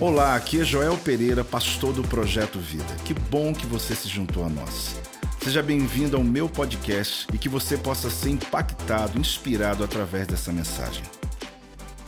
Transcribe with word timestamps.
Olá, 0.00 0.34
aqui 0.34 0.60
é 0.60 0.64
Joel 0.64 0.96
Pereira, 0.98 1.44
pastor 1.44 1.92
do 1.92 2.02
Projeto 2.02 2.58
Vida. 2.58 2.94
Que 3.04 3.14
bom 3.14 3.54
que 3.54 3.66
você 3.66 3.94
se 3.94 4.08
juntou 4.08 4.44
a 4.44 4.48
nós. 4.48 4.96
Seja 5.42 5.62
bem-vindo 5.62 6.16
ao 6.16 6.24
meu 6.24 6.48
podcast 6.48 7.26
e 7.32 7.38
que 7.38 7.48
você 7.48 7.76
possa 7.76 8.10
ser 8.10 8.30
impactado, 8.30 9.18
inspirado 9.18 9.84
através 9.84 10.26
dessa 10.26 10.52
mensagem. 10.52 11.04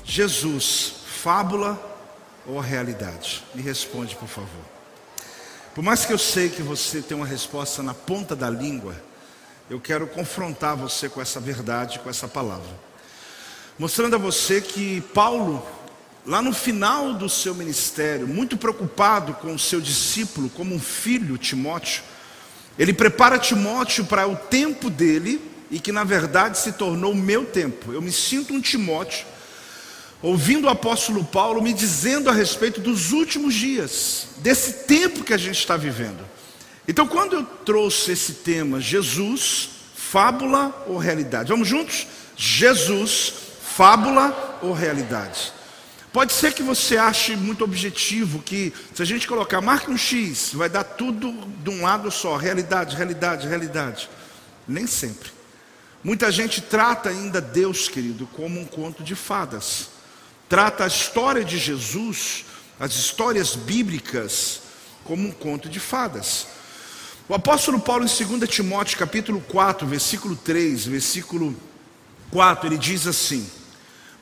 Jesus, 0.05 0.95
fábula 1.07 1.79
ou 2.47 2.59
realidade? 2.59 3.45
Me 3.55 3.63
responde, 3.63 4.17
por 4.17 4.29
favor. 4.29 4.65
Por 5.75 5.83
mais 5.83 6.05
que 6.05 6.13
eu 6.13 6.19
sei 6.19 6.49
que 6.49 6.63
você 6.63 7.01
tem 7.01 7.17
uma 7.17 7.27
resposta 7.27 7.83
na 7.83 7.95
ponta 7.95 8.35
da 8.35 8.51
língua, 8.51 8.95
eu 9.71 9.81
quero 9.81 10.07
confrontar 10.07 10.77
você 10.77 11.09
com 11.09 11.21
essa 11.21 11.39
verdade, 11.39 11.99
com 12.01 12.11
essa 12.11 12.29
palavra. 12.29 12.71
Mostrando 13.79 14.15
a 14.15 14.19
você 14.19 14.61
que 14.61 15.01
Paulo, 15.13 15.65
lá 16.27 16.41
no 16.41 16.53
final 16.53 17.15
do 17.15 17.29
seu 17.29 17.55
ministério, 17.55 18.27
muito 18.27 18.57
preocupado 18.57 19.35
com 19.35 19.55
o 19.55 19.59
seu 19.59 19.81
discípulo, 19.81 20.49
como 20.51 20.75
um 20.75 20.81
filho, 20.81 21.37
Timóteo, 21.37 22.03
ele 22.79 22.93
prepara 22.93 23.39
Timóteo 23.39 24.05
para 24.05 24.27
o 24.27 24.37
tempo 24.37 24.91
dele 24.91 25.41
e 25.71 25.79
que 25.79 25.93
na 25.93 26.05
verdade 26.05 26.59
se 26.59 26.73
tornou 26.73 27.13
o 27.13 27.17
meu 27.17 27.45
tempo. 27.45 27.93
Eu 27.93 28.03
me 28.03 28.11
sinto 28.11 28.55
um 28.55 28.61
Timóteo, 28.61 29.27
ouvindo 30.23 30.67
o 30.67 30.71
apóstolo 30.71 31.25
Paulo 31.25 31.63
me 31.63 31.73
dizendo 31.73 32.31
a 32.31 32.33
respeito 32.33 32.81
dos 32.81 33.13
últimos 33.13 33.55
dias, 33.55 34.29
desse 34.39 34.85
tempo 34.85 35.23
que 35.23 35.35
a 35.35 35.39
gente 35.39 35.59
está 35.59 35.77
vivendo. 35.77 36.25
Então, 36.89 37.07
quando 37.07 37.35
eu 37.35 37.45
trouxe 37.45 38.13
esse 38.13 38.35
tema, 38.35 38.81
Jesus, 38.81 39.71
fábula 39.95 40.85
ou 40.87 40.99
realidade? 40.99 41.51
Vamos 41.51 41.69
juntos? 41.69 42.07
Jesus, 42.37 43.33
fábula 43.63 44.59
ou 44.63 44.73
realidade? 44.73 45.53
Pode 46.15 46.33
ser 46.33 46.53
que 46.53 46.63
você 46.63 46.97
ache 46.97 47.35
muito 47.35 47.65
objetivo 47.65 48.41
que, 48.41 48.73
se 48.95 49.03
a 49.03 49.05
gente 49.05 49.27
colocar, 49.27 49.61
marque 49.61 49.91
um 49.91 49.97
X, 49.99 50.53
vai 50.55 50.69
dar 50.69 50.85
tudo 50.85 51.33
de 51.59 51.69
um 51.71 51.83
lado 51.83 52.09
só: 52.09 52.37
realidade, 52.37 52.95
realidade, 52.95 53.49
realidade. 53.49 54.09
Nem 54.69 54.87
sempre. 54.87 55.33
Muita 56.05 56.31
gente 56.31 56.61
trata 56.61 57.09
ainda 57.09 57.41
Deus, 57.41 57.89
querido, 57.89 58.29
como 58.29 58.61
um 58.61 58.65
conto 58.65 59.03
de 59.03 59.17
fadas. 59.17 59.89
Trata 60.49 60.85
a 60.85 60.87
história 60.87 61.45
de 61.45 61.59
Jesus, 61.59 62.45
as 62.79 62.95
histórias 62.95 63.57
bíblicas, 63.57 64.61
como 65.03 65.27
um 65.27 65.33
conto 65.33 65.69
de 65.69 65.81
fadas. 65.81 66.47
O 67.29 67.35
apóstolo 67.35 67.81
Paulo, 67.81 68.05
em 68.05 68.39
2 68.39 68.49
Timóteo, 68.49 68.99
capítulo 68.99 69.41
4, 69.41 69.85
versículo 69.85 70.37
3, 70.37 70.87
versículo 70.87 71.57
4, 72.31 72.69
ele 72.69 72.79
diz 72.79 73.05
assim: 73.05 73.45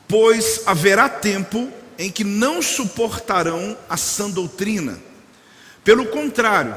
Pois 0.07 0.63
haverá 0.65 1.07
tempo 1.07 1.71
em 1.97 2.11
que 2.11 2.23
não 2.23 2.61
suportarão 2.61 3.77
a 3.89 3.97
sã 3.97 4.29
doutrina, 4.29 4.99
pelo 5.83 6.05
contrário, 6.07 6.75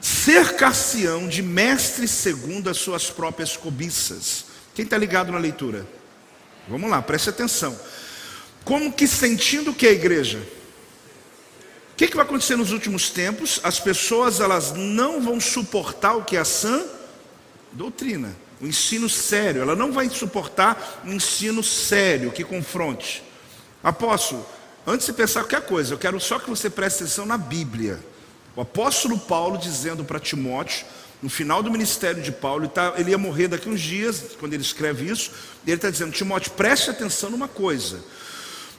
cercar-se-ão 0.00 1.28
de 1.28 1.42
mestres 1.42 2.10
segundo 2.10 2.70
as 2.70 2.76
suas 2.78 3.10
próprias 3.10 3.56
cobiças. 3.56 4.46
Quem 4.74 4.84
está 4.84 4.96
ligado 4.96 5.32
na 5.32 5.38
leitura? 5.38 5.86
Vamos 6.68 6.90
lá, 6.90 7.00
preste 7.00 7.30
atenção. 7.30 7.78
Como 8.64 8.92
que 8.92 9.06
sentindo 9.06 9.72
que 9.72 9.86
a 9.86 9.92
igreja? 9.92 10.38
O 11.92 11.96
que, 11.96 12.08
que, 12.08 12.16
vai 12.16 12.26
acontecer 12.26 12.56
nos 12.56 12.72
últimos 12.72 13.08
tempos? 13.08 13.60
As 13.62 13.80
pessoas 13.80 14.40
elas 14.40 14.72
não 14.72 15.22
vão 15.22 15.40
suportar 15.40 16.14
o 16.14 16.24
que 16.24 16.36
é 16.36 16.40
a 16.40 16.44
sã 16.44 16.84
doutrina, 17.72 18.36
o 18.60 18.66
ensino 18.66 19.08
sério. 19.08 19.62
Ela 19.62 19.74
não 19.74 19.92
vai 19.92 20.10
suportar 20.10 21.02
um 21.06 21.12
ensino 21.12 21.62
sério 21.62 22.32
que 22.32 22.44
confronte. 22.44 23.22
Apóstolo, 23.82 24.44
antes 24.86 25.06
de 25.06 25.12
pensar 25.12 25.40
qualquer 25.40 25.62
coisa, 25.62 25.94
eu 25.94 25.98
quero 25.98 26.20
só 26.20 26.38
que 26.38 26.48
você 26.48 26.70
preste 26.70 27.02
atenção 27.02 27.26
na 27.26 27.36
Bíblia. 27.36 27.98
O 28.54 28.60
apóstolo 28.60 29.18
Paulo 29.18 29.58
dizendo 29.58 30.04
para 30.04 30.18
Timóteo, 30.18 30.86
no 31.22 31.28
final 31.28 31.62
do 31.62 31.70
ministério 31.70 32.22
de 32.22 32.30
Paulo, 32.30 32.64
ele, 32.64 32.70
tá, 32.70 32.94
ia 33.06 33.18
morrer 33.18 33.48
daqui 33.48 33.68
uns 33.68 33.80
dias, 33.80 34.36
quando 34.38 34.52
ele 34.54 34.62
escreve 34.62 35.10
isso, 35.10 35.30
ele 35.66 35.76
está 35.76 35.90
dizendo: 35.90 36.12
Timóteo, 36.12 36.52
preste 36.52 36.90
atenção 36.90 37.30
numa 37.30 37.48
coisa 37.48 38.00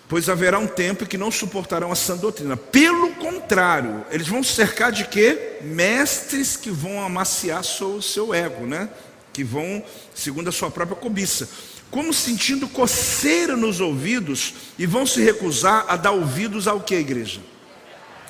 pois 0.08 0.30
haverá 0.30 0.58
um 0.58 0.68
tempo 0.68 1.06
que 1.06 1.18
não 1.18 1.30
suportarão 1.30 1.92
a 1.92 1.96
sã 1.96 2.16
doutrina. 2.16 2.56
Pelo 2.56 3.14
contrário, 3.16 4.06
eles 4.10 4.28
vão 4.28 4.42
cercar 4.42 4.92
de 4.92 5.06
quê? 5.06 5.58
Mestres 5.62 6.56
que 6.56 6.70
vão 6.70 7.02
amaciar 7.02 7.62
o 7.62 8.02
seu 8.02 8.34
ego, 8.34 8.66
né? 8.66 8.90
Que 9.34 9.44
vão, 9.44 9.84
segundo 10.16 10.48
a 10.48 10.52
sua 10.52 10.72
própria 10.72 10.98
cobiça, 10.98 11.48
como 11.90 12.14
sentindo 12.14 12.68
coceira 12.68 13.56
nos 13.56 13.80
ouvidos 13.80 14.54
e 14.78 14.86
vão 14.86 15.06
se 15.06 15.22
recusar 15.22 15.86
a 15.88 15.96
dar 15.96 16.12
ouvidos 16.12 16.68
ao 16.68 16.82
que 16.82 16.96
igreja? 16.96 17.42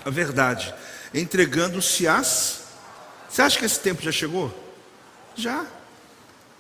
A 0.06 0.09
verdade, 0.09 0.73
entregando-se 1.13 2.07
às. 2.07 2.62
Você 3.28 3.41
acha 3.41 3.59
que 3.59 3.66
esse 3.66 3.79
tempo 3.79 4.01
já 4.01 4.12
chegou? 4.12 4.53
Já. 5.35 5.66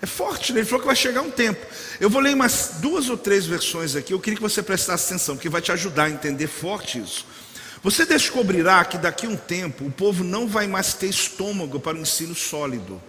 É 0.01 0.05
forte, 0.05 0.53
né? 0.53 0.59
ele 0.59 0.65
falou 0.67 0.81
que 0.81 0.87
vai 0.87 0.95
chegar 0.95 1.21
um 1.21 1.31
tempo. 1.31 1.65
Eu 1.99 2.09
vou 2.09 2.21
ler 2.21 2.35
umas 2.35 2.75
duas 2.79 3.09
ou 3.09 3.17
três 3.17 3.45
versões 3.45 3.95
aqui, 3.95 4.13
eu 4.13 4.19
queria 4.19 4.37
que 4.37 4.43
você 4.43 4.61
prestasse 4.61 5.07
atenção, 5.07 5.35
porque 5.35 5.49
vai 5.49 5.61
te 5.61 5.71
ajudar 5.71 6.03
a 6.03 6.09
entender 6.09 6.47
forte 6.47 6.99
isso. 6.99 7.25
Você 7.83 8.05
descobrirá 8.05 8.83
que 8.85 8.97
daqui 8.97 9.25
a 9.25 9.29
um 9.29 9.35
tempo 9.35 9.85
o 9.85 9.91
povo 9.91 10.23
não 10.23 10.47
vai 10.47 10.67
mais 10.67 10.93
ter 10.93 11.07
estômago 11.07 11.79
para 11.79 11.97
o 11.97 12.01
ensino 12.01 12.35
sólido. 12.35 13.01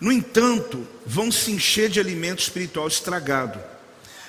No 0.00 0.10
entanto, 0.10 0.86
vão 1.04 1.30
se 1.30 1.50
encher 1.50 1.90
de 1.90 2.00
alimento 2.00 2.40
espiritual 2.40 2.88
estragado. 2.88 3.60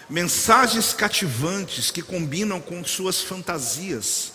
Mensagens 0.10 0.94
cativantes 0.94 1.90
que 1.90 2.02
combinam 2.02 2.60
com 2.60 2.84
suas 2.84 3.22
fantasias. 3.22 4.34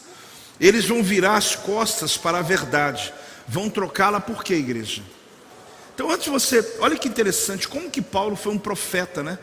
Eles 0.59 0.87
vão 0.87 1.03
virar 1.03 1.37
as 1.37 1.55
costas 1.55 2.17
para 2.17 2.39
a 2.39 2.43
verdade. 2.43 3.13
Vão 3.47 3.69
trocá-la 3.69 4.19
por 4.19 4.43
quê, 4.43 4.55
igreja? 4.55 5.03
Então, 5.95 6.11
antes 6.11 6.27
você, 6.27 6.77
olha 6.81 6.97
que 6.97 7.09
interessante, 7.09 7.69
como 7.69 7.91
que 7.91 8.01
Paulo 8.01 8.37
foi 8.37 8.53
um 8.53 8.59
profeta, 8.59 9.23
né? 9.23 9.39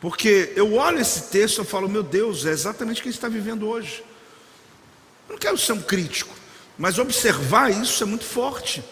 Porque 0.00 0.52
eu 0.54 0.74
olho 0.74 1.00
esse 1.00 1.22
texto 1.24 1.62
e 1.62 1.64
falo, 1.64 1.88
meu 1.88 2.02
Deus, 2.02 2.44
é 2.44 2.50
exatamente 2.50 3.00
o 3.00 3.02
que 3.02 3.08
ele 3.08 3.16
está 3.16 3.28
vivendo 3.28 3.66
hoje. 3.66 4.04
Eu 5.26 5.32
não 5.32 5.38
quero 5.38 5.56
ser 5.56 5.72
um 5.72 5.80
crítico, 5.80 6.34
mas 6.76 6.98
observar 6.98 7.70
isso 7.70 8.02
é 8.02 8.06
muito 8.06 8.24
forte. 8.24 8.84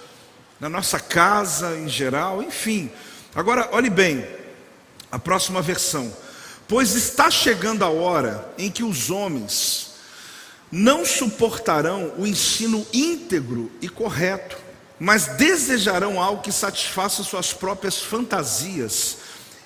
Na 0.62 0.68
nossa 0.68 1.00
casa, 1.00 1.76
em 1.76 1.88
geral, 1.88 2.40
enfim. 2.40 2.88
Agora, 3.34 3.68
olhe 3.72 3.90
bem, 3.90 4.24
a 5.10 5.18
próxima 5.18 5.60
versão. 5.60 6.16
Pois 6.68 6.94
está 6.94 7.30
chegando 7.30 7.84
a 7.84 7.88
hora 7.88 8.48
em 8.56 8.70
que 8.70 8.84
os 8.84 9.10
homens 9.10 9.94
não 10.70 11.04
suportarão 11.04 12.14
o 12.16 12.24
ensino 12.24 12.86
íntegro 12.92 13.72
e 13.82 13.88
correto 13.88 14.56
mas 15.04 15.26
desejarão 15.26 16.22
algo 16.22 16.42
que 16.42 16.52
satisfaça 16.52 17.24
suas 17.24 17.52
próprias 17.52 17.98
fantasias. 17.98 19.16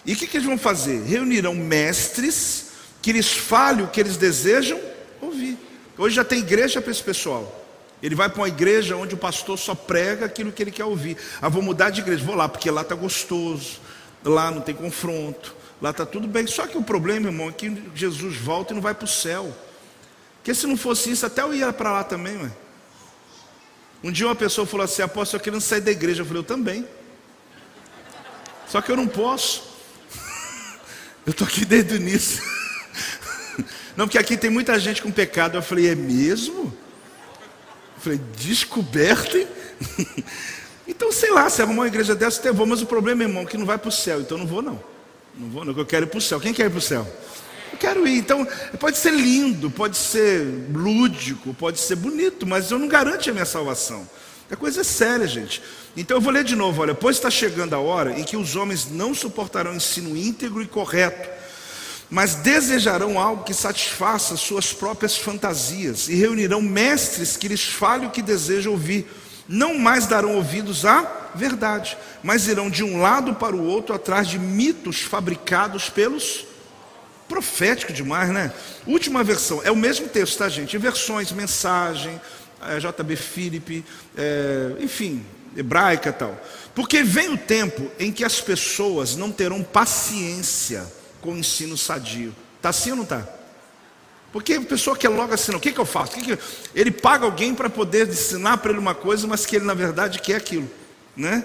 E 0.07 0.15
o 0.15 0.17
que, 0.17 0.27
que 0.27 0.39
eles 0.39 0.47
vão 0.47 0.57
fazer? 0.57 1.03
Reunirão 1.03 1.55
mestres 1.55 2.69
que 3.03 3.13
lhes 3.13 3.35
fale 3.35 3.83
o 3.83 3.89
que 3.89 4.01
eles 4.01 4.17
desejam 4.17 4.81
ouvir. 5.21 5.59
Hoje 5.99 6.17
já 6.17 6.25
tem 6.25 6.39
igreja 6.39 6.81
para 6.81 6.91
esse 6.91 7.03
pessoal. 7.03 7.66
Ele 8.03 8.15
vai 8.15 8.29
para 8.29 8.43
uma 8.43 8.49
igreja 8.49 8.97
onde 8.97 9.15
o 9.15 9.19
pastor 9.19 9.59
só 9.59 9.75
prega 9.75 10.27
aquilo 10.27 10.53
que 10.53 10.63
ele 10.63 10.71
quer 10.71 10.85
ouvir. 10.85 11.17
Ah, 11.41 11.49
vou 11.49 11.63
mudar 11.63 11.91
de 11.91 12.01
igreja, 12.01 12.25
vou 12.25 12.35
lá, 12.35 12.49
porque 12.49 12.71
lá 12.71 12.83
está 12.83 12.95
gostoso, 12.95 13.81
lá 14.23 14.51
não 14.51 14.61
tem 14.61 14.75
confronto, 14.75 15.55
lá 15.81 15.91
está 15.91 16.05
tudo 16.05 16.29
bem. 16.29 16.47
Só 16.47 16.67
que 16.67 16.77
o 16.77 16.83
problema, 16.83 17.29
irmão, 17.29 17.49
é 17.49 17.53
que 17.53 17.83
Jesus 17.95 18.37
volta 18.37 18.73
e 18.73 18.75
não 18.75 18.83
vai 18.83 18.95
para 18.95 19.07
o 19.07 19.09
céu. 19.09 19.57
Porque 20.37 20.55
se 20.55 20.67
não 20.67 20.77
fosse 20.77 21.11
isso, 21.11 21.27
até 21.27 21.43
eu 21.43 21.55
ia 21.55 21.73
para 21.73 21.91
lá 21.91 22.05
também, 22.05 22.37
ué. 22.37 22.51
Um 24.05 24.13
dia 24.13 24.27
uma 24.27 24.37
pessoa 24.37 24.67
falou 24.67 24.85
assim: 24.85 25.03
Apóstolo, 25.03 25.41
eu 25.41 25.45
querendo 25.45 25.61
sair 25.61 25.81
da 25.81 25.91
igreja. 25.91 26.23
Eu 26.23 26.27
falei: 26.27 26.41
Eu 26.41 26.45
também. 26.45 26.87
Só 28.69 28.81
que 28.81 28.91
eu 28.93 28.97
não 28.97 29.09
posso. 29.09 29.65
Eu 31.27 31.33
estou 31.33 31.47
aqui 31.47 31.65
desde 31.65 31.95
o 31.95 31.97
início. 31.97 32.41
Não, 33.97 34.07
porque 34.07 34.19
aqui 34.19 34.37
tem 34.37 34.51
muita 34.51 34.79
gente 34.79 35.03
com 35.03 35.11
pecado. 35.11 35.57
Eu 35.57 35.63
falei: 35.63 35.89
É 35.89 35.95
mesmo? 35.97 36.73
Falei: 37.99 38.21
Descoberto, 38.37 39.37
hein? 39.37 39.49
Então, 40.89 41.11
sei 41.11 41.33
lá, 41.33 41.51
se 41.51 41.61
arrumar 41.61 41.83
uma 41.83 41.89
igreja 41.89 42.15
dessa, 42.15 42.39
até 42.39 42.53
vou, 42.53 42.65
mas 42.65 42.81
o 42.81 42.87
problema, 42.87 43.25
irmão, 43.25 43.43
é 43.43 43.47
que 43.47 43.59
não 43.59 43.67
vai 43.67 43.77
para 43.77 43.89
o 43.89 43.93
céu. 43.93 44.21
Então, 44.21 44.39
não 44.39 44.47
vou, 44.47 44.63
não. 44.63 44.81
Não 45.35 45.51
vou, 45.51 45.65
não. 45.65 45.77
Eu 45.77 45.85
quero 45.85 46.07
ir 46.07 46.09
para 46.09 46.19
o 46.19 46.21
céu. 46.21 46.39
Quem 46.39 46.55
quer 46.55 46.67
ir 46.67 46.71
para 46.71 46.79
o 46.79 46.81
céu? 46.81 47.05
Eu 47.73 47.77
quero 47.77 48.07
ir. 48.07 48.19
Então, 48.19 48.47
pode 48.79 48.97
ser 48.97 49.11
lindo, 49.11 49.69
pode 49.69 49.97
ser 49.97 50.47
lúdico, 50.73 51.53
pode 51.55 51.81
ser 51.81 51.97
bonito, 51.97 52.47
mas 52.47 52.71
eu 52.71 52.79
não 52.79 52.87
garanto 52.87 53.29
a 53.29 53.33
minha 53.33 53.45
salvação. 53.45 54.09
A 54.51 54.55
coisa 54.55 54.83
é 54.83 54.85
séria, 54.85 55.27
gente. 55.27 55.61
Então 55.97 56.19
eu 56.19 56.21
vou 56.21 56.33
ler 56.33 56.45
de 56.45 56.55
novo, 56.55 56.83
olha, 56.83 56.95
pois 56.95 57.17
está 57.17 57.31
chegando 57.31 57.75
a 57.75 57.79
hora 57.79 58.19
em 58.19 58.23
que 58.23 58.37
os 58.37 58.55
homens 58.55 58.89
não 58.91 59.13
suportarão 59.13 59.75
ensino 59.75 60.17
íntegro 60.17 60.63
e 60.63 60.67
correto, 60.67 61.29
mas 62.09 62.37
desejarão 62.37 63.19
algo 63.19 63.45
que 63.45 63.55
satisfaça 63.55 64.37
suas 64.37 64.73
próprias 64.73 65.17
fantasias 65.17 66.09
e 66.09 66.15
reunirão 66.15 66.63
mestres 66.63 67.37
que 67.37 67.49
lhes 67.49 67.65
fale 67.65 68.07
o 68.07 68.11
que 68.11 68.23
desejam 68.23 68.73
ouvir. 68.73 69.07
Não 69.49 69.79
mais 69.79 70.07
darão 70.07 70.37
ouvidos 70.37 70.85
à 70.85 71.31
verdade, 71.35 71.97
mas 72.23 72.49
irão 72.49 72.71
de 72.71 72.83
um 72.83 73.01
lado 73.01 73.35
para 73.35 73.55
o 73.55 73.65
outro 73.65 73.95
atrás 73.95 74.29
de 74.29 74.39
mitos 74.39 75.03
fabricados 75.03 75.89
pelos 75.89 76.47
Profético 77.29 77.93
demais, 77.93 78.29
né? 78.29 78.53
Última 78.87 79.25
versão, 79.25 79.61
é 79.65 79.71
o 79.71 79.77
mesmo 79.77 80.09
texto, 80.09 80.39
tá, 80.39 80.49
gente? 80.49 80.79
Versões, 80.79 81.33
mensagem, 81.33 82.21
é, 82.63 82.79
JB 82.79 83.17
Philip, 83.17 83.85
é, 84.17 84.77
enfim, 84.79 85.25
hebraica 85.57 86.13
tal. 86.13 86.41
Porque 86.73 87.03
vem 87.03 87.31
o 87.31 87.37
tempo 87.37 87.91
em 87.99 88.13
que 88.13 88.25
as 88.25 88.41
pessoas 88.41 89.17
não 89.17 89.33
terão 89.33 89.61
paciência 89.63 90.87
com 91.27 91.33
o 91.33 91.39
ensino 91.39 91.77
sadio. 91.77 92.33
Está 92.57 92.69
assim 92.69 92.91
ou 92.91 92.97
não 92.97 93.03
está? 93.03 93.27
Porque 94.33 94.55
a 94.55 94.61
pessoa 94.61 94.97
quer 94.97 95.09
logo 95.09 95.35
assim, 95.35 95.53
o 95.55 95.59
que, 95.59 95.73
que 95.73 95.81
eu 95.81 95.85
faço? 95.85 96.13
Que 96.13 96.23
que. 96.23 96.39
Ele 96.73 96.93
paga 96.93 97.25
alguém 97.25 97.53
para 97.53 97.69
poder 97.69 98.09
ensinar 98.09 98.59
para 98.59 98.71
ele 98.71 98.79
uma 98.79 98.95
coisa, 98.95 99.27
mas 99.27 99.45
que 99.45 99.57
ele 99.57 99.65
na 99.65 99.75
verdade 99.75 100.21
quer 100.21 100.37
aquilo, 100.37 100.71
né? 101.17 101.45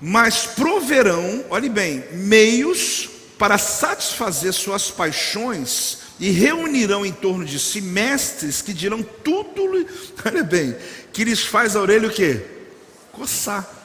Mas 0.00 0.46
proverão, 0.46 1.44
olhe 1.50 1.68
bem, 1.68 2.04
meios 2.12 3.10
para 3.38 3.58
satisfazer 3.58 4.54
suas 4.54 4.90
paixões 4.90 5.98
e 6.18 6.30
reunirão 6.30 7.04
em 7.04 7.12
torno 7.12 7.44
de 7.44 7.58
si 7.58 7.82
mestres 7.82 8.62
que 8.62 8.72
dirão 8.72 9.02
tudo, 9.02 9.86
olha 10.24 10.42
bem, 10.42 10.74
que 11.12 11.24
lhes 11.24 11.44
faz 11.44 11.76
a 11.76 11.80
orelha 11.80 12.08
o 12.08 12.12
quê? 12.12 12.42
Coçar. 13.12 13.75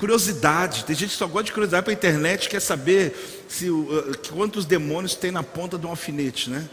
Curiosidade. 0.00 0.86
Tem 0.86 0.96
gente 0.96 1.10
que 1.10 1.16
só 1.16 1.26
gosta 1.26 1.44
de 1.44 1.52
curiosidade 1.52 1.84
para 1.84 1.92
a 1.92 1.94
internet, 1.94 2.48
quer 2.48 2.60
saber 2.60 3.44
se, 3.46 3.68
uh, 3.68 4.16
quantos 4.32 4.64
demônios 4.64 5.14
tem 5.14 5.30
na 5.30 5.42
ponta 5.42 5.76
de 5.76 5.86
um 5.86 5.90
alfinete, 5.90 6.48
né? 6.48 6.66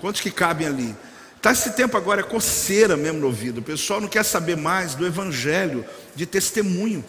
Quantos 0.00 0.20
que 0.20 0.32
cabem 0.32 0.66
ali? 0.66 0.96
Está 1.36 1.52
esse 1.52 1.70
tempo 1.74 1.96
agora 1.96 2.22
é 2.22 2.24
coceira 2.24 2.96
mesmo 2.96 3.20
no 3.20 3.26
ouvido. 3.26 3.58
O 3.58 3.62
pessoal 3.62 4.00
não 4.00 4.08
quer 4.08 4.24
saber 4.24 4.56
mais 4.56 4.96
do 4.96 5.06
evangelho, 5.06 5.84
de 6.16 6.26
testemunho. 6.26 7.04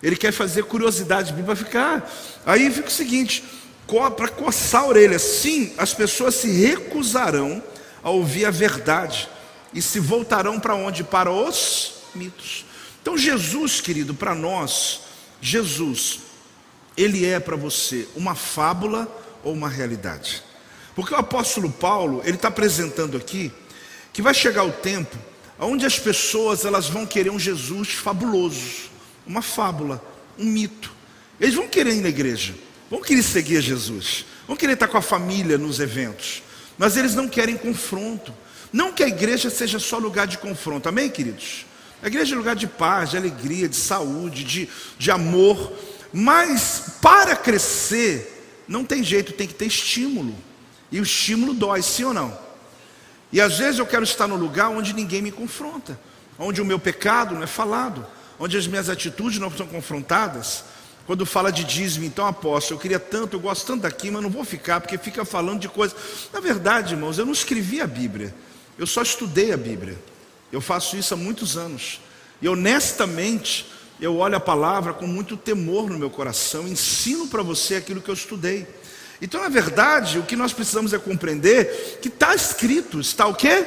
Ele 0.00 0.14
quer 0.14 0.30
fazer 0.30 0.62
curiosidade 0.62 1.32
para 1.32 1.56
ficar. 1.56 2.08
Aí 2.46 2.70
fica 2.70 2.86
o 2.86 2.92
seguinte: 2.92 3.42
para 4.16 4.28
coçar 4.28 4.82
a 4.82 4.86
orelha. 4.86 5.18
Sim, 5.18 5.72
as 5.76 5.92
pessoas 5.92 6.36
se 6.36 6.48
recusarão 6.64 7.60
a 8.04 8.10
ouvir 8.10 8.44
a 8.44 8.52
verdade 8.52 9.28
e 9.74 9.82
se 9.82 9.98
voltarão 9.98 10.60
para 10.60 10.76
onde? 10.76 11.02
Para 11.02 11.32
os 11.32 11.94
mitos. 12.14 12.64
Então, 13.06 13.16
Jesus, 13.16 13.80
querido, 13.80 14.14
para 14.14 14.34
nós, 14.34 15.02
Jesus, 15.40 16.18
ele 16.96 17.24
é 17.24 17.38
para 17.38 17.54
você 17.54 18.08
uma 18.16 18.34
fábula 18.34 19.06
ou 19.44 19.52
uma 19.52 19.68
realidade. 19.68 20.42
Porque 20.92 21.14
o 21.14 21.16
apóstolo 21.16 21.70
Paulo, 21.70 22.20
ele 22.24 22.34
está 22.34 22.48
apresentando 22.48 23.16
aqui 23.16 23.52
que 24.12 24.20
vai 24.20 24.34
chegar 24.34 24.64
o 24.64 24.72
tempo 24.72 25.16
onde 25.56 25.86
as 25.86 26.00
pessoas 26.00 26.64
elas 26.64 26.88
vão 26.88 27.06
querer 27.06 27.30
um 27.30 27.38
Jesus 27.38 27.90
fabuloso, 27.90 28.90
uma 29.24 29.40
fábula, 29.40 30.04
um 30.36 30.44
mito. 30.44 30.92
Eles 31.40 31.54
vão 31.54 31.68
querer 31.68 31.94
ir 31.94 32.00
na 32.00 32.08
igreja, 32.08 32.56
vão 32.90 33.00
querer 33.00 33.22
seguir 33.22 33.60
Jesus, 33.60 34.24
vão 34.48 34.56
querer 34.56 34.72
estar 34.72 34.88
com 34.88 34.98
a 34.98 35.00
família 35.02 35.56
nos 35.56 35.78
eventos, 35.78 36.42
mas 36.76 36.96
eles 36.96 37.14
não 37.14 37.28
querem 37.28 37.56
confronto. 37.56 38.34
Não 38.72 38.92
que 38.92 39.04
a 39.04 39.08
igreja 39.08 39.48
seja 39.48 39.78
só 39.78 39.96
lugar 39.96 40.26
de 40.26 40.38
confronto, 40.38 40.88
amém, 40.88 41.08
queridos? 41.08 41.66
A 42.06 42.08
igreja 42.08 42.36
é 42.36 42.38
lugar 42.38 42.54
de 42.54 42.68
paz, 42.68 43.10
de 43.10 43.16
alegria, 43.16 43.68
de 43.68 43.74
saúde, 43.74 44.44
de, 44.44 44.68
de 44.96 45.10
amor, 45.10 45.72
mas 46.12 46.98
para 47.02 47.34
crescer, 47.34 48.62
não 48.68 48.84
tem 48.84 49.02
jeito, 49.02 49.32
tem 49.32 49.48
que 49.48 49.54
ter 49.54 49.66
estímulo. 49.66 50.32
E 50.92 51.00
o 51.00 51.02
estímulo 51.02 51.52
dói, 51.52 51.82
sim 51.82 52.04
ou 52.04 52.14
não? 52.14 52.38
E 53.32 53.40
às 53.40 53.58
vezes 53.58 53.80
eu 53.80 53.86
quero 53.86 54.04
estar 54.04 54.28
no 54.28 54.36
lugar 54.36 54.68
onde 54.68 54.92
ninguém 54.92 55.20
me 55.20 55.32
confronta, 55.32 55.98
onde 56.38 56.62
o 56.62 56.64
meu 56.64 56.78
pecado 56.78 57.34
não 57.34 57.42
é 57.42 57.46
falado, 57.48 58.06
onde 58.38 58.56
as 58.56 58.68
minhas 58.68 58.88
atitudes 58.88 59.40
não 59.40 59.50
são 59.50 59.66
confrontadas. 59.66 60.62
Quando 61.08 61.26
fala 61.26 61.50
de 61.50 61.64
dízimo, 61.64 62.04
então 62.04 62.24
apóstolo, 62.24 62.78
eu 62.78 62.82
queria 62.82 63.00
tanto, 63.00 63.34
eu 63.34 63.40
gosto 63.40 63.66
tanto 63.66 63.82
daqui, 63.82 64.12
mas 64.12 64.22
não 64.22 64.30
vou 64.30 64.44
ficar, 64.44 64.80
porque 64.80 64.96
fica 64.96 65.24
falando 65.24 65.58
de 65.58 65.68
coisas. 65.68 65.98
Na 66.32 66.38
verdade, 66.38 66.94
irmãos, 66.94 67.18
eu 67.18 67.26
não 67.26 67.32
escrevi 67.32 67.80
a 67.80 67.86
Bíblia, 67.86 68.32
eu 68.78 68.86
só 68.86 69.02
estudei 69.02 69.52
a 69.52 69.56
Bíblia. 69.56 69.98
Eu 70.52 70.60
faço 70.60 70.96
isso 70.96 71.14
há 71.14 71.16
muitos 71.16 71.56
anos. 71.56 72.00
E 72.40 72.48
honestamente, 72.48 73.66
eu 74.00 74.16
olho 74.16 74.36
a 74.36 74.40
palavra 74.40 74.92
com 74.92 75.06
muito 75.06 75.36
temor 75.36 75.90
no 75.90 75.98
meu 75.98 76.10
coração, 76.10 76.68
ensino 76.68 77.28
para 77.28 77.42
você 77.42 77.76
aquilo 77.76 78.00
que 78.00 78.10
eu 78.10 78.14
estudei. 78.14 78.66
Então, 79.20 79.40
na 79.40 79.48
verdade, 79.48 80.18
o 80.18 80.22
que 80.22 80.36
nós 80.36 80.52
precisamos 80.52 80.92
é 80.92 80.98
compreender 80.98 81.98
que 82.02 82.08
está 82.08 82.34
escrito. 82.34 83.00
Está 83.00 83.26
o 83.26 83.34
quê? 83.34 83.66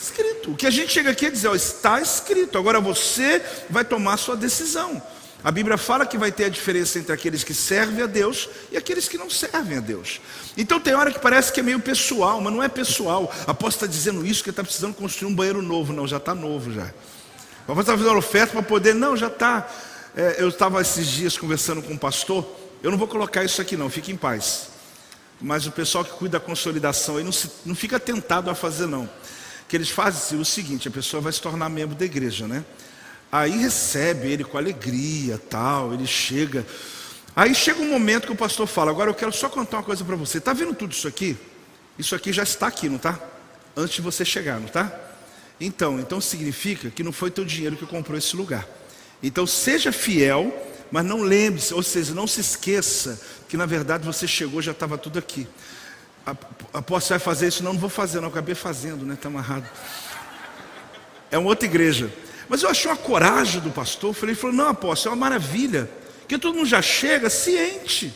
Escrito. 0.00 0.52
O 0.52 0.56
que 0.56 0.66
a 0.66 0.70
gente 0.70 0.92
chega 0.92 1.10
aqui 1.10 1.26
é 1.26 1.30
dizer, 1.30 1.48
ó, 1.48 1.54
está 1.54 2.00
escrito. 2.00 2.56
Agora 2.56 2.80
você 2.80 3.42
vai 3.68 3.84
tomar 3.84 4.16
sua 4.16 4.36
decisão. 4.36 5.02
A 5.42 5.52
Bíblia 5.52 5.78
fala 5.78 6.04
que 6.04 6.18
vai 6.18 6.32
ter 6.32 6.46
a 6.46 6.48
diferença 6.48 6.98
entre 6.98 7.12
aqueles 7.12 7.44
que 7.44 7.54
servem 7.54 8.02
a 8.02 8.06
Deus 8.06 8.48
e 8.72 8.76
aqueles 8.76 9.06
que 9.06 9.16
não 9.16 9.30
servem 9.30 9.78
a 9.78 9.80
Deus. 9.80 10.20
Então 10.56 10.80
tem 10.80 10.94
hora 10.94 11.12
que 11.12 11.20
parece 11.20 11.52
que 11.52 11.60
é 11.60 11.62
meio 11.62 11.78
pessoal, 11.78 12.40
mas 12.40 12.52
não 12.52 12.62
é 12.62 12.68
pessoal. 12.68 13.32
Após 13.46 13.74
está 13.74 13.86
dizendo 13.86 14.26
isso 14.26 14.42
que 14.42 14.50
está 14.50 14.64
precisando 14.64 14.94
construir 14.94 15.30
um 15.30 15.34
banheiro 15.34 15.62
novo. 15.62 15.92
Não, 15.92 16.08
já 16.08 16.16
está 16.16 16.34
novo 16.34 16.72
já. 16.72 16.92
Após 17.68 17.80
está 17.80 17.96
fazendo 17.96 18.16
oferta 18.16 18.52
para 18.52 18.62
poder. 18.62 18.94
Não, 18.94 19.16
já 19.16 19.28
está. 19.28 19.68
É, 20.16 20.36
eu 20.38 20.48
estava 20.48 20.80
esses 20.80 21.06
dias 21.06 21.38
conversando 21.38 21.82
com 21.82 21.92
um 21.92 21.98
pastor. 21.98 22.44
Eu 22.82 22.90
não 22.90 22.98
vou 22.98 23.06
colocar 23.06 23.44
isso 23.44 23.60
aqui 23.62 23.76
não, 23.76 23.88
fique 23.88 24.10
em 24.10 24.16
paz. 24.16 24.70
Mas 25.40 25.66
o 25.66 25.70
pessoal 25.70 26.04
que 26.04 26.10
cuida 26.12 26.40
da 26.40 26.44
consolidação 26.44 27.16
aí 27.16 27.22
não, 27.22 27.30
se, 27.30 27.48
não 27.64 27.74
fica 27.74 28.00
tentado 28.00 28.50
a 28.50 28.56
fazer, 28.56 28.86
não. 28.86 29.08
Que 29.68 29.76
eles 29.76 29.88
fazem 29.88 30.40
o 30.40 30.44
seguinte: 30.44 30.88
a 30.88 30.90
pessoa 30.90 31.20
vai 31.20 31.32
se 31.32 31.40
tornar 31.40 31.68
membro 31.68 31.94
da 31.94 32.04
igreja, 32.04 32.48
né? 32.48 32.64
Aí 33.30 33.58
recebe 33.58 34.28
ele 34.28 34.44
com 34.44 34.56
alegria, 34.56 35.38
tal, 35.50 35.92
ele 35.92 36.06
chega. 36.06 36.66
Aí 37.36 37.54
chega 37.54 37.80
um 37.80 37.90
momento 37.90 38.26
que 38.26 38.32
o 38.32 38.36
pastor 38.36 38.66
fala: 38.66 38.90
Agora 38.90 39.10
eu 39.10 39.14
quero 39.14 39.32
só 39.32 39.48
contar 39.48 39.78
uma 39.78 39.82
coisa 39.82 40.04
para 40.04 40.16
você. 40.16 40.38
Está 40.38 40.52
vendo 40.52 40.74
tudo 40.74 40.92
isso 40.92 41.06
aqui? 41.06 41.36
Isso 41.98 42.14
aqui 42.14 42.32
já 42.32 42.42
está 42.42 42.68
aqui, 42.68 42.88
não 42.88 42.96
está? 42.96 43.18
Antes 43.76 43.96
de 43.96 44.02
você 44.02 44.24
chegar, 44.24 44.58
não 44.58 44.66
está? 44.66 44.92
Então, 45.60 45.98
então 45.98 46.20
significa 46.20 46.88
que 46.90 47.02
não 47.02 47.12
foi 47.12 47.30
teu 47.30 47.44
dinheiro 47.44 47.76
que 47.76 47.84
comprou 47.84 48.16
esse 48.16 48.34
lugar. 48.36 48.66
Então 49.22 49.46
seja 49.46 49.90
fiel, 49.90 50.52
mas 50.90 51.04
não 51.04 51.20
lembre-se, 51.20 51.74
ou 51.74 51.82
seja, 51.82 52.14
não 52.14 52.26
se 52.26 52.40
esqueça 52.40 53.20
que 53.48 53.56
na 53.56 53.66
verdade 53.66 54.06
você 54.06 54.26
chegou, 54.26 54.62
já 54.62 54.72
estava 54.72 54.96
tudo 54.96 55.18
aqui. 55.18 55.46
Apóstolo 56.72 57.18
vai 57.18 57.18
fazer 57.18 57.48
isso? 57.48 57.62
Não, 57.62 57.72
não 57.72 57.80
vou 57.80 57.90
fazer, 57.90 58.20
não, 58.20 58.28
acabei 58.28 58.54
fazendo, 58.54 59.04
né? 59.04 59.14
Está 59.14 59.28
amarrado. 59.28 59.68
É 61.30 61.38
uma 61.38 61.48
outra 61.48 61.66
igreja. 61.66 62.10
Mas 62.48 62.62
eu 62.62 62.68
achei 62.68 62.90
uma 62.90 62.96
coragem 62.96 63.60
do 63.60 63.70
pastor. 63.70 64.14
Falei, 64.14 64.34
ele 64.34 64.40
falou: 64.40 64.56
não, 64.56 64.68
apóstolo, 64.68 65.12
é 65.12 65.16
uma 65.16 65.28
maravilha. 65.28 65.90
Que 66.26 66.38
todo 66.38 66.56
mundo 66.56 66.66
já 66.66 66.82
chega 66.82 67.30
ciente 67.30 68.14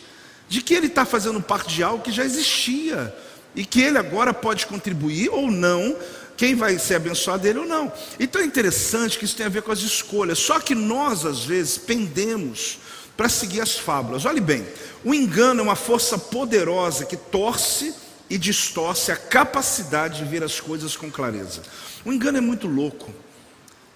de 0.48 0.60
que 0.60 0.74
ele 0.74 0.86
está 0.86 1.04
fazendo 1.04 1.40
parte 1.40 1.74
de 1.74 1.82
algo 1.82 2.02
que 2.02 2.12
já 2.12 2.24
existia. 2.24 3.14
E 3.54 3.64
que 3.64 3.82
ele 3.82 3.98
agora 3.98 4.32
pode 4.32 4.66
contribuir 4.66 5.28
ou 5.30 5.50
não, 5.50 5.96
quem 6.36 6.54
vai 6.54 6.78
ser 6.78 6.96
abençoado 6.96 7.42
dele 7.42 7.60
ou 7.60 7.66
não. 7.66 7.92
Então 8.18 8.40
é 8.40 8.44
interessante 8.44 9.18
que 9.18 9.24
isso 9.24 9.36
tem 9.36 9.46
a 9.46 9.50
ver 9.50 9.62
com 9.62 9.72
as 9.72 9.80
escolhas. 9.80 10.38
Só 10.38 10.58
que 10.58 10.74
nós, 10.74 11.24
às 11.26 11.44
vezes, 11.44 11.78
pendemos 11.78 12.78
para 13.16 13.28
seguir 13.28 13.60
as 13.60 13.78
fábulas. 13.78 14.24
Olhe 14.24 14.40
bem, 14.40 14.66
o 15.04 15.14
engano 15.14 15.60
é 15.60 15.62
uma 15.62 15.76
força 15.76 16.16
poderosa 16.16 17.04
que 17.04 17.16
torce 17.16 17.94
e 18.28 18.38
distorce 18.38 19.12
a 19.12 19.16
capacidade 19.16 20.18
de 20.18 20.24
ver 20.24 20.42
as 20.42 20.58
coisas 20.58 20.96
com 20.96 21.10
clareza. 21.10 21.62
O 22.04 22.12
engano 22.12 22.38
é 22.38 22.40
muito 22.40 22.66
louco. 22.66 23.12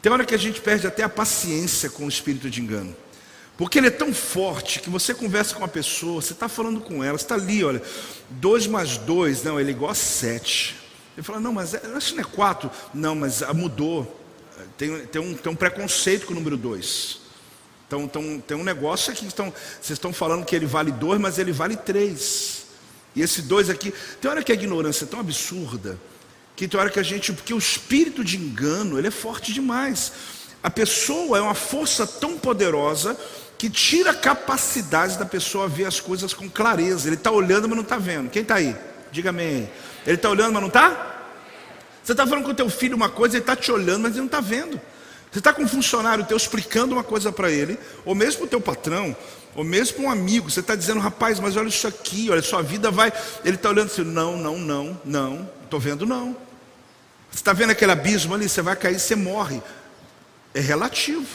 Tem 0.06 0.12
hora 0.12 0.24
que 0.24 0.36
a 0.36 0.38
gente 0.38 0.60
perde 0.60 0.86
até 0.86 1.02
a 1.02 1.08
paciência 1.08 1.90
com 1.90 2.06
o 2.06 2.08
espírito 2.08 2.48
de 2.48 2.62
engano. 2.62 2.94
Porque 3.58 3.76
ele 3.76 3.88
é 3.88 3.90
tão 3.90 4.14
forte 4.14 4.78
que 4.78 4.88
você 4.88 5.12
conversa 5.12 5.52
com 5.52 5.62
uma 5.62 5.66
pessoa, 5.66 6.22
você 6.22 6.32
está 6.32 6.48
falando 6.48 6.80
com 6.80 7.02
ela, 7.02 7.18
você 7.18 7.24
está 7.24 7.34
ali, 7.34 7.64
olha, 7.64 7.82
2 8.30 8.68
mais 8.68 8.98
2, 8.98 9.42
não, 9.42 9.58
ele 9.58 9.70
é 9.70 9.72
igual 9.72 9.90
a 9.90 9.96
7. 9.96 10.76
Ele 11.16 11.24
fala, 11.24 11.40
não, 11.40 11.52
mas 11.52 11.74
é, 11.74 11.82
acho 11.96 12.10
que 12.10 12.20
não 12.20 12.22
é 12.22 12.32
4. 12.32 12.70
Não, 12.94 13.16
mas 13.16 13.42
mudou. 13.52 14.24
Tem, 14.78 14.96
tem, 15.06 15.20
um, 15.20 15.34
tem 15.34 15.52
um 15.52 15.56
preconceito 15.56 16.24
com 16.24 16.34
o 16.34 16.36
número 16.36 16.56
2. 16.56 17.20
Então, 17.88 18.02
então, 18.04 18.40
tem 18.46 18.56
um 18.56 18.62
negócio 18.62 19.10
aqui 19.10 19.22
que 19.22 19.26
estão, 19.26 19.52
vocês 19.80 19.96
estão 19.96 20.12
falando 20.12 20.44
que 20.44 20.54
ele 20.54 20.66
vale 20.66 20.92
dois, 20.92 21.20
mas 21.20 21.36
ele 21.36 21.50
vale 21.50 21.76
três. 21.76 22.66
E 23.16 23.22
esse 23.22 23.42
dois 23.42 23.68
aqui, 23.68 23.92
tem 24.20 24.30
hora 24.30 24.44
que 24.44 24.52
a 24.52 24.54
ignorância 24.54 25.02
é 25.04 25.08
tão 25.08 25.18
absurda, 25.18 25.98
que 26.56 26.66
tem 26.66 26.80
hora 26.80 26.90
que 26.90 26.98
a 26.98 27.02
gente, 27.02 27.32
porque 27.32 27.52
o 27.52 27.58
espírito 27.58 28.24
de 28.24 28.36
engano, 28.36 28.98
ele 28.98 29.08
é 29.08 29.10
forte 29.10 29.52
demais. 29.52 30.12
A 30.62 30.70
pessoa 30.70 31.38
é 31.38 31.40
uma 31.40 31.54
força 31.54 32.06
tão 32.06 32.38
poderosa 32.38 33.16
que 33.58 33.70
tira 33.70 34.10
a 34.10 34.14
capacidade 34.14 35.18
da 35.18 35.24
pessoa 35.24 35.68
ver 35.68 35.84
as 35.84 36.00
coisas 36.00 36.34
com 36.34 36.48
clareza. 36.48 37.08
Ele 37.08 37.16
está 37.16 37.30
olhando, 37.30 37.68
mas 37.68 37.76
não 37.76 37.82
está 37.82 37.98
vendo. 37.98 38.30
Quem 38.30 38.42
está 38.42 38.56
aí? 38.56 38.74
Diga 39.12 39.30
amém. 39.30 39.70
Ele 40.06 40.16
está 40.16 40.30
olhando, 40.30 40.52
mas 40.52 40.62
não 40.62 40.68
está? 40.68 41.14
Você 42.02 42.12
está 42.12 42.26
falando 42.26 42.44
com 42.44 42.50
o 42.50 42.54
teu 42.54 42.70
filho 42.70 42.96
uma 42.96 43.08
coisa, 43.08 43.36
ele 43.36 43.42
está 43.42 43.54
te 43.54 43.70
olhando, 43.70 44.02
mas 44.02 44.12
ele 44.12 44.20
não 44.20 44.26
está 44.26 44.40
vendo. 44.40 44.80
Você 45.30 45.40
está 45.40 45.52
com 45.52 45.62
um 45.62 45.68
funcionário 45.68 46.24
teu 46.24 46.36
explicando 46.36 46.94
uma 46.94 47.04
coisa 47.04 47.30
para 47.30 47.50
ele, 47.50 47.78
ou 48.04 48.14
mesmo 48.14 48.44
o 48.44 48.46
teu 48.46 48.60
patrão, 48.60 49.14
ou 49.54 49.64
mesmo 49.64 50.04
um 50.04 50.10
amigo, 50.10 50.50
você 50.50 50.60
está 50.60 50.74
dizendo, 50.74 51.00
rapaz, 51.00 51.40
mas 51.40 51.56
olha 51.56 51.68
isso 51.68 51.86
aqui, 51.86 52.28
olha, 52.30 52.42
sua 52.42 52.62
vida 52.62 52.90
vai. 52.90 53.12
Ele 53.44 53.56
está 53.56 53.70
olhando 53.70 53.90
assim, 53.90 54.04
não, 54.04 54.36
não, 54.36 54.58
não, 54.58 55.00
não, 55.04 55.50
estou 55.64 55.80
vendo 55.80 56.06
não. 56.06 56.36
Você 57.36 57.40
está 57.42 57.52
vendo 57.52 57.68
aquele 57.68 57.92
abismo 57.92 58.34
ali, 58.34 58.48
você 58.48 58.62
vai 58.62 58.74
cair, 58.74 58.98
você 58.98 59.14
morre. 59.14 59.62
É 60.54 60.60
relativo. 60.60 61.26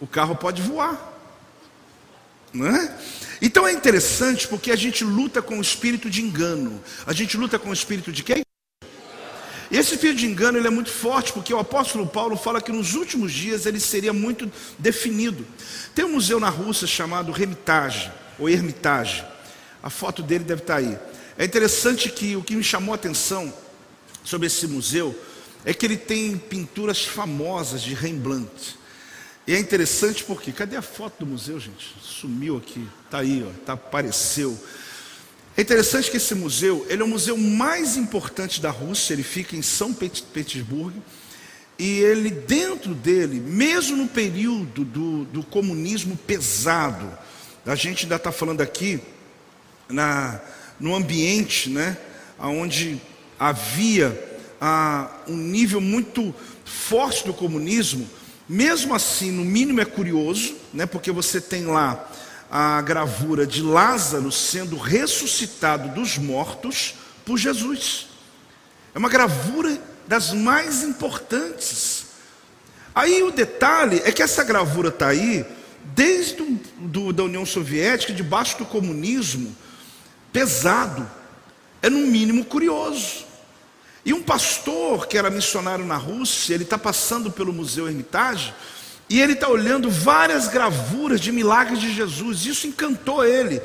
O 0.00 0.06
carro 0.06 0.36
pode 0.36 0.62
voar. 0.62 1.12
Não 2.52 2.68
é? 2.68 2.96
Então 3.42 3.66
é 3.66 3.72
interessante 3.72 4.46
porque 4.46 4.70
a 4.70 4.76
gente 4.76 5.02
luta 5.02 5.42
com 5.42 5.58
o 5.58 5.60
espírito 5.60 6.08
de 6.08 6.22
engano. 6.22 6.80
A 7.04 7.12
gente 7.12 7.36
luta 7.36 7.58
com 7.58 7.70
o 7.70 7.72
espírito 7.72 8.12
de 8.12 8.22
quem? 8.22 8.42
E 9.72 9.76
esse 9.76 9.94
espírito 9.94 10.20
de 10.20 10.26
engano 10.26 10.56
ele 10.56 10.68
é 10.68 10.70
muito 10.70 10.92
forte, 10.92 11.32
porque 11.32 11.52
o 11.52 11.58
apóstolo 11.58 12.06
Paulo 12.06 12.36
fala 12.36 12.60
que 12.60 12.70
nos 12.70 12.94
últimos 12.94 13.32
dias 13.32 13.66
ele 13.66 13.80
seria 13.80 14.12
muito 14.12 14.48
definido. 14.78 15.44
Tem 15.96 16.04
um 16.04 16.12
museu 16.12 16.38
na 16.38 16.48
Rússia 16.48 16.86
chamado 16.86 17.32
Hermitage, 17.32 18.12
ou 18.38 18.48
Hermitage. 18.48 19.24
A 19.82 19.90
foto 19.90 20.22
dele 20.22 20.44
deve 20.44 20.62
estar 20.62 20.76
aí. 20.76 20.96
É 21.36 21.44
interessante 21.44 22.08
que 22.08 22.36
o 22.36 22.42
que 22.44 22.54
me 22.54 22.62
chamou 22.62 22.92
a 22.92 22.94
atenção 22.94 23.52
sobre 24.24 24.46
esse 24.46 24.66
museu 24.66 25.18
é 25.64 25.74
que 25.74 25.84
ele 25.84 25.96
tem 25.96 26.36
pinturas 26.36 27.04
famosas 27.04 27.82
de 27.82 27.94
Rembrandt. 27.94 28.78
E 29.46 29.54
é 29.54 29.58
interessante 29.58 30.22
porque, 30.24 30.52
cadê 30.52 30.76
a 30.76 30.82
foto 30.82 31.24
do 31.24 31.26
museu, 31.26 31.58
gente? 31.58 31.94
Sumiu 32.00 32.56
aqui, 32.56 32.86
está 33.04 33.18
aí, 33.18 33.44
ó, 33.46 33.64
tá, 33.64 33.72
apareceu. 33.72 34.58
É 35.56 35.62
interessante 35.62 36.10
que 36.10 36.16
esse 36.16 36.34
museu, 36.34 36.86
ele 36.88 37.02
é 37.02 37.04
o 37.04 37.08
museu 37.08 37.36
mais 37.36 37.96
importante 37.96 38.60
da 38.60 38.70
Rússia, 38.70 39.12
ele 39.12 39.22
fica 39.22 39.56
em 39.56 39.62
São 39.62 39.92
Petersburgo, 39.92 41.02
e 41.78 41.98
ele, 42.00 42.30
dentro 42.30 42.94
dele, 42.94 43.40
mesmo 43.40 43.96
no 43.96 44.06
período 44.06 44.84
do, 44.84 45.24
do 45.24 45.42
comunismo 45.42 46.16
pesado, 46.16 47.10
a 47.66 47.74
gente 47.74 48.04
ainda 48.04 48.16
está 48.16 48.30
falando 48.30 48.60
aqui 48.60 49.00
na, 49.88 50.40
no 50.78 50.94
ambiente, 50.94 51.70
né, 51.70 51.96
onde 52.38 53.00
havia 53.40 54.38
ah, 54.60 55.08
um 55.26 55.36
nível 55.36 55.80
muito 55.80 56.34
forte 56.62 57.24
do 57.24 57.32
comunismo, 57.32 58.06
mesmo 58.46 58.94
assim, 58.94 59.30
no 59.30 59.44
mínimo 59.44 59.80
é 59.80 59.84
curioso, 59.86 60.54
né, 60.74 60.84
porque 60.84 61.10
você 61.10 61.40
tem 61.40 61.64
lá 61.64 62.06
a 62.50 62.82
gravura 62.82 63.46
de 63.46 63.62
Lázaro 63.62 64.30
sendo 64.30 64.76
ressuscitado 64.76 65.88
dos 65.94 66.18
mortos 66.18 66.96
por 67.24 67.38
Jesus. 67.38 68.08
É 68.94 68.98
uma 68.98 69.08
gravura 69.08 69.80
das 70.06 70.32
mais 70.32 70.82
importantes. 70.82 72.06
Aí 72.94 73.22
o 73.22 73.30
detalhe 73.30 74.02
é 74.04 74.12
que 74.12 74.22
essa 74.22 74.42
gravura 74.42 74.88
está 74.88 75.08
aí 75.08 75.46
desde 75.94 76.42
do, 76.76 77.12
da 77.12 77.22
União 77.22 77.46
Soviética, 77.46 78.12
debaixo 78.12 78.58
do 78.58 78.66
comunismo, 78.66 79.56
pesado. 80.32 81.08
É 81.80 81.88
no 81.88 81.98
mínimo 81.98 82.44
curioso. 82.44 83.29
E 84.04 84.12
um 84.12 84.22
pastor 84.22 85.06
que 85.06 85.18
era 85.18 85.30
missionário 85.30 85.84
na 85.84 85.96
Rússia, 85.96 86.54
ele 86.54 86.64
está 86.64 86.78
passando 86.78 87.30
pelo 87.30 87.52
Museu 87.52 87.86
Hermitage 87.86 88.54
e 89.08 89.20
ele 89.20 89.32
está 89.32 89.48
olhando 89.48 89.90
várias 89.90 90.48
gravuras 90.48 91.20
de 91.20 91.32
milagres 91.32 91.80
de 91.80 91.92
Jesus. 91.92 92.46
Isso 92.46 92.66
encantou 92.66 93.24
ele. 93.24 93.60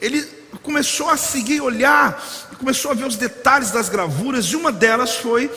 Ele 0.00 0.22
começou 0.62 1.10
a 1.10 1.16
seguir, 1.16 1.60
olhar, 1.60 2.22
começou 2.58 2.90
a 2.90 2.94
ver 2.94 3.06
os 3.06 3.16
detalhes 3.16 3.70
das 3.70 3.88
gravuras, 3.88 4.46
e 4.46 4.56
uma 4.56 4.70
delas 4.70 5.16
foi 5.16 5.50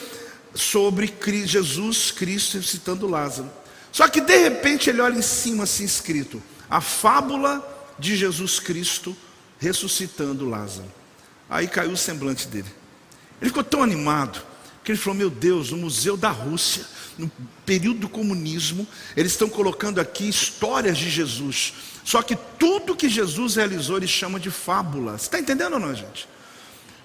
sobre 0.54 1.14
Jesus 1.46 2.10
Cristo 2.10 2.62
citando 2.62 3.06
Lázaro. 3.06 3.50
Só 3.92 4.08
que 4.08 4.20
de 4.20 4.36
repente 4.36 4.90
ele 4.90 5.00
olha 5.00 5.18
em 5.18 5.22
cima 5.22 5.64
assim 5.64 5.84
escrito: 5.84 6.42
a 6.68 6.80
fábula 6.80 7.64
de 7.98 8.16
Jesus 8.16 8.60
Cristo 8.60 9.16
ressuscitando 9.58 10.48
Lázaro. 10.48 10.92
Aí 11.48 11.66
caiu 11.66 11.92
o 11.92 11.96
semblante 11.96 12.46
dele. 12.48 12.77
Ele 13.40 13.50
ficou 13.50 13.64
tão 13.64 13.82
animado 13.82 14.42
que 14.84 14.92
ele 14.92 14.98
falou: 14.98 15.18
Meu 15.18 15.30
Deus, 15.30 15.70
no 15.70 15.76
Museu 15.76 16.16
da 16.16 16.30
Rússia, 16.30 16.84
no 17.16 17.30
período 17.66 18.00
do 18.00 18.08
comunismo, 18.08 18.86
eles 19.16 19.32
estão 19.32 19.48
colocando 19.48 20.00
aqui 20.00 20.28
histórias 20.28 20.96
de 20.96 21.10
Jesus. 21.10 21.74
Só 22.04 22.22
que 22.22 22.36
tudo 22.58 22.96
que 22.96 23.08
Jesus 23.08 23.56
realizou, 23.56 23.98
eles 23.98 24.10
chamam 24.10 24.38
de 24.38 24.50
fábula. 24.50 25.18
Você 25.18 25.26
está 25.26 25.38
entendendo 25.38 25.74
ou 25.74 25.80
não, 25.80 25.94
gente? 25.94 26.28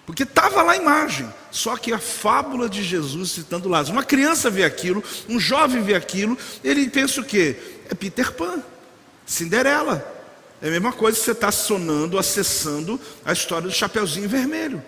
Porque 0.06 0.24
estava 0.24 0.62
lá 0.62 0.74
a 0.74 0.78
imagem, 0.78 1.32
só 1.50 1.78
que 1.78 1.94
a 1.94 2.00
fábula 2.00 2.70
de 2.70 2.84
Jesus 2.84 3.32
citando 3.32 3.70
Lázaro. 3.70 3.96
Uma 3.96 4.04
criança 4.04 4.50
vê 4.50 4.64
aquilo, 4.64 5.04
um 5.30 5.40
jovem 5.40 5.82
vê 5.82 5.96
aquilo, 5.96 6.38
ele 6.64 6.90
pensa 6.90 7.22
o 7.22 7.24
quê? 7.24 7.56
É 7.90 7.96
Peter 7.96 8.32
Pan, 8.34 8.62
Cinderela. 9.26 10.06
É 10.62 10.68
a 10.68 10.72
mesma 10.72 10.94
coisa 10.94 11.18
que 11.18 11.24
você 11.24 11.32
está 11.32 11.52
sonando, 11.52 12.18
acessando 12.18 13.00
a 13.26 13.34
história 13.34 13.68
do 13.68 13.74
Chapeuzinho 13.74 14.28
Vermelho. 14.28 14.82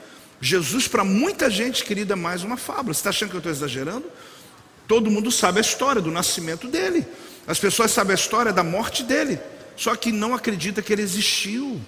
Jesus, 0.45 0.87
para 0.87 1.03
muita 1.03 1.49
gente, 1.49 1.83
querida, 1.83 2.13
é 2.13 2.15
mais 2.15 2.43
uma 2.43 2.55
fábula. 2.55 2.93
Você 2.93 2.99
está 2.99 3.09
achando 3.09 3.29
que 3.29 3.35
eu 3.35 3.39
estou 3.39 3.51
exagerando? 3.51 4.05
Todo 4.87 5.09
mundo 5.09 5.31
sabe 5.31 5.57
a 5.57 5.61
história 5.61 5.99
do 5.99 6.11
nascimento 6.11 6.67
dele. 6.67 7.03
As 7.47 7.57
pessoas 7.57 7.89
sabem 7.89 8.11
a 8.11 8.15
história 8.15 8.53
da 8.53 8.63
morte 8.63 9.01
dele. 9.01 9.39
Só 9.75 9.95
que 9.95 10.11
não 10.11 10.35
acredita 10.35 10.83
que 10.83 10.93
ele 10.93 11.01
existiu. 11.01 11.81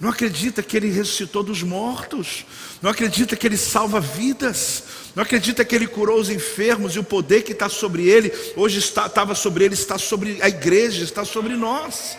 Não 0.00 0.08
acredita 0.08 0.64
que 0.64 0.76
ele 0.76 0.90
ressuscitou 0.90 1.44
dos 1.44 1.62
mortos. 1.62 2.44
Não 2.82 2.90
acredita 2.90 3.36
que 3.36 3.46
ele 3.46 3.56
salva 3.56 4.00
vidas. 4.00 4.82
Não 5.14 5.22
acredita 5.22 5.64
que 5.64 5.72
ele 5.72 5.86
curou 5.86 6.18
os 6.18 6.28
enfermos 6.28 6.96
e 6.96 6.98
o 6.98 7.04
poder 7.04 7.42
que 7.42 7.52
está 7.52 7.68
sobre 7.68 8.08
ele, 8.08 8.32
hoje 8.56 8.80
estava 8.80 9.32
sobre 9.36 9.64
ele, 9.64 9.74
está 9.74 9.96
sobre 9.96 10.42
a 10.42 10.48
igreja, 10.48 11.04
está 11.04 11.24
sobre 11.24 11.54
nós. 11.54 12.16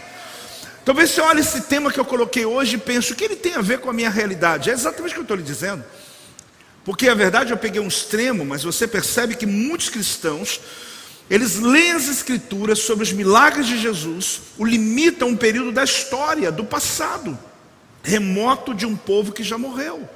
Talvez 0.87 1.11
você 1.11 1.19
olhe 1.19 1.41
esse 1.41 1.63
tema 1.63 1.91
que 1.91 1.99
eu 1.99 2.05
coloquei 2.05 2.45
hoje 2.45 2.75
e 2.75 2.77
pense, 2.77 3.11
o 3.11 3.15
que 3.17 3.25
ele 3.25 3.35
tem 3.35 3.55
a 3.55 3.61
ver 3.61 3.79
com 3.79 3.89
a 3.89 3.93
minha 3.93 4.09
realidade? 4.09 4.69
É 4.69 4.73
exatamente 4.73 5.11
o 5.11 5.13
que 5.15 5.19
eu 5.19 5.23
estou 5.23 5.35
lhe 5.35 5.43
dizendo. 5.43 5.83
Porque 6.85 7.09
a 7.09 7.13
verdade 7.13 7.51
eu 7.51 7.57
peguei 7.57 7.81
um 7.81 7.89
extremo, 7.89 8.45
mas 8.45 8.63
você 8.63 8.87
percebe 8.87 9.35
que 9.35 9.45
muitos 9.45 9.89
cristãos, 9.89 10.61
eles 11.29 11.59
leem 11.59 11.91
as 11.91 12.07
escrituras 12.07 12.79
sobre 12.79 13.03
os 13.03 13.11
milagres 13.11 13.67
de 13.67 13.77
Jesus, 13.77 14.43
o 14.57 14.63
limitam 14.63 15.27
a 15.27 15.31
um 15.31 15.35
período 15.35 15.73
da 15.73 15.83
história, 15.83 16.49
do 16.53 16.63
passado, 16.63 17.37
remoto 18.01 18.73
de 18.73 18.85
um 18.85 18.95
povo 18.95 19.33
que 19.33 19.43
já 19.43 19.57
morreu. 19.57 20.07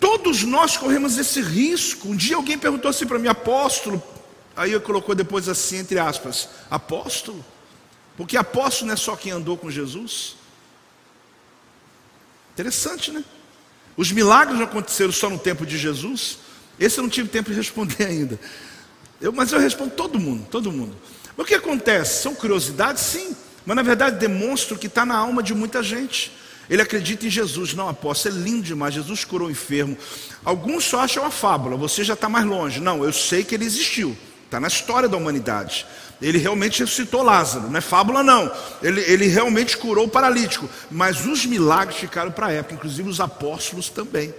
Todos 0.00 0.44
nós 0.44 0.78
corremos 0.78 1.18
esse 1.18 1.42
risco. 1.42 2.08
Um 2.08 2.16
dia 2.16 2.36
alguém 2.36 2.56
perguntou 2.56 2.88
assim 2.88 3.04
para 3.04 3.18
mim, 3.18 3.28
apóstolo, 3.28 4.02
aí 4.56 4.72
eu 4.72 4.80
colocou 4.80 5.14
depois 5.14 5.46
assim, 5.46 5.76
entre 5.76 5.98
aspas, 5.98 6.48
apóstolo? 6.70 7.44
Porque 8.18 8.36
apóstolo 8.36 8.88
não 8.88 8.94
é 8.94 8.96
só 8.96 9.14
quem 9.14 9.30
andou 9.30 9.56
com 9.56 9.70
Jesus. 9.70 10.34
Interessante, 12.52 13.12
né? 13.12 13.24
Os 13.96 14.10
milagres 14.10 14.58
não 14.58 14.64
aconteceram 14.64 15.12
só 15.12 15.30
no 15.30 15.38
tempo 15.38 15.64
de 15.64 15.78
Jesus. 15.78 16.38
Esse 16.80 16.98
eu 16.98 17.02
não 17.02 17.08
tive 17.08 17.28
tempo 17.28 17.48
de 17.48 17.56
responder 17.56 18.04
ainda. 18.04 18.38
Eu, 19.20 19.32
mas 19.32 19.52
eu 19.52 19.60
respondo 19.60 19.92
todo 19.92 20.18
mundo, 20.18 20.48
todo 20.50 20.72
mundo. 20.72 20.96
O 21.36 21.44
que 21.44 21.54
acontece? 21.54 22.20
São 22.20 22.34
curiosidades, 22.34 23.04
sim, 23.04 23.36
mas 23.64 23.76
na 23.76 23.82
verdade 23.82 24.18
demonstram 24.18 24.76
que 24.76 24.88
está 24.88 25.06
na 25.06 25.16
alma 25.16 25.40
de 25.40 25.54
muita 25.54 25.80
gente. 25.80 26.32
Ele 26.68 26.82
acredita 26.82 27.24
em 27.24 27.30
Jesus, 27.30 27.72
não 27.72 27.88
apóstolo, 27.88 28.36
é 28.36 28.40
lindo 28.40 28.62
demais. 28.62 28.94
Jesus 28.94 29.24
curou 29.24 29.46
o 29.46 29.50
enfermo. 29.50 29.96
Alguns 30.44 30.84
só 30.84 31.00
acham 31.00 31.22
uma 31.22 31.30
fábula, 31.30 31.76
você 31.76 32.02
já 32.02 32.14
está 32.14 32.28
mais 32.28 32.44
longe. 32.44 32.80
Não, 32.80 33.04
eu 33.04 33.12
sei 33.12 33.44
que 33.44 33.54
ele 33.54 33.64
existiu, 33.64 34.18
está 34.44 34.58
na 34.58 34.66
história 34.66 35.08
da 35.08 35.16
humanidade. 35.16 35.86
Ele 36.20 36.38
realmente 36.38 36.80
ressuscitou 36.80 37.22
Lázaro, 37.22 37.70
não 37.70 37.78
é 37.78 37.80
fábula 37.80 38.22
não. 38.22 38.50
Ele, 38.82 39.00
ele 39.02 39.26
realmente 39.28 39.76
curou 39.76 40.06
o 40.06 40.10
paralítico. 40.10 40.68
Mas 40.90 41.24
os 41.24 41.46
milagres 41.46 41.98
ficaram 41.98 42.32
para 42.32 42.46
a 42.46 42.52
época, 42.52 42.74
inclusive 42.74 43.08
os 43.08 43.20
apóstolos 43.20 43.88
também. 43.88 44.34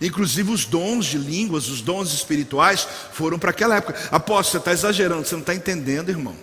Inclusive 0.00 0.50
os 0.50 0.66
dons 0.66 1.06
de 1.06 1.16
línguas, 1.16 1.68
os 1.68 1.80
dons 1.80 2.12
espirituais 2.12 2.86
foram 3.12 3.38
para 3.38 3.50
aquela 3.50 3.76
época. 3.76 3.98
Apóstolo, 4.10 4.52
você 4.52 4.58
está 4.58 4.72
exagerando, 4.72 5.26
você 5.26 5.34
não 5.34 5.40
está 5.40 5.54
entendendo, 5.54 6.10
irmão. 6.10 6.36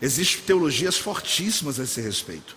Existem 0.00 0.42
teologias 0.46 0.96
fortíssimas 0.96 1.78
a 1.78 1.84
esse 1.84 2.00
respeito. 2.00 2.56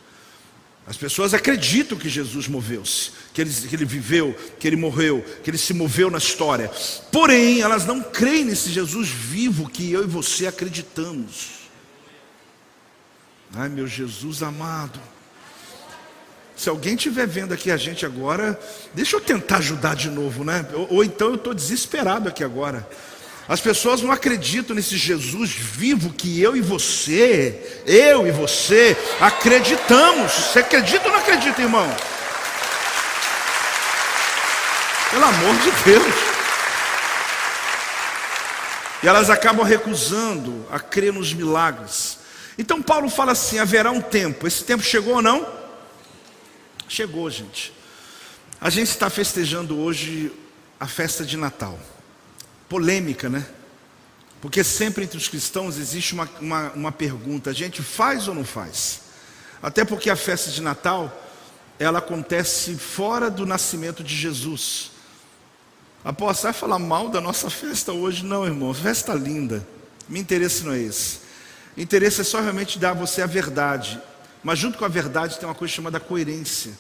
As 0.85 0.97
pessoas 0.97 1.33
acreditam 1.33 1.97
que 1.97 2.09
Jesus 2.09 2.47
moveu-se, 2.47 3.11
que 3.33 3.41
ele, 3.41 3.51
que 3.51 3.75
ele 3.75 3.85
viveu, 3.85 4.35
que 4.59 4.67
ele 4.67 4.75
morreu, 4.75 5.23
que 5.43 5.49
ele 5.49 5.57
se 5.57 5.73
moveu 5.73 6.09
na 6.09 6.17
história. 6.17 6.71
Porém, 7.11 7.61
elas 7.61 7.85
não 7.85 8.01
creem 8.01 8.45
nesse 8.45 8.71
Jesus 8.71 9.07
vivo 9.07 9.69
que 9.69 9.91
eu 9.91 10.03
e 10.03 10.07
você 10.07 10.47
acreditamos. 10.47 11.61
Ai, 13.53 13.69
meu 13.69 13.85
Jesus 13.85 14.41
amado. 14.41 14.99
Se 16.55 16.69
alguém 16.69 16.95
estiver 16.95 17.27
vendo 17.27 17.53
aqui 17.53 17.71
a 17.71 17.77
gente 17.77 18.05
agora, 18.05 18.59
deixa 18.93 19.15
eu 19.15 19.21
tentar 19.21 19.57
ajudar 19.57 19.95
de 19.95 20.09
novo, 20.09 20.43
né? 20.43 20.65
Ou, 20.73 20.95
ou 20.95 21.03
então 21.03 21.29
eu 21.29 21.35
estou 21.35 21.53
desesperado 21.53 22.29
aqui 22.29 22.43
agora. 22.43 22.87
As 23.47 23.59
pessoas 23.59 24.01
não 24.01 24.11
acreditam 24.11 24.75
nesse 24.75 24.97
Jesus 24.97 25.51
vivo 25.51 26.13
que 26.13 26.39
eu 26.39 26.55
e 26.55 26.61
você, 26.61 27.81
eu 27.85 28.27
e 28.27 28.31
você, 28.31 28.95
acreditamos. 29.19 30.31
Você 30.31 30.59
acredita 30.59 31.05
ou 31.05 31.11
não 31.11 31.19
acredita, 31.19 31.61
irmão? 31.61 31.87
Pelo 35.09 35.25
amor 35.25 35.55
de 35.55 35.71
Deus. 35.83 36.15
E 39.03 39.07
elas 39.07 39.29
acabam 39.29 39.65
recusando 39.65 40.65
a 40.71 40.79
crer 40.79 41.11
nos 41.11 41.33
milagres. 41.33 42.19
Então 42.57 42.81
Paulo 42.81 43.09
fala 43.09 43.31
assim: 43.31 43.57
haverá 43.57 43.91
um 43.91 43.99
tempo. 44.01 44.47
Esse 44.47 44.63
tempo 44.63 44.83
chegou 44.83 45.15
ou 45.15 45.21
não? 45.21 45.45
Chegou, 46.87 47.29
gente. 47.29 47.73
A 48.61 48.69
gente 48.69 48.89
está 48.89 49.09
festejando 49.09 49.79
hoje 49.79 50.31
a 50.79 50.87
festa 50.87 51.25
de 51.25 51.35
Natal 51.35 51.79
polêmica, 52.71 53.29
né? 53.29 53.45
Porque 54.39 54.63
sempre 54.63 55.03
entre 55.03 55.17
os 55.17 55.27
cristãos 55.27 55.77
existe 55.77 56.13
uma, 56.13 56.29
uma, 56.39 56.71
uma 56.71 56.91
pergunta: 56.91 57.49
a 57.49 57.53
gente 57.53 57.83
faz 57.83 58.29
ou 58.29 58.33
não 58.33 58.45
faz? 58.45 59.01
Até 59.61 59.83
porque 59.83 60.09
a 60.09 60.15
festa 60.15 60.49
de 60.49 60.61
Natal, 60.61 61.21
ela 61.77 61.99
acontece 61.99 62.75
fora 62.75 63.29
do 63.29 63.45
nascimento 63.45 64.01
de 64.01 64.15
Jesus. 64.15 64.91
Apóstolo, 66.01 66.53
vai 66.53 66.59
falar 66.59 66.79
mal 66.79 67.09
da 67.09 67.19
nossa 67.19 67.49
festa 67.49 67.91
hoje? 67.91 68.23
Não, 68.23 68.45
irmão, 68.45 68.73
festa 68.73 69.13
linda. 69.13 69.67
Meu 70.07 70.21
interesse 70.21 70.63
não 70.63 70.71
é 70.71 70.79
esse. 70.79 71.19
O 71.75 71.81
interesse 71.81 72.21
é 72.21 72.23
só 72.23 72.39
realmente 72.39 72.79
dar 72.79 72.91
a 72.91 72.93
você 72.93 73.21
a 73.21 73.27
verdade. 73.27 74.01
Mas 74.41 74.57
junto 74.57 74.77
com 74.77 74.85
a 74.85 74.87
verdade 74.87 75.37
tem 75.37 75.47
uma 75.47 75.53
coisa 75.53 75.73
chamada 75.73 75.99
coerência. 75.99 76.71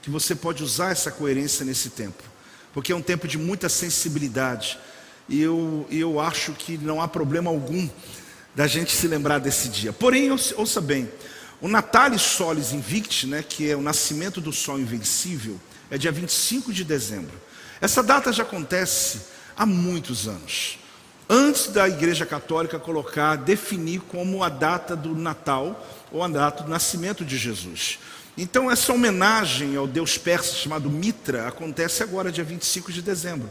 Que 0.00 0.10
você 0.10 0.34
pode 0.34 0.64
usar 0.64 0.90
essa 0.90 1.10
coerência 1.12 1.66
nesse 1.66 1.90
tempo. 1.90 2.22
Porque 2.72 2.92
é 2.92 2.96
um 2.96 3.02
tempo 3.02 3.28
de 3.28 3.38
muita 3.38 3.68
sensibilidade. 3.68 4.78
E 5.28 5.40
eu, 5.40 5.86
eu 5.90 6.20
acho 6.20 6.52
que 6.52 6.76
não 6.76 7.00
há 7.00 7.08
problema 7.08 7.50
algum 7.50 7.88
da 8.54 8.66
gente 8.66 8.92
se 8.92 9.06
lembrar 9.08 9.38
desse 9.38 9.68
dia. 9.68 9.92
Porém, 9.92 10.30
ouça 10.30 10.80
bem, 10.80 11.10
o 11.60 11.68
Natalis 11.68 12.22
Solis 12.22 12.72
Invicti, 12.72 13.26
né, 13.26 13.42
que 13.42 13.70
é 13.70 13.76
o 13.76 13.82
nascimento 13.82 14.40
do 14.40 14.52
Sol 14.52 14.78
Invencível, 14.78 15.58
é 15.90 15.98
dia 15.98 16.12
25 16.12 16.72
de 16.72 16.84
dezembro. 16.84 17.40
Essa 17.80 18.02
data 18.02 18.32
já 18.32 18.42
acontece 18.42 19.20
há 19.56 19.66
muitos 19.66 20.28
anos. 20.28 20.78
Antes 21.28 21.68
da 21.68 21.88
Igreja 21.88 22.26
Católica 22.26 22.78
colocar, 22.78 23.36
definir 23.36 24.00
como 24.00 24.42
a 24.44 24.48
data 24.48 24.94
do 24.94 25.14
Natal 25.14 25.86
ou 26.12 26.22
a 26.22 26.28
data 26.28 26.64
do 26.64 26.70
nascimento 26.70 27.24
de 27.24 27.38
Jesus. 27.38 27.98
Então, 28.36 28.70
essa 28.70 28.92
homenagem 28.92 29.76
ao 29.76 29.86
deus 29.86 30.18
persa 30.18 30.54
chamado 30.54 30.90
Mitra 30.90 31.48
acontece 31.48 32.02
agora, 32.02 32.30
dia 32.30 32.44
25 32.44 32.92
de 32.92 33.00
dezembro. 33.00 33.50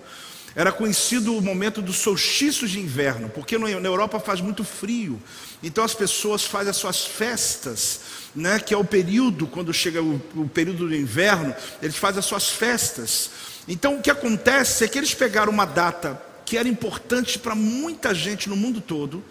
Era 0.55 0.71
conhecido 0.71 1.35
o 1.35 1.41
momento 1.41 1.81
do 1.81 1.91
solstício 1.91 2.67
de 2.67 2.79
inverno, 2.79 3.27
porque 3.29 3.57
na 3.57 3.69
Europa 3.69 4.19
faz 4.19 4.39
muito 4.39 4.63
frio. 4.63 5.21
Então 5.63 5.83
as 5.83 5.95
pessoas 5.95 6.43
fazem 6.43 6.69
as 6.69 6.77
suas 6.77 7.05
festas, 7.05 8.01
né, 8.35 8.59
que 8.59 8.73
é 8.73 8.77
o 8.77 8.85
período, 8.85 9.47
quando 9.47 9.73
chega 9.73 10.01
o, 10.01 10.21
o 10.35 10.47
período 10.47 10.87
do 10.87 10.95
inverno, 10.95 11.55
eles 11.81 11.95
fazem 11.95 12.19
as 12.19 12.25
suas 12.25 12.49
festas. 12.49 13.31
Então 13.67 13.97
o 13.97 14.01
que 14.01 14.11
acontece 14.11 14.83
é 14.83 14.87
que 14.87 14.97
eles 14.97 15.13
pegaram 15.13 15.51
uma 15.51 15.65
data 15.65 16.21
que 16.45 16.57
era 16.57 16.67
importante 16.67 17.39
para 17.39 17.55
muita 17.55 18.13
gente 18.13 18.47
no 18.47 18.55
mundo 18.55 18.79
todo, 18.79 19.23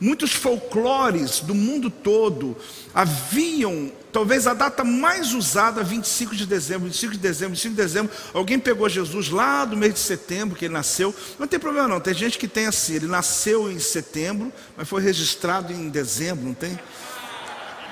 Muitos 0.00 0.32
folclores 0.32 1.40
do 1.40 1.54
mundo 1.54 1.90
todo 1.90 2.56
haviam, 2.94 3.90
talvez 4.12 4.46
a 4.46 4.54
data 4.54 4.84
mais 4.84 5.34
usada, 5.34 5.82
25 5.82 6.36
de 6.36 6.46
dezembro, 6.46 6.86
25 6.86 7.12
de 7.14 7.18
dezembro, 7.18 7.54
25 7.54 7.74
de 7.74 7.82
dezembro. 7.82 8.12
Alguém 8.32 8.60
pegou 8.60 8.88
Jesus 8.88 9.28
lá 9.28 9.64
do 9.64 9.76
mês 9.76 9.94
de 9.94 10.00
setembro, 10.00 10.56
que 10.56 10.66
ele 10.66 10.74
nasceu. 10.74 11.12
Não 11.36 11.48
tem 11.48 11.58
problema 11.58 11.88
não, 11.88 12.00
tem 12.00 12.14
gente 12.14 12.38
que 12.38 12.46
tem 12.46 12.66
assim, 12.66 12.94
ele 12.94 13.06
nasceu 13.06 13.70
em 13.70 13.80
setembro, 13.80 14.52
mas 14.76 14.88
foi 14.88 15.02
registrado 15.02 15.72
em 15.72 15.88
dezembro, 15.88 16.44
não 16.44 16.54
tem? 16.54 16.78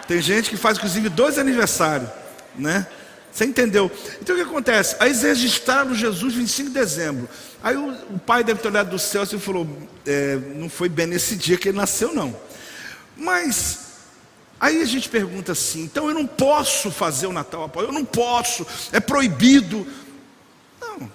Tem 0.07 0.23
gente 0.23 0.49
que 0.49 0.57
faz 0.57 0.79
inclusive 0.79 1.09
dois 1.09 1.39
aniversários, 1.39 2.09
né? 2.55 2.87
Você 3.37 3.45
entendeu? 3.45 3.93
Então 4.23 4.35
o 4.35 4.39
que 4.39 4.45
acontece? 4.45 4.97
Aí 4.99 5.11
eles 5.11 5.21
registraram 5.21 5.95
Jesus 5.95 6.33
25 6.33 6.71
de 6.71 6.75
dezembro. 6.75 7.29
Aí 7.63 7.77
o, 7.77 7.91
o 8.15 8.19
pai 8.19 8.43
deve 8.43 8.63
ter 8.63 8.69
olhado 8.69 8.89
do 8.89 8.99
céu 8.99 9.25
e 9.25 9.39
falou: 9.39 9.69
é, 10.07 10.37
não 10.55 10.71
foi 10.71 10.89
bem 10.89 11.07
nesse 11.07 11.37
dia 11.37 11.59
que 11.59 11.69
ele 11.69 11.77
nasceu, 11.77 12.15
não. 12.15 12.35
Mas 13.15 13.89
aí 14.59 14.81
a 14.81 14.87
gente 14.87 15.11
pergunta 15.11 15.53
assim: 15.53 15.83
então 15.83 16.09
eu 16.09 16.15
não 16.15 16.27
posso 16.27 16.91
fazer 16.91 17.27
o 17.27 17.33
Natal, 17.33 17.71
eu 17.75 17.93
não 17.93 18.07
posso, 18.07 18.67
é 18.91 19.01
proibido. 19.01 19.87
Não, 20.81 21.13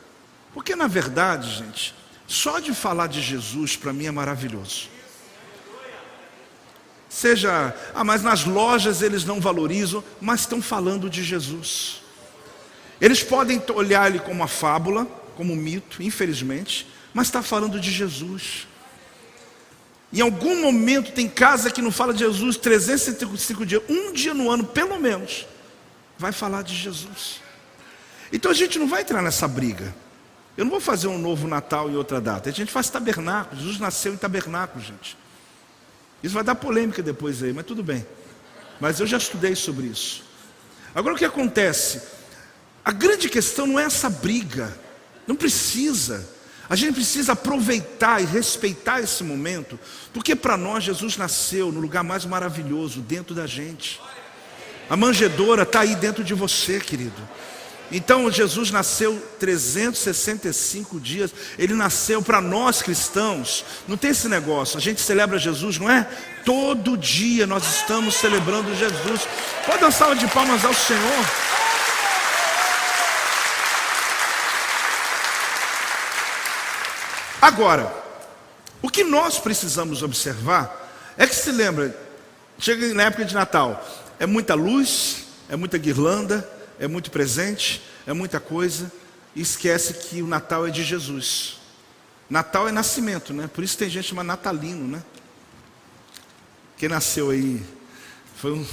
porque 0.54 0.76
na 0.76 0.86
verdade, 0.86 1.50
gente, 1.50 1.96
só 2.28 2.60
de 2.60 2.72
falar 2.72 3.08
de 3.08 3.20
Jesus 3.20 3.76
para 3.76 3.92
mim 3.92 4.06
é 4.06 4.12
maravilhoso. 4.12 4.90
Seja, 7.10 7.76
ah, 7.96 8.04
mas 8.04 8.22
nas 8.22 8.46
lojas 8.46 9.02
eles 9.02 9.26
não 9.26 9.42
valorizam, 9.42 10.04
mas 10.22 10.42
estão 10.42 10.62
falando 10.62 11.10
de 11.10 11.24
Jesus. 11.24 12.01
Eles 13.02 13.24
podem 13.24 13.62
olhar 13.74 14.08
ele 14.10 14.20
como 14.20 14.36
uma 14.36 14.48
fábula, 14.48 15.06
como 15.36 15.54
um 15.54 15.56
mito, 15.56 16.04
infelizmente, 16.04 16.88
mas 17.12 17.28
está 17.28 17.42
falando 17.42 17.80
de 17.80 17.92
Jesus. 17.92 18.68
Em 20.14 20.22
algum 20.22 20.62
momento 20.62 21.12
tem 21.12 21.28
casa 21.28 21.72
que 21.72 21.82
não 21.82 21.92
fala 21.92 22.14
de 22.14 22.20
Jesus 22.20 22.58
365 22.58 23.66
dias, 23.66 23.82
um 23.90 24.14
dia 24.14 24.36
no 24.36 24.52
ano, 24.52 24.66
pelo 24.66 25.00
menos, 25.00 25.48
vai 26.16 26.32
falar 26.32 26.62
de 26.62 26.76
Jesus. 26.76 27.42
Então 28.32 28.52
a 28.52 28.54
gente 28.54 28.78
não 28.78 28.88
vai 28.88 29.02
entrar 29.02 29.22
nessa 29.24 29.48
briga. 29.48 29.96
Eu 30.56 30.66
não 30.66 30.72
vou 30.72 30.82
fazer 30.82 31.08
um 31.08 31.18
novo 31.18 31.48
Natal 31.48 31.90
e 31.90 31.96
outra 31.96 32.22
data. 32.22 32.50
A 32.50 32.54
gente 32.54 32.72
faz 32.72 32.90
tabernáculo. 32.90 33.60
Jesus 33.60 33.80
nasceu 33.80 34.14
em 34.14 34.18
tabernáculo, 34.18 34.84
gente. 34.84 35.18
Isso 36.22 36.36
vai 36.36 36.44
dar 36.44 36.56
polêmica 36.56 37.02
depois 37.02 37.42
aí, 37.42 37.52
mas 37.52 37.66
tudo 37.66 37.82
bem. 37.82 38.06
Mas 38.80 39.00
eu 39.00 39.08
já 39.08 39.18
estudei 39.18 39.56
sobre 39.56 39.88
isso. 39.88 40.24
Agora 40.94 41.16
o 41.16 41.18
que 41.18 41.26
acontece? 41.26 42.21
A 42.84 42.92
grande 42.92 43.30
questão 43.30 43.68
não 43.68 43.80
é 43.80 43.84
essa 43.84 44.10
briga, 44.10 44.76
não 45.28 45.36
precisa. 45.36 46.28
A 46.70 46.76
gente 46.76 46.96
precisa 46.96 47.34
aproveitar 47.34 48.22
e 48.22 48.26
respeitar 48.26 49.02
esse 49.02 49.24
momento, 49.24 49.80
porque 50.14 50.36
para 50.36 50.56
nós 50.56 50.84
Jesus 50.84 51.18
nasceu 51.18 51.72
no 51.72 51.80
lugar 51.82 52.04
mais 52.04 52.26
maravilhoso, 52.26 53.02
dentro 53.02 53.36
da 53.36 53.46
gente. 53.46 54.00
A 54.90 54.96
manjedoura 54.96 55.64
está 55.64 55.82
aí 55.82 55.96
dentro 55.96 56.24
de 56.24 56.34
você, 56.34 56.80
querido. 56.80 57.22
Então 57.92 58.32
Jesus 58.32 58.72
nasceu 58.72 59.22
365 59.38 60.98
dias, 61.00 61.32
ele 61.60 61.74
nasceu 61.74 62.22
para 62.22 62.40
nós 62.40 62.82
cristãos. 62.82 63.66
Não 63.86 63.98
tem 63.98 64.12
esse 64.12 64.30
negócio, 64.30 64.78
a 64.78 64.82
gente 64.82 65.02
celebra 65.02 65.38
Jesus, 65.38 65.78
não 65.78 65.92
é? 65.92 66.08
Todo 66.46 66.98
dia 66.98 67.46
nós 67.46 67.64
estamos 67.66 68.16
celebrando 68.16 68.74
Jesus. 68.76 69.28
Pode 69.66 69.82
dar 69.82 69.92
salva 69.92 70.16
de 70.16 70.28
palmas 70.28 70.64
ao 70.64 70.74
Senhor. 70.74 71.26
Agora, 77.42 77.92
o 78.82 78.90
que 78.90 79.04
nós 79.04 79.40
precisamos 79.40 80.04
observar 80.04 80.92
é 81.18 81.26
que 81.26 81.36
se 81.36 81.52
lembra, 81.52 81.96
chega 82.60 82.94
na 82.94 83.04
época 83.04 83.26
de 83.26 83.34
Natal, 83.34 83.84
é 84.20 84.28
muita 84.28 84.54
luz, 84.54 85.26
é 85.50 85.56
muita 85.56 85.78
guirlanda, 85.80 86.48
é 86.80 86.88
muito 86.88 87.10
presente, 87.10 87.82
é 88.06 88.14
muita 88.14 88.40
coisa, 88.40 88.92
e 89.36 89.42
esquece 89.42 89.96
que 89.96 90.22
o 90.22 90.28
Natal 90.28 90.68
é 90.68 90.70
de 90.70 90.84
Jesus. 90.84 91.60
Natal 92.30 92.68
é 92.68 92.72
nascimento, 92.72 93.34
né? 93.34 93.50
Por 93.52 93.64
isso 93.64 93.78
tem 93.78 93.90
gente 93.90 94.10
chamada 94.10 94.28
natalino, 94.28 94.88
né? 94.88 95.04
Quem 96.78 96.88
nasceu 96.88 97.32
aí 97.32 97.62
foi 98.36 98.52
um 98.54 98.66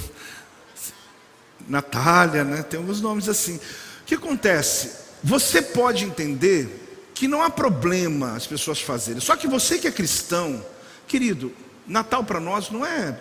Natália, 1.67 2.43
né? 2.43 2.63
Tem 2.63 2.79
alguns 2.79 3.01
nomes 3.01 3.27
assim. 3.27 3.57
O 3.57 4.05
que 4.05 4.15
acontece? 4.15 4.91
Você 5.23 5.61
pode 5.61 6.05
entender 6.05 6.88
que 7.19 7.27
não 7.27 7.43
há 7.43 7.49
problema 7.49 8.33
as 8.33 8.47
pessoas 8.47 8.79
fazerem. 8.79 9.19
Só 9.19 9.35
que 9.35 9.45
você 9.45 9.77
que 9.77 9.89
é 9.89 9.91
cristão, 9.91 10.65
querido, 11.05 11.53
Natal 11.85 12.23
para 12.23 12.39
nós 12.39 12.69
não 12.69 12.85
é 12.85 13.19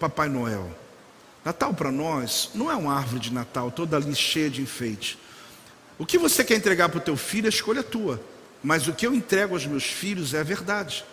Papai 0.00 0.30
Noel. 0.30 0.74
Natal 1.44 1.74
para 1.74 1.92
nós 1.92 2.48
não 2.54 2.72
é 2.72 2.74
uma 2.74 2.96
árvore 2.96 3.20
de 3.20 3.34
Natal 3.34 3.70
toda 3.70 3.98
ali 3.98 4.14
cheia 4.14 4.48
de 4.48 4.62
enfeite. 4.62 5.18
O 5.98 6.06
que 6.06 6.16
você 6.16 6.42
quer 6.42 6.56
entregar 6.56 6.88
para 6.88 6.96
o 6.96 7.02
teu 7.02 7.18
filho 7.18 7.44
é 7.44 7.50
escolha 7.50 7.82
tua. 7.82 8.18
Mas 8.62 8.88
o 8.88 8.94
que 8.94 9.06
eu 9.06 9.12
entrego 9.12 9.52
aos 9.52 9.66
meus 9.66 9.84
filhos 9.84 10.32
é 10.32 10.40
a 10.40 10.42
verdade. 10.42 11.04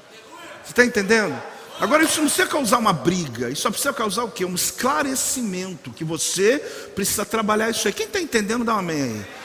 Você 0.63 0.71
está 0.71 0.85
entendendo? 0.85 1.37
Agora 1.81 2.01
isso 2.01 2.21
não 2.21 2.27
precisa 2.27 2.47
causar 2.47 2.77
uma 2.77 2.93
briga, 2.93 3.49
isso 3.49 3.63
só 3.63 3.69
precisa 3.69 3.91
causar 3.91 4.23
o 4.23 4.31
quê? 4.31 4.45
Um 4.45 4.55
esclarecimento, 4.55 5.91
que 5.91 6.05
você 6.05 6.59
precisa 6.95 7.25
trabalhar 7.25 7.71
isso 7.71 7.85
aí. 7.89 7.93
Quem 7.93 8.05
está 8.05 8.21
entendendo, 8.21 8.63
dá 8.63 8.75
um 8.75 8.79
amém 8.79 9.01
aí. 9.01 9.40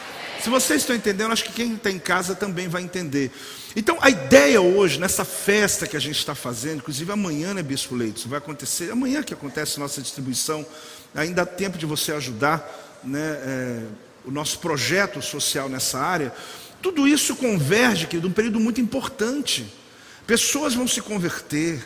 Se 0.46 0.50
vocês 0.50 0.82
estão 0.82 0.94
entendendo, 0.94 1.32
acho 1.32 1.42
que 1.42 1.52
quem 1.52 1.74
está 1.74 1.90
em 1.90 1.98
casa 1.98 2.32
também 2.32 2.68
vai 2.68 2.80
entender. 2.80 3.32
Então, 3.74 3.98
a 4.00 4.09
ideia 4.09 4.61
hoje, 4.61 4.96
nessa 4.96 5.24
festa 5.24 5.88
que 5.88 5.96
a 5.96 6.00
gente 6.00 6.20
está 6.20 6.37
fazendo, 6.37 6.76
inclusive 6.76 7.11
amanhã, 7.11 7.52
né, 7.52 7.64
Bispo 7.64 7.96
Leite? 7.96 8.18
Isso 8.18 8.28
vai 8.28 8.38
acontecer, 8.38 8.92
amanhã 8.92 9.24
que 9.24 9.35
acontece 9.35 9.80
nossa 9.80 10.00
distribuição, 10.00 10.64
ainda 11.12 11.42
há 11.42 11.46
tempo 11.46 11.76
de 11.76 11.85
você 11.85 12.12
ajudar 12.12 12.64
né, 13.02 13.18
é, 13.18 13.82
o 14.24 14.30
nosso 14.30 14.61
projeto 14.61 15.20
social 15.20 15.68
nessa 15.68 15.98
área. 15.98 16.32
Tudo 16.80 17.09
isso 17.09 17.35
converge, 17.35 18.06
querido, 18.06 18.28
um 18.28 18.32
período 18.32 18.61
muito 18.61 18.80
importante. 18.80 19.66
Pessoas 20.28 20.74
vão 20.74 20.87
se 20.87 21.02
converter. 21.02 21.85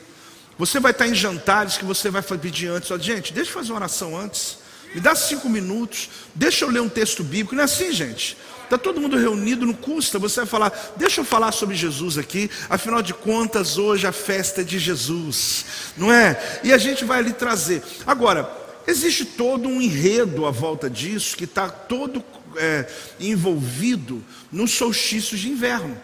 Você 0.59 0.79
vai 0.79 0.93
estar 0.93 1.09
em 1.09 1.15
jantares 1.15 1.79
que 1.79 1.85
você 1.87 2.11
vai 2.11 2.21
pedir 2.21 2.69
antes. 2.69 2.91
Gente, 3.03 3.33
deixa 3.33 3.49
eu 3.49 3.55
fazer 3.55 3.73
uma 3.73 3.79
oração 3.79 4.15
antes. 4.15 4.59
Me 4.95 5.01
dá 5.01 5.15
cinco 5.15 5.49
minutos, 5.49 6.11
deixa 6.35 6.65
eu 6.65 6.69
ler 6.69 6.81
um 6.81 6.89
texto 6.89 7.23
bíblico. 7.23 7.55
Não 7.55 7.63
é 7.63 7.65
assim, 7.65 7.93
gente? 7.93 8.37
Está 8.71 8.79
todo 8.79 9.01
mundo 9.01 9.19
reunido, 9.19 9.67
não 9.67 9.75
custa. 9.75 10.17
Você 10.21 10.37
vai 10.37 10.47
falar, 10.47 10.93
deixa 10.95 11.23
eu 11.23 11.25
falar 11.25 11.51
sobre 11.51 11.75
Jesus 11.75 12.17
aqui. 12.17 12.49
Afinal 12.69 13.03
de 13.03 13.13
contas, 13.13 13.77
hoje 13.77 14.07
a 14.07 14.13
festa 14.13 14.61
é 14.61 14.65
de 14.65 14.79
Jesus, 14.79 15.65
não 15.97 16.13
é? 16.13 16.61
E 16.63 16.73
a 16.73 16.79
gente 16.79 17.05
vai 17.05 17.19
ali 17.19 17.33
trazer. 17.33 17.83
Agora, 18.07 18.49
existe 18.87 19.25
todo 19.25 19.69
um 19.69 19.83
enredo 19.83 20.47
à 20.47 20.53
volta 20.53 20.89
disso 20.89 21.37
que 21.37 21.43
está 21.43 21.69
todo 21.69 22.23
é, 22.57 22.87
envolvido 23.19 24.25
no 24.53 24.69
solstício 24.69 25.37
de 25.37 25.49
inverno. 25.49 26.01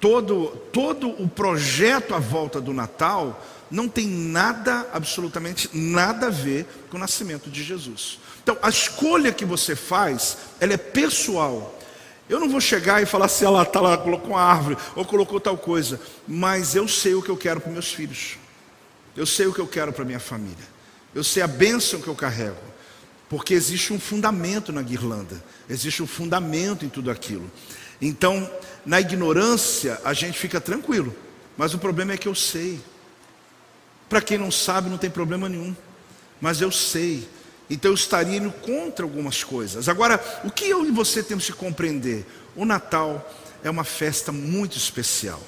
Todo, 0.00 0.46
todo 0.72 1.10
o 1.22 1.28
projeto 1.28 2.14
à 2.14 2.18
volta 2.18 2.58
do 2.58 2.72
Natal 2.72 3.46
não 3.70 3.86
tem 3.86 4.06
nada, 4.06 4.88
absolutamente 4.94 5.68
nada 5.74 6.28
a 6.28 6.30
ver 6.30 6.66
com 6.88 6.96
o 6.96 7.00
nascimento 7.00 7.50
de 7.50 7.62
Jesus. 7.62 8.18
Então, 8.42 8.56
a 8.62 8.70
escolha 8.70 9.30
que 9.30 9.44
você 9.44 9.76
faz, 9.76 10.38
ela 10.58 10.72
é 10.72 10.78
pessoal. 10.78 11.78
Eu 12.28 12.40
não 12.40 12.48
vou 12.48 12.60
chegar 12.60 13.02
e 13.02 13.06
falar 13.06 13.28
se 13.28 13.44
ela 13.44 13.62
está 13.62 13.80
lá, 13.80 13.98
colocou 13.98 14.30
uma 14.30 14.40
árvore 14.40 14.76
ou 14.94 15.04
colocou 15.04 15.40
tal 15.40 15.58
coisa, 15.58 16.00
mas 16.26 16.74
eu 16.74 16.86
sei 16.88 17.14
o 17.14 17.22
que 17.22 17.28
eu 17.28 17.36
quero 17.36 17.60
para 17.60 17.72
meus 17.72 17.92
filhos. 17.92 18.38
Eu 19.16 19.26
sei 19.26 19.46
o 19.46 19.52
que 19.52 19.60
eu 19.60 19.66
quero 19.66 19.92
para 19.92 20.04
minha 20.04 20.20
família. 20.20 20.72
Eu 21.14 21.22
sei 21.22 21.42
a 21.42 21.46
bênção 21.46 22.00
que 22.00 22.08
eu 22.08 22.14
carrego. 22.14 22.56
Porque 23.28 23.54
existe 23.54 23.92
um 23.92 23.98
fundamento 23.98 24.72
na 24.72 24.82
guirlanda, 24.82 25.42
existe 25.68 26.02
um 26.02 26.06
fundamento 26.06 26.84
em 26.84 26.88
tudo 26.90 27.10
aquilo. 27.10 27.50
Então, 27.98 28.50
na 28.84 29.00
ignorância, 29.00 29.98
a 30.04 30.12
gente 30.12 30.38
fica 30.38 30.60
tranquilo, 30.60 31.16
mas 31.56 31.72
o 31.72 31.78
problema 31.78 32.12
é 32.12 32.18
que 32.18 32.28
eu 32.28 32.34
sei. 32.34 32.78
Para 34.06 34.20
quem 34.20 34.36
não 34.36 34.50
sabe, 34.50 34.90
não 34.90 34.98
tem 34.98 35.08
problema 35.08 35.48
nenhum, 35.48 35.74
mas 36.42 36.60
eu 36.60 36.70
sei. 36.70 37.26
Então 37.70 37.90
eu 37.90 37.94
estaria 37.94 38.36
indo 38.36 38.50
contra 38.50 39.04
algumas 39.04 39.42
coisas. 39.42 39.88
Agora, 39.88 40.22
o 40.44 40.50
que 40.50 40.68
eu 40.68 40.86
e 40.86 40.90
você 40.90 41.22
temos 41.22 41.46
que 41.46 41.52
compreender? 41.52 42.26
O 42.54 42.64
Natal 42.64 43.30
é 43.64 43.70
uma 43.70 43.84
festa 43.84 44.30
muito 44.30 44.76
especial. 44.76 45.40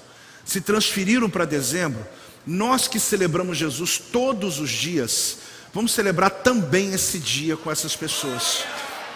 Se 0.45 0.61
transferiram 0.61 1.29
para 1.29 1.45
dezembro, 1.45 2.05
nós 2.47 2.87
que 2.87 3.01
celebramos 3.01 3.57
Jesus 3.57 3.99
todos 3.99 4.59
os 4.59 4.71
dias, 4.71 5.39
vamos 5.73 5.93
celebrar 5.93 6.31
também 6.31 6.93
esse 6.93 7.19
dia 7.19 7.57
com 7.57 7.71
essas 7.71 7.97
pessoas. 7.97 8.65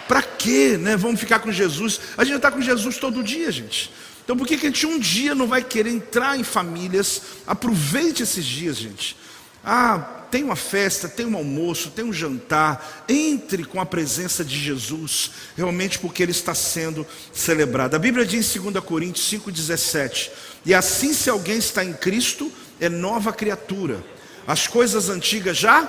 Para 0.07 0.23
quê, 0.23 0.77
né? 0.77 0.97
Vamos 0.97 1.19
ficar 1.19 1.39
com 1.39 1.51
Jesus? 1.51 1.99
A 2.17 2.23
gente 2.23 2.37
está 2.37 2.51
com 2.51 2.61
Jesus 2.61 2.97
todo 2.97 3.23
dia, 3.23 3.51
gente. 3.51 3.91
Então 4.23 4.37
por 4.37 4.47
que, 4.47 4.57
que 4.57 4.67
a 4.67 4.69
gente 4.69 4.85
um 4.85 4.99
dia 4.99 5.33
não 5.33 5.47
vai 5.47 5.63
querer 5.63 5.89
entrar 5.89 6.37
em 6.37 6.43
famílias? 6.43 7.21
Aproveite 7.47 8.23
esses 8.23 8.45
dias, 8.45 8.77
gente. 8.77 9.15
Ah, 9.63 10.18
tem 10.29 10.43
uma 10.43 10.55
festa, 10.55 11.07
tem 11.07 11.25
um 11.25 11.35
almoço, 11.35 11.91
tem 11.91 12.05
um 12.05 12.13
jantar. 12.13 13.05
Entre 13.07 13.63
com 13.63 13.79
a 13.79 13.85
presença 13.85 14.43
de 14.43 14.57
Jesus, 14.57 15.31
realmente 15.55 15.99
porque 15.99 16.23
ele 16.23 16.31
está 16.31 16.53
sendo 16.55 17.05
celebrado. 17.33 17.95
A 17.95 17.99
Bíblia 17.99 18.25
diz 18.25 18.55
em 18.55 18.59
2 18.59 18.83
Coríntios 18.83 19.29
5,17: 19.31 20.29
E 20.65 20.73
assim, 20.73 21.13
se 21.13 21.29
alguém 21.29 21.57
está 21.57 21.83
em 21.83 21.93
Cristo, 21.93 22.51
é 22.79 22.89
nova 22.89 23.33
criatura. 23.33 24.03
As 24.47 24.67
coisas 24.67 25.09
antigas 25.09 25.57
já 25.57 25.83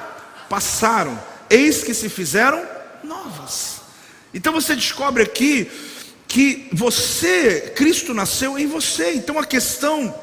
passaram, 0.48 1.18
eis 1.48 1.82
que 1.82 1.94
se 1.94 2.08
fizeram 2.08 2.62
novas. 3.02 3.80
Então 4.34 4.52
você 4.52 4.74
descobre 4.74 5.22
aqui 5.22 5.70
que 6.28 6.68
você, 6.72 7.72
Cristo 7.74 8.14
nasceu 8.14 8.58
em 8.58 8.66
você. 8.66 9.14
Então 9.14 9.38
a 9.38 9.44
questão 9.44 10.14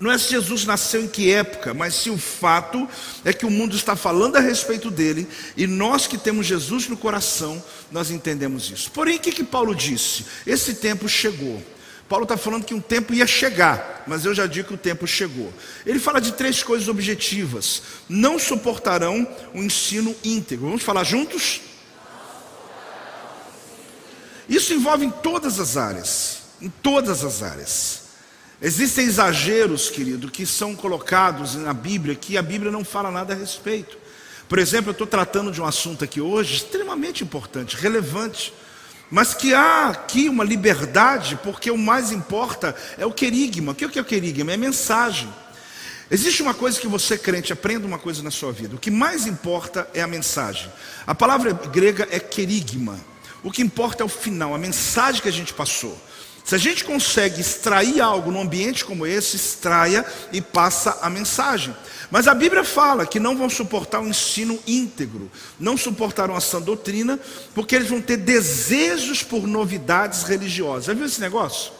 não 0.00 0.10
é 0.10 0.18
se 0.18 0.30
Jesus 0.30 0.64
nasceu 0.64 1.02
em 1.02 1.08
que 1.08 1.32
época, 1.32 1.74
mas 1.74 1.94
se 1.94 2.10
o 2.10 2.16
fato 2.16 2.88
é 3.24 3.32
que 3.32 3.44
o 3.44 3.50
mundo 3.50 3.74
está 3.74 3.96
falando 3.96 4.36
a 4.36 4.40
respeito 4.40 4.90
dele 4.90 5.26
e 5.56 5.66
nós 5.66 6.06
que 6.06 6.16
temos 6.16 6.46
Jesus 6.46 6.88
no 6.88 6.96
coração, 6.96 7.62
nós 7.90 8.10
entendemos 8.10 8.70
isso. 8.70 8.90
Porém, 8.92 9.16
o 9.16 9.20
que, 9.20 9.32
que 9.32 9.44
Paulo 9.44 9.74
disse? 9.74 10.24
Esse 10.46 10.74
tempo 10.74 11.08
chegou. 11.08 11.62
Paulo 12.08 12.22
está 12.22 12.36
falando 12.36 12.64
que 12.64 12.72
um 12.72 12.80
tempo 12.80 13.12
ia 13.12 13.26
chegar, 13.26 14.04
mas 14.06 14.24
eu 14.24 14.34
já 14.34 14.46
digo 14.46 14.68
que 14.68 14.74
o 14.74 14.78
tempo 14.78 15.06
chegou. 15.06 15.52
Ele 15.84 15.98
fala 15.98 16.20
de 16.20 16.32
três 16.32 16.62
coisas 16.62 16.88
objetivas: 16.88 17.82
não 18.08 18.38
suportarão 18.38 19.28
o 19.52 19.62
ensino 19.62 20.16
íntegro. 20.24 20.66
Vamos 20.66 20.82
falar 20.82 21.04
juntos? 21.04 21.60
Isso 24.48 24.72
envolve 24.72 25.04
em 25.04 25.10
todas 25.10 25.60
as 25.60 25.76
áreas, 25.76 26.38
em 26.62 26.70
todas 26.70 27.22
as 27.22 27.42
áreas. 27.42 28.07
Existem 28.60 29.04
exageros, 29.04 29.88
querido, 29.88 30.30
que 30.30 30.44
são 30.44 30.74
colocados 30.74 31.54
na 31.54 31.72
Bíblia 31.72 32.16
que 32.16 32.36
a 32.36 32.42
Bíblia 32.42 32.72
não 32.72 32.84
fala 32.84 33.10
nada 33.10 33.32
a 33.32 33.36
respeito. 33.36 33.96
Por 34.48 34.58
exemplo, 34.58 34.90
eu 34.90 34.92
estou 34.92 35.06
tratando 35.06 35.52
de 35.52 35.60
um 35.60 35.64
assunto 35.64 36.02
aqui 36.02 36.20
hoje 36.20 36.56
extremamente 36.56 37.22
importante, 37.22 37.76
relevante, 37.76 38.52
mas 39.10 39.32
que 39.32 39.54
há 39.54 39.88
aqui 39.88 40.28
uma 40.28 40.42
liberdade, 40.42 41.38
porque 41.42 41.70
o 41.70 41.78
mais 41.78 42.10
importa 42.10 42.74
é 42.96 43.06
o 43.06 43.12
querigma. 43.12 43.72
O 43.72 43.74
que 43.74 43.84
é 43.84 44.02
o 44.02 44.04
querigma? 44.04 44.52
É 44.52 44.56
mensagem. 44.56 45.32
Existe 46.10 46.42
uma 46.42 46.54
coisa 46.54 46.80
que 46.80 46.88
você, 46.88 47.16
crente, 47.16 47.52
aprenda 47.52 47.86
uma 47.86 47.98
coisa 47.98 48.22
na 48.22 48.30
sua 48.30 48.50
vida. 48.50 48.74
O 48.74 48.78
que 48.78 48.90
mais 48.90 49.26
importa 49.26 49.88
é 49.94 50.00
a 50.00 50.06
mensagem. 50.06 50.72
A 51.06 51.14
palavra 51.14 51.52
grega 51.52 52.08
é 52.10 52.18
querigma. 52.18 52.98
O 53.42 53.52
que 53.52 53.62
importa 53.62 54.02
é 54.02 54.06
o 54.06 54.08
final, 54.08 54.54
a 54.54 54.58
mensagem 54.58 55.22
que 55.22 55.28
a 55.28 55.32
gente 55.32 55.54
passou. 55.54 55.96
Se 56.48 56.54
a 56.54 56.58
gente 56.58 56.82
consegue 56.82 57.42
extrair 57.42 58.00
algo 58.00 58.30
num 58.30 58.40
ambiente 58.40 58.82
como 58.82 59.06
esse, 59.06 59.36
extraia 59.36 60.02
e 60.32 60.40
passa 60.40 60.96
a 61.02 61.10
mensagem. 61.10 61.76
Mas 62.10 62.26
a 62.26 62.32
Bíblia 62.32 62.64
fala 62.64 63.04
que 63.04 63.20
não 63.20 63.36
vão 63.36 63.50
suportar 63.50 64.00
o 64.00 64.08
ensino 64.08 64.58
íntegro, 64.66 65.30
não 65.60 65.76
suportarão 65.76 66.34
a 66.34 66.40
sã 66.40 66.58
doutrina, 66.58 67.20
porque 67.54 67.76
eles 67.76 67.90
vão 67.90 68.00
ter 68.00 68.16
desejos 68.16 69.22
por 69.22 69.46
novidades 69.46 70.22
religiosas. 70.22 70.86
Já 70.86 70.94
viu 70.94 71.04
esse 71.04 71.20
negócio? 71.20 71.70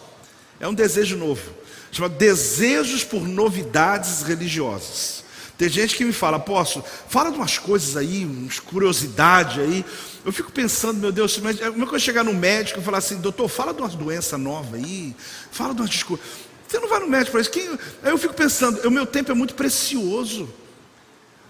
É 0.61 0.69
um 0.69 0.75
desejo 0.75 1.17
novo, 1.17 1.51
chama 1.91 2.11
desejos 2.11 3.03
por 3.03 3.27
novidades 3.27 4.21
religiosas. 4.21 5.25
Tem 5.57 5.69
gente 5.69 5.97
que 5.97 6.05
me 6.05 6.13
fala, 6.13 6.37
apóstolo, 6.37 6.85
fala 7.09 7.31
de 7.31 7.37
umas 7.37 7.59
coisas 7.59 7.97
aí, 7.97 8.25
umas 8.25 8.61
curiosidades 8.61 9.59
aí. 9.59 9.85
Eu 10.29 10.33
fico 10.33 10.53
pensando, 10.53 11.01
meu 11.01 11.11
Deus, 11.11 11.39
mas 11.39 11.59
como 11.59 11.85
é 11.85 11.87
que 11.87 11.95
eu 11.95 11.99
chegar 11.99 12.23
no 12.23 12.35
médico 12.35 12.81
e 12.81 12.83
falar 12.83 12.99
assim, 12.99 13.17
doutor, 13.17 13.49
fala 13.49 13.73
de 13.73 13.81
uma 13.81 13.89
doença 13.89 14.37
nova 14.37 14.77
aí, 14.77 15.17
fala 15.51 15.73
de 15.73 15.81
uma 15.81 15.89
desculpa. 15.89 16.23
Você 16.69 16.79
não 16.79 16.87
vai 16.87 17.01
no 17.01 17.09
médico 17.09 17.31
para 17.31 17.41
isso. 17.41 17.51
Quem... 17.51 17.67
Aí 18.03 18.11
eu 18.11 18.19
fico 18.19 18.35
pensando, 18.35 18.87
o 18.87 18.91
meu 18.91 19.07
tempo 19.07 19.33
é 19.33 19.35
muito 19.35 19.55
precioso. 19.55 20.47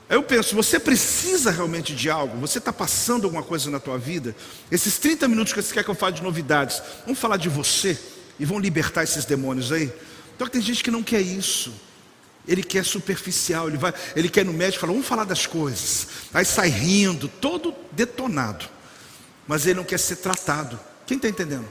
Aí 0.09 0.17
eu 0.17 0.23
penso, 0.23 0.55
você 0.55 0.79
precisa 0.79 1.51
realmente 1.51 1.93
de 1.93 2.09
algo? 2.09 2.39
Você 2.39 2.59
está 2.59 2.73
passando 2.73 3.25
alguma 3.25 3.43
coisa 3.43 3.69
na 3.69 3.81
tua 3.81 3.99
vida? 3.99 4.33
Esses 4.71 4.97
30 4.97 5.27
minutos 5.27 5.53
que 5.53 5.61
você 5.61 5.75
quer 5.75 5.83
que 5.83 5.91
eu 5.91 5.95
fale 5.97 6.15
de 6.15 6.23
novidades, 6.23 6.81
vamos 7.05 7.19
falar 7.19 7.37
de 7.37 7.49
você 7.49 7.99
e 8.39 8.45
vão 8.45 8.61
libertar 8.61 9.03
esses 9.03 9.25
demônios 9.25 9.73
aí? 9.73 9.93
Então 10.37 10.47
tem 10.47 10.63
gente 10.63 10.85
que 10.85 10.91
não 10.93 11.03
quer 11.03 11.21
isso. 11.21 11.75
Ele 12.49 12.63
quer 12.63 12.85
superficial, 12.85 13.69
ele, 13.69 13.77
vai, 13.77 13.93
ele 14.17 14.29
quer 14.29 14.41
ir 14.41 14.45
no 14.45 14.53
médico 14.55 14.79
e 14.79 14.81
fala, 14.81 14.93
vamos 14.93 15.07
falar 15.07 15.25
das 15.25 15.47
coisas. 15.47 16.09
Aí 16.33 16.45
sai 16.45 16.71
rindo, 16.71 17.29
todo 17.29 17.75
detonado. 17.93 18.67
Mas 19.47 19.67
ele 19.67 19.75
não 19.75 19.85
quer 19.85 19.99
ser 19.99 20.17
tratado. 20.17 20.81
Quem 21.07 21.17
está 21.17 21.29
entendendo? 21.29 21.71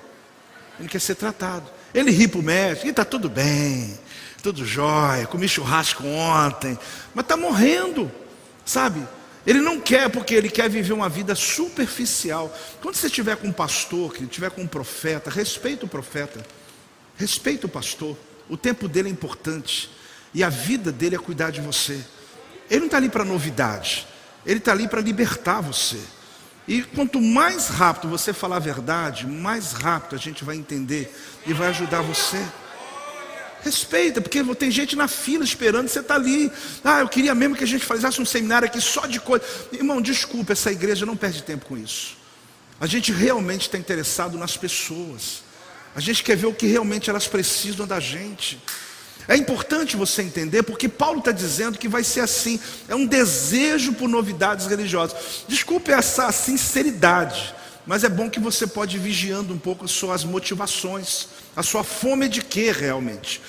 Ele 0.80 0.88
quer 0.88 1.02
ser 1.02 1.16
tratado. 1.16 1.70
Ele 1.94 2.12
ri 2.12 2.28
para 2.28 2.40
o 2.40 2.44
médico, 2.44 2.88
está 2.88 3.04
tudo 3.04 3.28
bem, 3.28 3.98
tudo 4.44 4.66
jóia, 4.66 5.26
comi 5.26 5.48
churrasco 5.48 6.06
ontem, 6.06 6.78
mas 7.14 7.24
está 7.24 7.36
morrendo, 7.36 8.12
sabe? 8.66 9.02
Ele 9.46 9.62
não 9.62 9.80
quer 9.80 10.10
porque 10.10 10.36
ele 10.36 10.50
quer 10.50 10.70
viver 10.70 10.92
uma 10.92 11.08
vida 11.08 11.34
superficial. 11.34 12.54
Quando 12.82 12.96
você 12.96 13.08
estiver 13.08 13.38
com 13.38 13.48
um 13.48 13.54
pastor, 13.54 14.14
que 14.14 14.26
estiver 14.26 14.52
com 14.52 14.62
um 14.62 14.68
profeta, 14.68 15.30
respeita 15.30 15.86
o 15.86 15.90
profeta, 15.90 16.46
respeita 17.16 17.66
o 17.66 17.70
pastor. 17.70 18.18
O 18.50 18.58
tempo 18.58 18.90
dele 18.90 19.08
é 19.08 19.12
importante. 19.12 19.90
E 20.34 20.44
a 20.44 20.50
vida 20.50 20.92
dele 20.92 21.16
é 21.16 21.20
cuidar 21.20 21.52
de 21.52 21.62
você. 21.62 22.04
Ele 22.70 22.82
não 22.82 22.86
está 22.88 22.98
ali 22.98 23.10
para 23.10 23.24
novidade, 23.24 24.06
ele 24.46 24.60
está 24.60 24.72
ali 24.72 24.88
para 24.88 25.02
libertar 25.02 25.62
você. 25.62 26.00
E 26.68 26.84
quanto 26.84 27.22
mais 27.22 27.70
rápido 27.70 28.10
você 28.10 28.34
falar 28.34 28.58
a 28.58 28.60
verdade, 28.60 29.26
mais 29.26 29.72
rápido 29.72 30.16
a 30.16 30.20
gente 30.20 30.44
vai 30.44 30.58
entender 30.58 31.16
e 31.46 31.54
vai 31.54 31.70
ajudar 31.70 32.02
você. 32.02 32.44
Respeita, 33.62 34.22
porque 34.22 34.44
tem 34.56 34.70
gente 34.70 34.96
na 34.96 35.08
fila 35.08 35.44
esperando, 35.44 35.88
você 35.88 36.00
está 36.00 36.16
ali. 36.16 36.52
Ah, 36.84 37.00
eu 37.00 37.08
queria 37.08 37.34
mesmo 37.34 37.56
que 37.56 37.64
a 37.64 37.68
gente 37.68 37.86
fizesse 37.86 38.22
um 38.22 38.26
seminário 38.26 38.68
aqui 38.68 38.82
só 38.82 39.06
de 39.06 39.20
coisa. 39.20 39.44
Irmão, 39.72 40.02
desculpa, 40.02 40.52
essa 40.52 40.72
igreja 40.72 41.06
não 41.06 41.16
perde 41.16 41.42
tempo 41.42 41.66
com 41.66 41.78
isso. 41.78 42.18
A 42.80 42.86
gente 42.86 43.12
realmente 43.12 43.62
está 43.62 43.78
interessado 43.78 44.38
nas 44.38 44.56
pessoas. 44.56 45.44
A 45.96 46.00
gente 46.00 46.24
quer 46.24 46.36
ver 46.36 46.48
o 46.48 46.54
que 46.54 46.68
realmente 46.68 47.10
elas 47.10 47.28
precisam 47.28 47.88
da 47.88 48.00
gente. 48.00 48.62
É 49.28 49.36
importante 49.36 49.98
você 49.98 50.22
entender, 50.22 50.64
porque 50.64 50.88
Paulo 50.88 51.20
está 51.20 51.32
dizendo 51.32 51.78
que 51.78 51.90
vai 51.90 52.04
ser 52.04 52.22
assim. 52.22 52.60
É 52.88 52.96
um 52.96 53.06
desejo 53.06 53.94
por 53.94 54.08
novidades 54.08 54.68
religiosas. 54.68 55.44
Desculpe 55.48 55.92
essa 55.92 56.32
sinceridade, 56.32 57.54
mas 57.86 58.04
é 58.06 58.10
bom 58.10 58.30
que 58.30 58.40
você 58.40 58.66
pode 58.66 58.96
ir 58.96 59.00
vigiando 59.00 59.54
um 59.54 59.58
pouco 59.58 59.84
as 59.84 59.92
suas 59.92 60.24
motivações, 60.24 61.28
a 61.56 61.62
sua 61.62 61.84
fome 61.84 62.30
de 62.30 62.42
quê 62.42 62.72
realmente. 62.72 63.42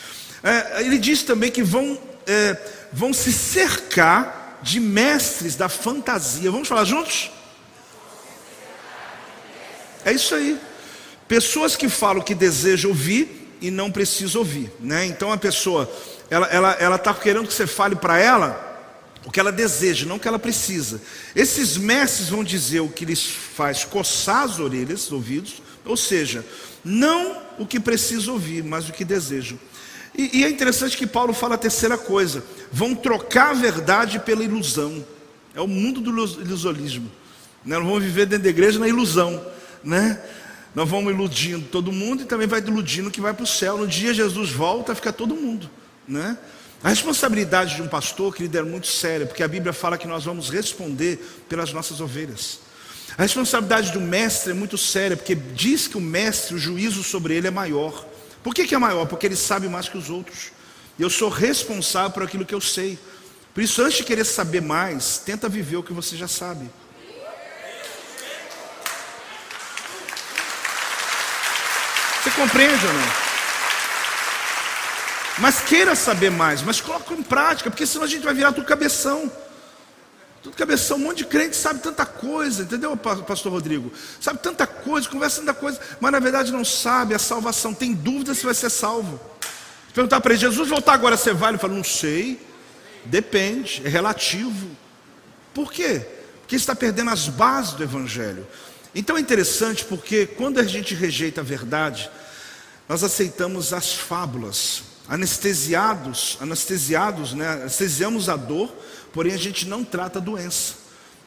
É, 0.42 0.82
ele 0.82 0.98
diz 0.98 1.22
também 1.22 1.50
que 1.50 1.62
vão, 1.62 1.96
é, 2.26 2.56
vão 2.92 3.12
se 3.12 3.32
cercar 3.32 4.58
de 4.62 4.80
mestres 4.80 5.54
da 5.54 5.68
fantasia. 5.68 6.50
Vamos 6.50 6.66
falar 6.66 6.84
juntos? 6.84 7.30
É 10.04 10.12
isso 10.12 10.34
aí. 10.34 10.58
Pessoas 11.28 11.76
que 11.76 11.88
falam 11.88 12.22
que 12.22 12.34
desejam 12.34 12.90
ouvir, 12.90 13.38
e 13.60 13.70
não 13.70 13.90
precisa 13.90 14.38
ouvir, 14.38 14.70
né? 14.80 15.06
Então 15.06 15.32
a 15.32 15.36
pessoa, 15.36 15.90
ela 16.30 16.46
ela 16.46 16.72
ela 16.80 16.96
está 16.96 17.12
querendo 17.14 17.46
que 17.46 17.54
você 17.54 17.66
fale 17.66 17.96
para 17.96 18.18
ela 18.18 18.66
o 19.24 19.30
que 19.30 19.40
ela 19.40 19.52
deseja, 19.52 20.06
não 20.06 20.16
o 20.16 20.20
que 20.20 20.28
ela 20.28 20.38
precisa. 20.38 21.00
Esses 21.34 21.76
mestres 21.76 22.28
vão 22.28 22.42
dizer 22.42 22.80
o 22.80 22.88
que 22.88 23.04
lhes 23.04 23.24
faz 23.24 23.84
coçar 23.84 24.44
as 24.44 24.58
orelhas, 24.58 25.06
os 25.06 25.12
ouvidos, 25.12 25.62
ou 25.84 25.96
seja, 25.96 26.44
não 26.84 27.42
o 27.58 27.66
que 27.66 27.80
precisa 27.80 28.30
ouvir, 28.30 28.62
mas 28.62 28.88
o 28.88 28.92
que 28.92 29.04
desejam. 29.04 29.58
E, 30.16 30.38
e 30.38 30.44
é 30.44 30.48
interessante 30.48 30.96
que 30.96 31.06
Paulo 31.06 31.32
fala 31.32 31.54
a 31.54 31.58
terceira 31.58 31.98
coisa: 31.98 32.44
vão 32.72 32.94
trocar 32.94 33.50
a 33.50 33.54
verdade 33.54 34.18
pela 34.18 34.42
ilusão. 34.42 35.04
É 35.54 35.60
o 35.60 35.66
mundo 35.66 36.00
do 36.00 36.10
ilusionismo. 36.10 37.10
Né? 37.64 37.76
Nós 37.76 37.84
vamos 37.84 38.02
viver 38.02 38.26
dentro 38.26 38.44
da 38.44 38.50
igreja 38.50 38.78
na 38.78 38.88
ilusão. 38.88 39.44
Né? 39.82 40.20
Nós 40.74 40.88
vamos 40.88 41.12
iludindo 41.12 41.66
todo 41.66 41.90
mundo 41.90 42.22
e 42.22 42.26
também 42.26 42.46
vai 42.46 42.61
iludindo 42.61 43.11
que 43.11 43.20
vai 43.20 43.35
para 43.35 43.44
o 43.44 43.46
céu. 43.46 43.78
No 43.78 43.87
dia 43.87 44.12
Jesus 44.14 44.50
volta, 44.50 44.94
fica 44.94 45.12
todo 45.12 45.35
mundo. 45.35 45.68
Né? 46.07 46.37
A 46.83 46.90
responsabilidade 46.90 47.74
de 47.76 47.83
um 47.83 47.88
pastor, 47.88 48.35
querido, 48.35 48.59
é 48.59 48.62
muito 48.62 48.87
séria, 48.87 49.26
porque 49.26 49.42
a 49.42 49.48
Bíblia 49.48 49.72
fala 49.72 49.98
que 49.98 50.07
nós 50.07 50.24
vamos 50.24 50.48
responder 50.48 51.18
pelas 51.48 51.72
nossas 51.72 52.00
ovelhas. 52.00 52.61
A 53.16 53.22
responsabilidade 53.22 53.90
do 53.90 54.00
mestre 54.00 54.52
é 54.52 54.54
muito 54.54 54.78
séria, 54.78 55.16
porque 55.16 55.35
diz 55.35 55.88
que 55.88 55.96
o 55.96 56.00
mestre, 56.00 56.54
o 56.54 56.59
juízo 56.59 57.02
sobre 57.02 57.35
ele 57.35 57.48
é 57.48 57.50
maior. 57.50 58.07
Por 58.44 58.54
que, 58.54 58.66
que 58.66 58.74
é 58.74 58.78
maior? 58.78 59.07
Porque 59.07 59.26
ele 59.26 59.35
sabe 59.35 59.68
mais 59.68 59.88
que 59.88 59.98
os 59.98 60.09
outros. 60.09 60.52
Eu 60.98 61.11
sou 61.11 61.28
responsável 61.28 62.11
por 62.11 62.22
aquilo 62.22 62.46
que 62.46 62.54
eu 62.54 62.61
sei. 62.61 62.96
Por 63.52 63.62
isso, 63.62 63.83
antes 63.83 63.98
de 63.98 64.04
querer 64.04 64.24
saber 64.24 64.62
mais, 64.62 65.18
tenta 65.18 65.48
viver 65.48 65.76
o 65.78 65.83
que 65.83 65.92
você 65.92 66.16
já 66.16 66.28
sabe. 66.28 66.70
Compreende 72.38 72.87
ou 72.87 72.92
não? 72.92 73.29
Mas 75.38 75.61
queira 75.61 75.94
saber 75.94 76.31
mais, 76.31 76.62
mas 76.62 76.81
coloque 76.81 77.12
em 77.14 77.22
prática, 77.22 77.70
porque 77.70 77.87
senão 77.87 78.05
a 78.05 78.09
gente 78.09 78.24
vai 78.24 78.35
virar 78.35 78.53
tudo 78.53 78.66
cabeção. 78.66 79.31
Tudo 80.42 80.57
cabeção, 80.57 80.96
um 80.96 81.01
monte 81.01 81.18
de 81.18 81.24
crente 81.27 81.57
sabe 81.57 81.81
tanta 81.81 82.07
coisa, 82.07 82.62
entendeu, 82.62 82.96
pastor 82.96 83.53
Rodrigo? 83.53 83.92
Sabe 84.20 84.38
tanta 84.40 84.66
coisa, 84.66 85.09
conversa 85.09 85.40
tanta 85.40 85.55
coisa, 85.55 85.81
mas 86.01 86.12
na 86.12 86.20
verdade 86.20 86.53
não 86.53 86.64
sabe 86.64 87.14
a 87.14 87.18
salvação, 87.18 87.74
tem 87.74 87.92
dúvida 87.92 88.35
se 88.35 88.44
vai 88.44 88.55
ser 88.55 88.70
salvo. 88.70 89.20
Perguntar 89.92 90.20
para 90.20 90.33
ele, 90.33 90.40
Jesus 90.40 90.68
voltar 90.68 90.92
agora, 90.92 91.16
você 91.16 91.33
vai? 91.33 91.51
Ele 91.51 91.59
fala, 91.59 91.74
não 91.74 91.83
sei, 91.83 92.40
depende, 93.05 93.83
é 93.85 93.88
relativo. 93.88 94.70
Por 95.53 95.72
quê? 95.72 96.07
Porque 96.40 96.55
está 96.55 96.74
perdendo 96.74 97.11
as 97.11 97.29
bases 97.29 97.72
do 97.72 97.83
Evangelho. 97.83 98.46
Então 98.94 99.16
é 99.16 99.20
interessante 99.20 99.85
porque 99.85 100.24
quando 100.27 100.59
a 100.61 100.64
gente 100.64 100.94
rejeita 100.94 101.40
a 101.40 101.44
verdade, 101.44 102.09
nós 102.88 103.05
aceitamos 103.05 103.72
as 103.72 103.92
fábulas, 103.92 104.83
anestesiados, 105.09 106.38
anestesiados, 106.40 107.35
né? 107.35 107.48
anestesiamos 107.48 108.29
a 108.29 108.37
dor, 108.37 108.72
porém 109.12 109.35
a 109.35 109.38
gente 109.38 109.66
não 109.66 109.85
trata 109.85 110.18
a 110.18 110.22
doença. 110.22 110.74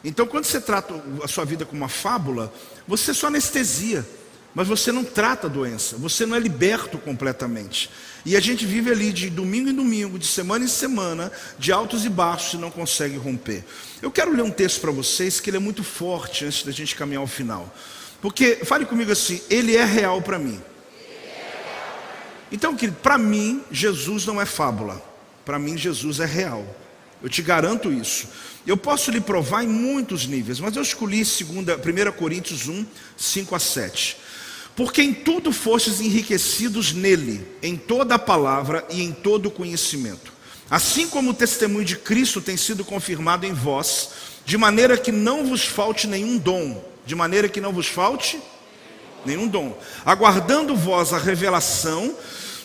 Então, 0.03 0.25
quando 0.25 0.45
você 0.45 0.59
trata 0.59 0.93
a 1.23 1.27
sua 1.27 1.45
vida 1.45 1.65
como 1.65 1.81
uma 1.81 1.89
fábula, 1.89 2.51
você 2.87 3.13
só 3.13 3.27
anestesia, 3.27 4.05
mas 4.53 4.67
você 4.67 4.91
não 4.91 5.03
trata 5.03 5.45
a 5.45 5.49
doença, 5.49 5.95
você 5.97 6.25
não 6.25 6.35
é 6.35 6.39
liberto 6.39 6.97
completamente. 6.97 7.89
E 8.25 8.35
a 8.35 8.39
gente 8.39 8.65
vive 8.65 8.91
ali 8.91 9.13
de 9.13 9.29
domingo 9.29 9.69
em 9.69 9.75
domingo, 9.75 10.17
de 10.17 10.25
semana 10.25 10.65
em 10.65 10.67
semana, 10.67 11.31
de 11.57 11.71
altos 11.71 12.03
e 12.05 12.09
baixos 12.09 12.53
e 12.53 12.57
não 12.57 12.71
consegue 12.71 13.17
romper. 13.17 13.63
Eu 14.01 14.11
quero 14.11 14.35
ler 14.35 14.43
um 14.43 14.51
texto 14.51 14.81
para 14.81 14.91
vocês 14.91 15.39
que 15.39 15.49
ele 15.49 15.57
é 15.57 15.59
muito 15.59 15.83
forte 15.83 16.45
antes 16.45 16.63
da 16.63 16.71
gente 16.71 16.95
caminhar 16.95 17.21
ao 17.21 17.27
final. 17.27 17.73
Porque, 18.19 18.57
fale 18.65 18.85
comigo 18.85 19.11
assim, 19.11 19.41
ele 19.49 19.75
é 19.75 19.85
real 19.85 20.21
para 20.21 20.37
mim. 20.37 20.61
Então, 22.51 22.75
querido, 22.75 22.97
para 23.01 23.17
mim, 23.17 23.61
Jesus 23.71 24.25
não 24.25 24.41
é 24.41 24.45
fábula. 24.45 25.01
Para 25.45 25.57
mim, 25.57 25.77
Jesus 25.77 26.19
é 26.19 26.25
real. 26.25 26.65
Eu 27.23 27.29
te 27.29 27.41
garanto 27.41 27.91
isso. 27.91 28.27
Eu 28.65 28.75
posso 28.75 29.09
lhe 29.09 29.21
provar 29.21 29.63
em 29.63 29.67
muitos 29.67 30.27
níveis, 30.27 30.59
mas 30.59 30.75
eu 30.75 30.81
escolhi 30.81 31.21
1 31.21 32.11
Coríntios 32.11 32.67
1, 32.67 32.85
5 33.17 33.55
a 33.55 33.59
7. 33.59 34.17
Porque 34.75 35.01
em 35.01 35.13
tudo 35.13 35.51
fostes 35.51 35.99
enriquecidos 35.99 36.93
nele, 36.93 37.45
em 37.61 37.77
toda 37.77 38.15
a 38.15 38.19
palavra 38.19 38.85
e 38.89 39.01
em 39.01 39.11
todo 39.11 39.47
o 39.47 39.51
conhecimento. 39.51 40.31
Assim 40.69 41.07
como 41.07 41.31
o 41.31 41.33
testemunho 41.33 41.85
de 41.85 41.97
Cristo 41.97 42.41
tem 42.41 42.55
sido 42.55 42.85
confirmado 42.85 43.45
em 43.45 43.53
vós, 43.53 44.09
de 44.45 44.57
maneira 44.57 44.97
que 44.97 45.11
não 45.11 45.45
vos 45.45 45.65
falte 45.65 46.07
nenhum 46.07 46.37
dom, 46.37 46.83
de 47.05 47.13
maneira 47.13 47.49
que 47.49 47.61
não 47.61 47.73
vos 47.73 47.87
falte 47.87 48.39
nenhum 49.25 49.47
dom, 49.47 49.77
aguardando 50.05 50.75
vós 50.75 51.13
a 51.13 51.17
revelação 51.17 52.15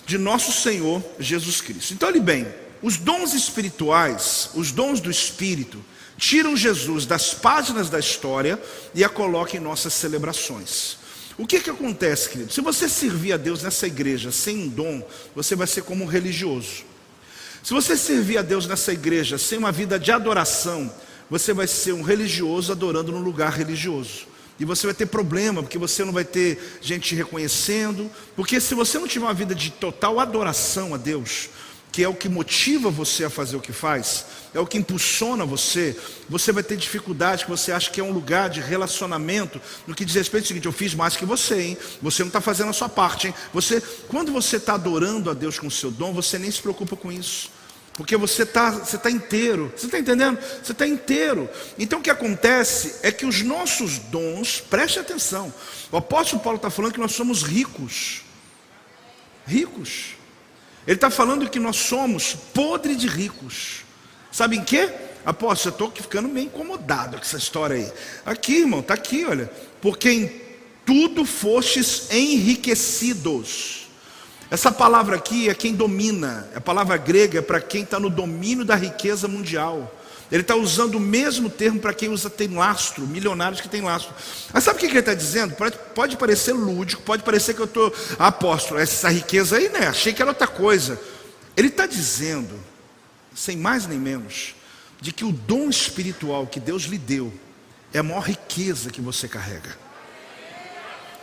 de 0.06 0.18
nosso 0.18 0.52
Senhor 0.52 1.02
Jesus 1.18 1.60
Cristo. 1.60 1.94
Então, 1.94 2.08
olhe 2.08 2.20
bem, 2.20 2.46
os 2.82 2.96
dons 2.96 3.34
espirituais, 3.34 4.50
os 4.54 4.70
dons 4.70 5.00
do 5.00 5.10
Espírito, 5.10 5.84
tiram 6.16 6.56
Jesus 6.56 7.04
das 7.04 7.34
páginas 7.34 7.90
da 7.90 7.98
história 7.98 8.60
e 8.94 9.04
a 9.04 9.08
colocam 9.08 9.60
em 9.60 9.62
nossas 9.62 9.92
celebrações. 9.92 10.98
O 11.38 11.46
que, 11.46 11.60
que 11.60 11.68
acontece, 11.68 12.30
querido? 12.30 12.52
Se 12.52 12.60
você 12.60 12.88
servir 12.88 13.32
a 13.32 13.36
Deus 13.36 13.62
nessa 13.62 13.86
igreja 13.86 14.32
sem 14.32 14.56
um 14.56 14.68
dom, 14.68 15.06
você 15.34 15.54
vai 15.54 15.66
ser 15.66 15.82
como 15.82 16.04
um 16.04 16.06
religioso. 16.06 16.84
Se 17.62 17.74
você 17.74 17.96
servir 17.96 18.38
a 18.38 18.42
Deus 18.42 18.66
nessa 18.66 18.92
igreja 18.92 19.36
sem 19.36 19.58
uma 19.58 19.72
vida 19.72 19.98
de 19.98 20.10
adoração, 20.10 20.90
você 21.28 21.52
vai 21.52 21.66
ser 21.66 21.92
um 21.92 22.02
religioso 22.02 22.72
adorando 22.72 23.12
num 23.12 23.20
lugar 23.20 23.52
religioso. 23.52 24.26
E 24.58 24.64
você 24.64 24.86
vai 24.86 24.94
ter 24.94 25.06
problema, 25.06 25.62
porque 25.62 25.78
você 25.78 26.04
não 26.04 26.12
vai 26.12 26.24
ter 26.24 26.78
gente 26.80 27.08
te 27.08 27.14
reconhecendo. 27.14 28.10
Porque 28.34 28.60
se 28.60 28.74
você 28.74 28.98
não 28.98 29.06
tiver 29.06 29.26
uma 29.26 29.34
vida 29.34 29.54
de 29.54 29.70
total 29.70 30.18
adoração 30.18 30.94
a 30.94 30.96
Deus, 30.96 31.50
que 31.92 32.02
é 32.02 32.08
o 32.08 32.14
que 32.14 32.28
motiva 32.28 32.90
você 32.90 33.24
a 33.24 33.30
fazer 33.30 33.56
o 33.56 33.60
que 33.60 33.72
faz, 33.72 34.26
é 34.52 34.60
o 34.60 34.66
que 34.66 34.76
impulsiona 34.76 35.46
você, 35.46 35.96
você 36.28 36.52
vai 36.52 36.62
ter 36.62 36.76
dificuldade, 36.76 37.44
que 37.44 37.50
você 37.50 37.72
acha 37.72 37.90
que 37.90 38.00
é 38.00 38.04
um 38.04 38.12
lugar 38.12 38.50
de 38.50 38.60
relacionamento, 38.60 39.60
no 39.86 39.94
que 39.94 40.04
diz 40.04 40.14
respeito 40.14 40.44
ao 40.44 40.48
seguinte, 40.48 40.66
eu 40.66 40.72
fiz 40.72 40.94
mais 40.94 41.16
que 41.16 41.24
você, 41.24 41.60
hein? 41.60 41.78
Você 42.02 42.22
não 42.22 42.28
está 42.28 42.40
fazendo 42.40 42.68
a 42.68 42.74
sua 42.74 42.88
parte, 42.88 43.28
hein? 43.28 43.34
Você, 43.54 43.82
quando 44.08 44.30
você 44.30 44.56
está 44.56 44.74
adorando 44.74 45.30
a 45.30 45.34
Deus 45.34 45.58
com 45.58 45.68
o 45.68 45.70
seu 45.70 45.90
dom, 45.90 46.12
você 46.12 46.38
nem 46.38 46.50
se 46.50 46.60
preocupa 46.60 46.96
com 46.96 47.10
isso. 47.10 47.50
Porque 47.96 48.14
você 48.14 48.42
está 48.42 48.70
você 48.70 48.98
tá 48.98 49.10
inteiro, 49.10 49.72
você 49.74 49.86
está 49.86 49.98
entendendo? 49.98 50.38
Você 50.62 50.72
está 50.72 50.86
inteiro. 50.86 51.48
Então 51.78 51.98
o 51.98 52.02
que 52.02 52.10
acontece 52.10 52.96
é 53.02 53.10
que 53.10 53.24
os 53.24 53.40
nossos 53.42 53.98
dons, 53.98 54.60
preste 54.60 54.98
atenção, 54.98 55.52
o 55.90 55.96
apóstolo 55.96 56.42
Paulo 56.42 56.56
está 56.56 56.68
falando 56.68 56.92
que 56.92 57.00
nós 57.00 57.12
somos 57.12 57.42
ricos. 57.42 58.22
Ricos. 59.46 60.16
Ele 60.86 60.96
está 60.96 61.08
falando 61.10 61.48
que 61.48 61.58
nós 61.58 61.76
somos 61.76 62.34
podre 62.34 62.94
de 62.94 63.06
ricos. 63.08 63.86
Sabe 64.30 64.56
em 64.56 64.64
quê? 64.64 64.92
Apóstolo, 65.24 65.74
eu 65.74 65.86
estou 65.86 66.02
ficando 66.02 66.28
meio 66.28 66.46
incomodado 66.46 67.16
com 67.16 67.22
essa 67.22 67.38
história 67.38 67.76
aí. 67.76 67.92
Aqui, 68.26 68.58
irmão, 68.58 68.80
está 68.80 68.92
aqui, 68.92 69.24
olha. 69.24 69.50
Porque 69.80 70.10
em 70.10 70.40
tudo 70.84 71.24
fostes 71.24 72.10
enriquecidos. 72.10 73.85
Essa 74.50 74.70
palavra 74.70 75.16
aqui 75.16 75.48
é 75.48 75.54
quem 75.54 75.74
domina, 75.74 76.48
a 76.54 76.60
palavra 76.60 76.96
grega 76.96 77.40
é 77.40 77.42
para 77.42 77.60
quem 77.60 77.82
está 77.82 77.98
no 77.98 78.08
domínio 78.08 78.64
da 78.64 78.76
riqueza 78.76 79.26
mundial. 79.26 79.92
Ele 80.30 80.42
está 80.42 80.56
usando 80.56 80.96
o 80.96 81.00
mesmo 81.00 81.48
termo 81.48 81.80
para 81.80 81.94
quem 81.94 82.08
usa 82.08 82.28
tem 82.28 82.48
lastro, 82.48 83.06
milionários 83.06 83.60
que 83.60 83.68
tem 83.68 83.80
lastro. 83.80 84.12
Mas 84.52 84.64
sabe 84.64 84.76
o 84.76 84.80
que 84.80 84.86
ele 84.86 84.98
está 84.98 85.14
dizendo? 85.14 85.54
Pode, 85.54 85.78
pode, 85.94 86.16
parecer 86.16 86.52
lúdico, 86.52 87.02
pode 87.02 87.22
parecer 87.22 87.54
que 87.54 87.60
eu 87.60 87.66
estou 87.66 87.92
apóstolo, 88.18 88.80
essa 88.80 89.08
riqueza 89.08 89.56
aí, 89.56 89.68
né? 89.68 89.86
Achei 89.86 90.12
que 90.12 90.22
era 90.22 90.30
outra 90.30 90.48
coisa. 90.48 91.00
Ele 91.56 91.68
está 91.68 91.86
dizendo, 91.86 92.58
sem 93.34 93.56
mais 93.56 93.86
nem 93.86 93.98
menos, 93.98 94.54
de 95.00 95.12
que 95.12 95.24
o 95.24 95.30
dom 95.30 95.68
espiritual 95.68 96.46
que 96.46 96.58
Deus 96.58 96.84
lhe 96.84 96.98
deu 96.98 97.32
é 97.92 97.98
a 97.98 98.02
maior 98.02 98.20
riqueza 98.20 98.90
que 98.90 99.00
você 99.00 99.28
carrega. 99.28 99.76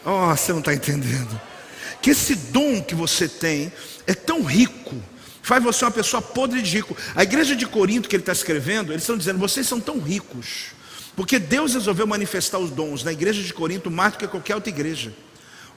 Oh, 0.06 0.28
você 0.28 0.52
não 0.52 0.60
está 0.60 0.74
entendendo 0.74 1.53
que 2.02 2.12
esse 2.12 2.36
dom 2.36 2.82
que 2.82 2.96
você 2.96 3.28
tem 3.28 3.72
é 4.06 4.14
tão 4.14 4.44
rico, 4.44 4.96
faz 5.42 5.64
você 5.64 5.86
uma 5.86 5.92
pessoa 5.92 6.22
podre 6.22 6.62
de 6.62 6.78
rico. 6.78 6.96
A 7.16 7.24
igreja 7.24 7.56
de 7.56 7.66
Corinto 7.66 8.10
que 8.10 8.16
ele 8.16 8.22
está 8.22 8.32
escrevendo, 8.32 8.92
eles 8.92 9.04
estão 9.04 9.18
dizendo: 9.18 9.40
vocês 9.40 9.68
são 9.68 9.80
tão 9.80 10.00
ricos, 10.00 10.72
porque 11.16 11.38
Deus 11.40 11.74
resolveu 11.74 12.08
manifestar 12.08 12.58
os 12.58 12.72
dons 12.72 13.04
na 13.04 13.12
igreja 13.12 13.42
de 13.42 13.54
Corinto 13.54 13.92
mais 13.92 14.14
do 14.14 14.20
que 14.20 14.28
qualquer 14.28 14.56
outra 14.56 14.70
igreja. 14.70 15.14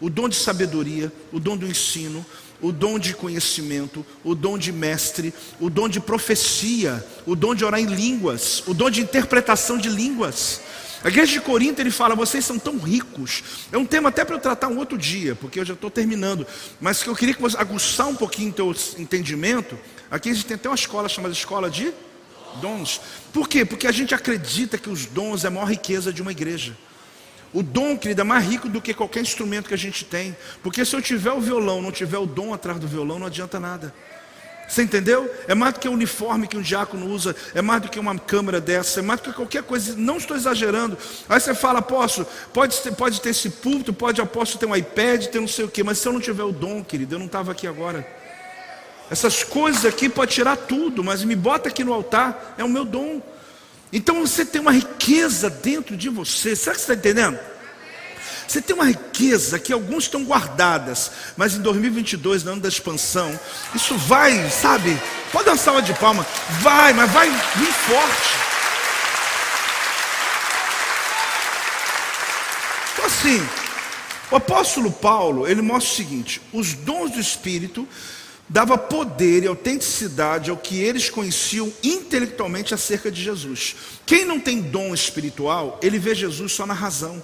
O 0.01 0.11
dom 0.11 0.29
de 0.29 0.37
sabedoria, 0.37 1.11
o 1.33 1.41
dom 1.41 1.57
do 1.57 1.67
ensino, 1.67 2.25
o 2.61 2.73
dom 2.73 2.99
de 2.99 3.15
conhecimento, 3.15 4.05
o 4.25 4.35
dom 4.35 4.59
de 4.59 4.73
mestre, 4.73 5.33
o 5.61 5.69
dom 5.69 5.89
de 5.89 6.01
profecia, 6.01 7.05
o 7.27 7.35
dom 7.35 7.55
de 7.55 7.65
orar 7.65 7.81
em 7.81 7.87
línguas, 7.87 8.63
o 8.67 8.75
dom 8.75 8.91
de 8.91 9.01
interpretação 9.01 9.79
de 9.79 9.89
línguas. 9.89 10.61
A 11.05 11.09
igreja 11.09 11.33
de 11.33 11.41
Corinto 11.41 11.81
ele 11.81 11.91
fala: 11.91 12.15
vocês 12.15 12.45
são 12.45 12.59
tão 12.59 12.79
ricos. 12.79 13.43
É 13.71 13.79
um 13.79 13.87
tema 13.87 14.09
até 14.09 14.25
para 14.25 14.35
eu 14.35 14.41
tratar 14.41 14.69
um 14.69 14.79
outro 14.79 14.97
dia, 14.97 15.35
porque 15.35 15.61
eu 15.61 15.65
já 15.65 15.75
estou 15.75 15.91
terminando. 15.91 16.47
Mas 16.81 17.03
que 17.03 17.09
eu 17.09 17.15
queria 17.15 17.35
que 17.35 17.41
você 17.41 17.57
aguçar 17.57 18.09
um 18.09 18.15
pouquinho 18.15 18.51
o 18.51 18.53
teu 18.53 18.75
entendimento. 18.99 19.79
Aqui 20.11 20.31
a 20.31 20.35
gente 20.35 20.47
tem 20.47 20.55
até 20.55 20.69
uma 20.69 20.75
escola 20.75 21.09
chamada 21.09 21.35
Escola 21.35 21.71
de 21.71 21.93
Dons. 22.61 23.01
Por 23.33 23.49
quê? 23.49 23.65
Porque 23.65 23.87
a 23.87 23.93
gente 23.93 24.15
acredita 24.15 24.79
que 24.79 24.89
os 24.89 25.07
dons 25.07 25.45
é 25.45 25.49
a 25.49 25.51
maior 25.51 25.67
riqueza 25.67 26.13
de 26.13 26.23
uma 26.23 26.31
igreja. 26.31 26.77
O 27.53 27.63
dom, 27.63 27.97
querida, 27.97 28.23
é 28.23 28.25
mais 28.25 28.45
rico 28.45 28.69
do 28.69 28.83
que 28.83 28.93
qualquer 28.93 29.21
instrumento 29.21 29.69
que 29.69 29.75
a 29.75 29.79
gente 29.79 30.05
tem. 30.05 30.37
Porque 30.63 30.85
se 30.85 30.95
eu 30.95 31.01
tiver 31.01 31.33
o 31.33 31.41
violão, 31.41 31.81
não 31.81 31.93
tiver 31.93 32.19
o 32.19 32.27
dom 32.27 32.53
atrás 32.53 32.79
do 32.79 32.87
violão, 32.87 33.19
não 33.19 33.27
adianta 33.27 33.59
nada. 33.59 33.95
Você 34.69 34.83
entendeu? 34.83 35.33
É 35.47 35.55
mais 35.55 35.75
do 35.75 35.81
que 35.81 35.89
o 35.89 35.93
uniforme 35.93 36.49
que 36.49 36.57
um 36.57 36.63
diácono 36.63 37.07
usa, 37.07 37.37
é 37.55 37.63
mais 37.63 37.83
do 37.83 37.89
que 37.89 38.01
uma 38.01 38.19
câmera 38.19 38.61
dessa, 38.61 38.99
é 38.99 39.03
mais 39.03 39.21
do 39.21 39.31
que 39.31 39.37
qualquer 39.37 39.63
coisa. 39.63 39.95
Não 39.97 40.17
estou 40.17 40.37
exagerando. 40.37 40.99
Aí 41.29 41.39
você 41.39 41.55
fala, 41.55 41.79
apóstolo, 41.79 42.27
pode 42.53 42.81
ter, 42.81 42.93
pode 42.93 43.21
ter 43.21 43.31
esse 43.31 43.49
púlpito, 43.49 43.93
pode 43.93 44.21
apóstolo 44.21 44.59
ter 44.59 44.67
um 44.67 44.75
iPad, 44.75 45.27
ter 45.27 45.41
não 45.41 45.49
sei 45.49 45.65
o 45.65 45.69
quê, 45.69 45.85
mas 45.85 45.99
se 45.99 46.09
eu 46.09 46.13
não 46.13 46.21
tiver 46.21 46.43
o 46.43 46.53
dom, 46.53 46.83
querido, 46.83 47.15
eu 47.15 47.19
não 47.19 47.27
estava 47.27 47.53
aqui 47.53 47.67
agora. 47.67 48.07
Essas 49.09 49.45
coisas 49.45 49.85
aqui 49.85 50.09
pode 50.09 50.33
tirar 50.33 50.57
tudo, 50.57 51.05
mas 51.05 51.23
me 51.23 51.37
bota 51.37 51.69
aqui 51.69 51.85
no 51.85 51.93
altar, 51.93 52.55
é 52.59 52.65
o 52.65 52.69
meu 52.69 52.85
dom. 52.85 53.23
Então 53.93 54.21
você 54.27 54.45
tem 54.45 54.61
uma 54.61 54.73
riqueza 54.73 55.49
dentro 55.49 55.97
de 55.97 56.09
você. 56.09 56.57
Será 56.57 56.75
que 56.75 56.83
você 56.83 56.93
está 56.93 56.95
entendendo? 56.95 57.39
Você 58.47 58.61
tem 58.61 58.75
uma 58.75 58.87
riqueza 58.87 59.59
que 59.59 59.73
alguns 59.73 60.05
estão 60.05 60.25
guardadas, 60.25 61.11
mas 61.37 61.55
em 61.55 61.61
2022, 61.61 62.45
no 62.45 62.53
ano 62.53 62.61
da 62.61 62.69
expansão, 62.69 63.39
isso 63.75 63.97
vai, 63.97 64.49
sabe? 64.51 64.97
Pode 65.33 65.47
dar 65.47 65.53
uma 65.53 65.59
salva 65.59 65.83
de 65.83 65.93
palma, 65.95 66.25
vai, 66.61 66.93
mas 66.93 67.11
vai 67.11 67.29
vir 67.29 67.73
forte. 67.73 68.47
Então 72.93 73.05
assim, 73.05 73.49
o 74.31 74.37
apóstolo 74.37 74.91
Paulo, 74.93 75.47
ele 75.47 75.63
mostra 75.63 75.93
o 75.93 75.97
seguinte: 75.97 76.41
os 76.53 76.75
dons 76.75 77.13
do 77.13 77.21
Espírito 77.21 77.87
dava 78.49 78.79
poder 78.79 79.43
e 79.43 79.49
autenticidade 79.49 80.51
ao 80.51 80.57
que 80.57 80.79
eles 80.81 81.11
conheciam 81.11 81.73
intelectualmente 81.83 82.73
acerca 82.73 83.11
de 83.11 83.23
Jesus. 83.23 83.75
Quem 84.05 84.25
não 84.25 84.39
tem 84.39 84.63
dom 84.63 84.95
espiritual, 84.95 85.79
ele 85.83 85.99
vê 85.99 86.15
Jesus 86.15 86.53
só 86.53 86.65
na 86.65 86.75
razão. 86.75 87.23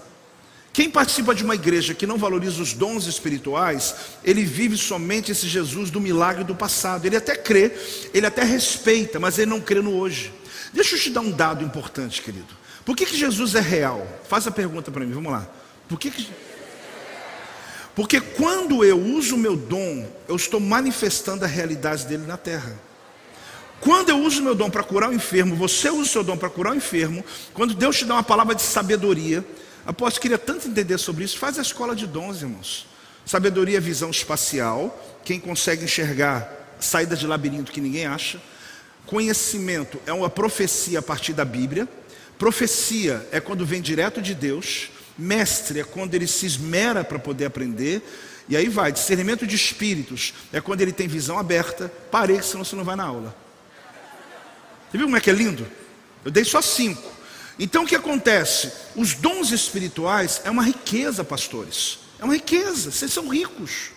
Quem 0.73 0.89
participa 0.89 1.35
de 1.35 1.45
uma 1.45 1.55
igreja 1.55 1.93
que 1.93 2.07
não 2.07 2.17
valoriza 2.17 2.63
os 2.63 2.73
dons 2.73 3.07
espirituais, 3.07 3.95
ele 4.25 4.43
vive 4.43 4.77
somente 4.79 5.31
esse 5.31 5.47
Jesus 5.47 5.91
do 5.91 6.01
milagre 6.01 6.45
do 6.45 6.55
passado. 6.55 7.05
Ele 7.05 7.17
até 7.17 7.37
crê, 7.37 7.73
ele 8.15 8.27
até 8.27 8.43
respeita, 8.43 9.21
mas 9.21 9.39
ele 9.39 9.51
não 9.51 9.61
crê 9.61 9.83
no 9.83 9.95
hoje. 9.99 10.33
Deixa 10.73 10.97
eu 10.97 11.01
te 11.01 11.11
dar 11.11 11.21
um 11.21 11.31
dado 11.31 11.63
importante, 11.63 12.23
querido. 12.23 12.57
Por 12.85 12.97
que, 12.97 13.05
que 13.05 13.17
Jesus 13.17 13.55
é 13.55 13.61
real? 13.61 14.07
Faz 14.29 14.47
a 14.47 14.51
pergunta 14.51 14.91
para 14.91 15.05
mim, 15.05 15.13
vamos 15.13 15.31
lá. 15.31 15.47
Por 15.89 15.99
que, 15.99 16.11
que 16.11 16.27
porque 17.95 18.21
quando 18.21 18.85
eu 18.85 18.99
uso 18.99 19.35
o 19.35 19.39
meu 19.39 19.55
dom, 19.55 20.09
eu 20.27 20.37
estou 20.37 20.59
manifestando 20.59 21.45
a 21.45 21.49
realidade 21.49 22.07
dele 22.07 22.25
na 22.27 22.37
terra. 22.37 22.75
Quando 23.81 24.09
eu 24.09 24.19
uso 24.19 24.41
o 24.41 24.45
meu 24.45 24.55
dom 24.55 24.71
para 24.71 24.83
curar 24.83 25.11
o 25.11 25.13
enfermo, 25.13 25.55
você 25.55 25.91
usa 25.91 26.03
o 26.03 26.07
seu 26.07 26.25
dom 26.25 26.37
para 26.37 26.49
curar 26.49 26.73
o 26.73 26.77
enfermo, 26.77 27.25
quando 27.53 27.75
Deus 27.75 27.99
te 27.99 28.05
dá 28.05 28.15
uma 28.15 28.23
palavra 28.23 28.55
de 28.55 28.63
sabedoria, 28.63 29.45
após 29.87 30.19
queria 30.19 30.39
tanto 30.39 30.69
entender 30.69 30.99
sobre 30.99 31.25
isso, 31.25 31.39
faz 31.39 31.59
a 31.59 31.63
escola 31.63 31.95
de 31.95 32.07
dons, 32.07 32.43
irmãos. 32.43 32.87
Sabedoria 33.25 33.79
é 33.79 33.81
visão 33.81 34.11
espacial, 34.11 35.19
quem 35.25 35.39
consegue 35.39 35.85
enxergar 35.85 36.61
saída 36.81 37.17
de 37.17 37.27
labirinto 37.27 37.73
que 37.73 37.81
ninguém 37.81 38.07
acha. 38.07 38.41
Conhecimento 39.07 40.01
é 40.07 40.13
uma 40.13 40.29
profecia 40.29 40.99
a 40.99 41.03
partir 41.03 41.33
da 41.33 41.45
Bíblia. 41.45 41.89
Profecia 42.39 43.27
é 43.31 43.41
quando 43.41 43.65
vem 43.65 43.81
direto 43.81 44.21
de 44.21 44.35
Deus. 44.35 44.91
Mestre 45.17 45.81
é 45.81 45.85
quando 45.85 46.15
ele 46.15 46.27
se 46.27 46.47
esmera 46.47 47.05
para 47.05 47.19
poder 47.19 47.45
aprender. 47.45 48.03
E 48.49 48.57
aí 48.57 48.69
vai, 48.69 48.91
discernimento 48.91 49.47
de 49.47 49.55
espíritos 49.55 50.35
é 50.53 50.61
quando 50.61 50.81
ele 50.81 50.93
tem 50.93 51.07
visão 51.07 51.39
aberta. 51.39 51.93
Parei, 52.11 52.43
senão 52.43 52.65
você 52.65 52.75
não 52.75 52.85
vai 52.85 52.97
na 52.97 53.05
aula. 53.05 53.35
Você 54.91 54.99
viu 54.99 55.07
como 55.07 55.17
é 55.17 55.21
que 55.21 55.31
é 55.31 55.33
lindo? 55.33 55.67
Eu 56.25 56.31
dei 56.31 56.45
só 56.45 56.61
cinco. 56.61 57.11
Então 57.59 57.85
o 57.85 57.87
que 57.87 57.95
acontece? 57.95 58.73
Os 58.97 59.15
dons 59.15 59.51
espirituais 59.51 60.41
é 60.45 60.51
uma 60.51 60.63
riqueza, 60.63 61.23
pastores. 61.23 61.99
É 62.19 62.25
uma 62.25 62.35
riqueza, 62.35 62.91
vocês 62.91 63.13
são 63.13 63.29
ricos. 63.29 63.91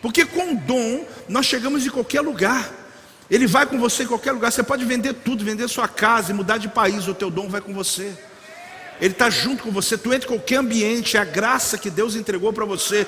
Porque 0.00 0.24
com 0.24 0.52
o 0.52 0.56
dom 0.56 1.06
nós 1.28 1.46
chegamos 1.46 1.84
em 1.86 1.90
qualquer 1.90 2.20
lugar. 2.20 2.72
Ele 3.30 3.46
vai 3.46 3.66
com 3.66 3.78
você 3.78 4.04
em 4.04 4.06
qualquer 4.06 4.32
lugar. 4.32 4.50
Você 4.50 4.62
pode 4.62 4.84
vender 4.84 5.14
tudo, 5.14 5.44
vender 5.44 5.68
sua 5.68 5.88
casa 5.88 6.30
e 6.30 6.34
mudar 6.34 6.58
de 6.58 6.68
país, 6.68 7.08
o 7.08 7.14
teu 7.14 7.30
dom 7.30 7.48
vai 7.48 7.60
com 7.60 7.74
você. 7.74 8.16
Ele 9.00 9.12
está 9.12 9.30
junto 9.30 9.62
com 9.62 9.70
você, 9.70 9.96
tu 9.96 10.12
entra 10.12 10.26
em 10.26 10.36
qualquer 10.36 10.56
ambiente, 10.56 11.16
é 11.16 11.20
a 11.20 11.24
graça 11.24 11.78
que 11.78 11.88
Deus 11.88 12.16
entregou 12.16 12.52
para 12.52 12.64
você. 12.64 13.06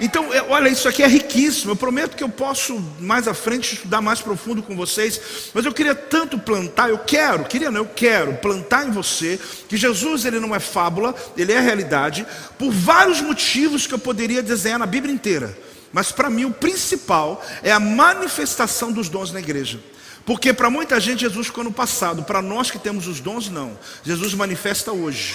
Então, 0.00 0.32
é, 0.32 0.42
olha, 0.42 0.68
isso 0.68 0.88
aqui 0.88 1.02
é 1.02 1.06
riquíssimo. 1.06 1.72
Eu 1.72 1.76
prometo 1.76 2.16
que 2.16 2.22
eu 2.22 2.28
posso 2.28 2.78
mais 2.98 3.26
à 3.26 3.34
frente 3.34 3.74
estudar 3.74 4.00
mais 4.00 4.20
profundo 4.20 4.62
com 4.62 4.76
vocês, 4.76 5.20
mas 5.54 5.64
eu 5.64 5.72
queria 5.72 5.94
tanto 5.94 6.38
plantar, 6.38 6.90
eu 6.90 6.98
quero, 6.98 7.44
queria 7.44 7.70
não, 7.70 7.80
eu 7.80 7.86
quero 7.86 8.34
plantar 8.34 8.86
em 8.86 8.90
você 8.90 9.38
que 9.68 9.76
Jesus 9.76 10.24
ele 10.24 10.38
não 10.38 10.54
é 10.54 10.60
fábula, 10.60 11.14
ele 11.36 11.52
é 11.52 11.60
realidade, 11.60 12.26
por 12.58 12.70
vários 12.70 13.20
motivos 13.20 13.86
que 13.86 13.94
eu 13.94 13.98
poderia 13.98 14.42
desenhar 14.42 14.78
na 14.78 14.86
Bíblia 14.86 15.14
inteira. 15.14 15.56
Mas 15.92 16.10
para 16.10 16.30
mim 16.30 16.46
o 16.46 16.52
principal 16.52 17.44
é 17.62 17.70
a 17.70 17.78
manifestação 17.78 18.90
dos 18.90 19.08
dons 19.08 19.32
na 19.32 19.40
igreja. 19.40 19.78
Porque 20.24 20.52
para 20.52 20.70
muita 20.70 21.00
gente 21.00 21.20
Jesus 21.20 21.48
ficou 21.48 21.64
no 21.64 21.72
passado, 21.72 22.22
para 22.22 22.40
nós 22.40 22.70
que 22.70 22.78
temos 22.78 23.06
os 23.06 23.20
dons, 23.20 23.48
não. 23.48 23.76
Jesus 24.04 24.34
manifesta 24.34 24.92
hoje, 24.92 25.34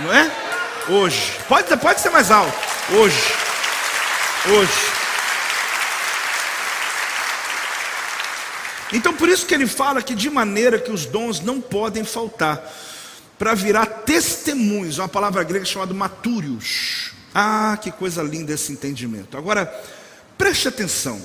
não 0.00 0.12
é? 0.12 0.30
Hoje. 0.88 1.32
Pode, 1.48 1.76
pode 1.76 2.00
ser 2.00 2.10
mais 2.10 2.30
alto. 2.30 2.56
Hoje. 2.90 3.22
Hoje. 4.48 4.96
Então 8.92 9.12
por 9.12 9.28
isso 9.28 9.46
que 9.46 9.54
ele 9.54 9.66
fala 9.66 10.02
que 10.02 10.14
de 10.14 10.30
maneira 10.30 10.78
que 10.78 10.90
os 10.90 11.06
dons 11.06 11.40
não 11.40 11.60
podem 11.60 12.04
faltar, 12.04 12.62
para 13.38 13.54
virar 13.54 13.86
testemunhos, 13.86 14.98
uma 14.98 15.08
palavra 15.08 15.42
grega 15.42 15.64
chamada 15.64 15.92
matúrios. 15.92 17.12
Ah, 17.34 17.78
que 17.80 17.90
coisa 17.92 18.22
linda 18.22 18.54
esse 18.54 18.72
entendimento. 18.72 19.36
Agora, 19.36 19.66
preste 20.38 20.68
atenção. 20.68 21.20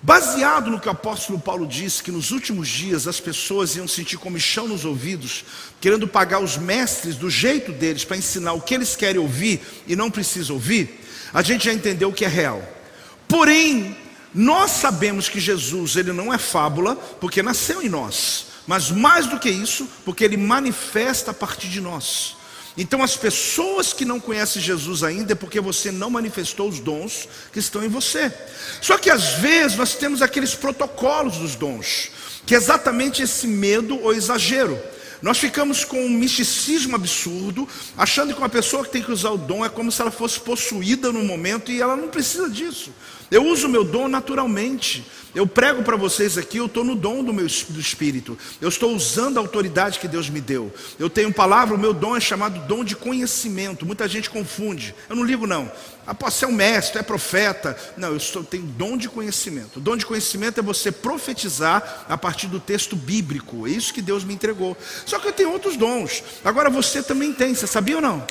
Baseado 0.00 0.70
no 0.70 0.78
que 0.78 0.86
o 0.86 0.92
apóstolo 0.92 1.40
Paulo 1.40 1.66
disse, 1.66 2.02
que 2.02 2.12
nos 2.12 2.30
últimos 2.30 2.68
dias 2.68 3.08
as 3.08 3.18
pessoas 3.18 3.74
iam 3.74 3.88
sentir 3.88 4.16
comichão 4.16 4.68
nos 4.68 4.84
ouvidos, 4.84 5.44
querendo 5.80 6.06
pagar 6.06 6.38
os 6.38 6.56
mestres 6.56 7.16
do 7.16 7.28
jeito 7.28 7.72
deles 7.72 8.04
para 8.04 8.16
ensinar 8.16 8.52
o 8.52 8.60
que 8.60 8.74
eles 8.74 8.94
querem 8.94 9.20
ouvir 9.20 9.60
e 9.88 9.96
não 9.96 10.08
precisam 10.10 10.54
ouvir, 10.54 11.00
a 11.34 11.42
gente 11.42 11.64
já 11.64 11.72
entendeu 11.72 12.10
o 12.10 12.12
que 12.12 12.24
é 12.24 12.28
real. 12.28 12.62
Porém, 13.26 13.96
nós 14.32 14.70
sabemos 14.70 15.28
que 15.28 15.40
Jesus 15.40 15.96
ele 15.96 16.12
não 16.12 16.32
é 16.32 16.38
fábula, 16.38 16.94
porque 16.94 17.42
nasceu 17.42 17.82
em 17.82 17.88
nós, 17.88 18.46
mas 18.68 18.92
mais 18.92 19.26
do 19.26 19.40
que 19.40 19.50
isso, 19.50 19.88
porque 20.04 20.22
ele 20.22 20.36
manifesta 20.36 21.32
a 21.32 21.34
partir 21.34 21.68
de 21.68 21.80
nós. 21.80 22.37
Então, 22.80 23.02
as 23.02 23.16
pessoas 23.16 23.92
que 23.92 24.04
não 24.04 24.20
conhecem 24.20 24.62
Jesus 24.62 25.02
ainda 25.02 25.32
é 25.32 25.34
porque 25.34 25.60
você 25.60 25.90
não 25.90 26.08
manifestou 26.08 26.68
os 26.68 26.78
dons 26.78 27.28
que 27.52 27.58
estão 27.58 27.84
em 27.84 27.88
você. 27.88 28.32
Só 28.80 28.96
que 28.96 29.10
às 29.10 29.34
vezes 29.34 29.76
nós 29.76 29.96
temos 29.96 30.22
aqueles 30.22 30.54
protocolos 30.54 31.38
dos 31.38 31.56
dons, 31.56 32.10
que 32.46 32.54
é 32.54 32.56
exatamente 32.56 33.20
esse 33.20 33.48
medo 33.48 34.00
ou 34.00 34.14
exagero. 34.14 34.80
Nós 35.20 35.38
ficamos 35.38 35.84
com 35.84 36.00
um 36.06 36.08
misticismo 36.08 36.94
absurdo, 36.94 37.68
achando 37.96 38.32
que 38.32 38.38
uma 38.38 38.48
pessoa 38.48 38.84
que 38.84 38.92
tem 38.92 39.02
que 39.02 39.10
usar 39.10 39.30
o 39.30 39.38
dom 39.38 39.64
é 39.64 39.68
como 39.68 39.90
se 39.90 40.00
ela 40.00 40.12
fosse 40.12 40.38
possuída 40.38 41.10
no 41.10 41.24
momento 41.24 41.72
e 41.72 41.82
ela 41.82 41.96
não 41.96 42.06
precisa 42.06 42.48
disso. 42.48 42.92
Eu 43.30 43.44
uso 43.46 43.66
o 43.66 43.70
meu 43.70 43.84
dom 43.84 44.08
naturalmente. 44.08 45.04
Eu 45.34 45.46
prego 45.46 45.82
para 45.82 45.96
vocês 45.96 46.38
aqui, 46.38 46.56
eu 46.56 46.66
estou 46.66 46.82
no 46.82 46.94
dom 46.94 47.22
do 47.22 47.34
meu 47.34 47.46
do 47.46 47.80
Espírito. 47.80 48.36
Eu 48.60 48.68
estou 48.68 48.94
usando 48.94 49.36
a 49.36 49.40
autoridade 49.40 49.98
que 49.98 50.08
Deus 50.08 50.30
me 50.30 50.40
deu. 50.40 50.72
Eu 50.98 51.10
tenho 51.10 51.32
palavra, 51.32 51.74
o 51.74 51.78
meu 51.78 51.92
dom 51.92 52.16
é 52.16 52.20
chamado 52.20 52.66
dom 52.66 52.82
de 52.82 52.96
conhecimento. 52.96 53.84
Muita 53.84 54.08
gente 54.08 54.30
confunde. 54.30 54.94
Eu 55.08 55.14
não 55.14 55.24
ligo 55.24 55.46
não. 55.46 55.70
Ah, 56.06 56.16
você 56.18 56.46
é 56.46 56.48
um 56.48 56.52
mestre, 56.52 56.98
é 56.98 57.02
profeta. 57.02 57.76
Não, 57.96 58.08
eu 58.08 58.16
estou, 58.16 58.42
tenho 58.42 58.64
dom 58.64 58.96
de 58.96 59.08
conhecimento. 59.08 59.76
O 59.76 59.80
dom 59.80 59.96
de 59.96 60.06
conhecimento 60.06 60.60
é 60.60 60.62
você 60.62 60.90
profetizar 60.90 62.06
a 62.08 62.16
partir 62.16 62.46
do 62.46 62.58
texto 62.58 62.96
bíblico. 62.96 63.66
É 63.66 63.70
isso 63.70 63.92
que 63.92 64.00
Deus 64.00 64.24
me 64.24 64.32
entregou. 64.32 64.76
Só 65.04 65.18
que 65.18 65.28
eu 65.28 65.32
tenho 65.32 65.52
outros 65.52 65.76
dons. 65.76 66.24
Agora 66.42 66.70
você 66.70 67.02
também 67.02 67.34
tem, 67.34 67.54
você 67.54 67.66
sabia 67.66 67.96
ou 67.96 68.02
não? 68.02 68.26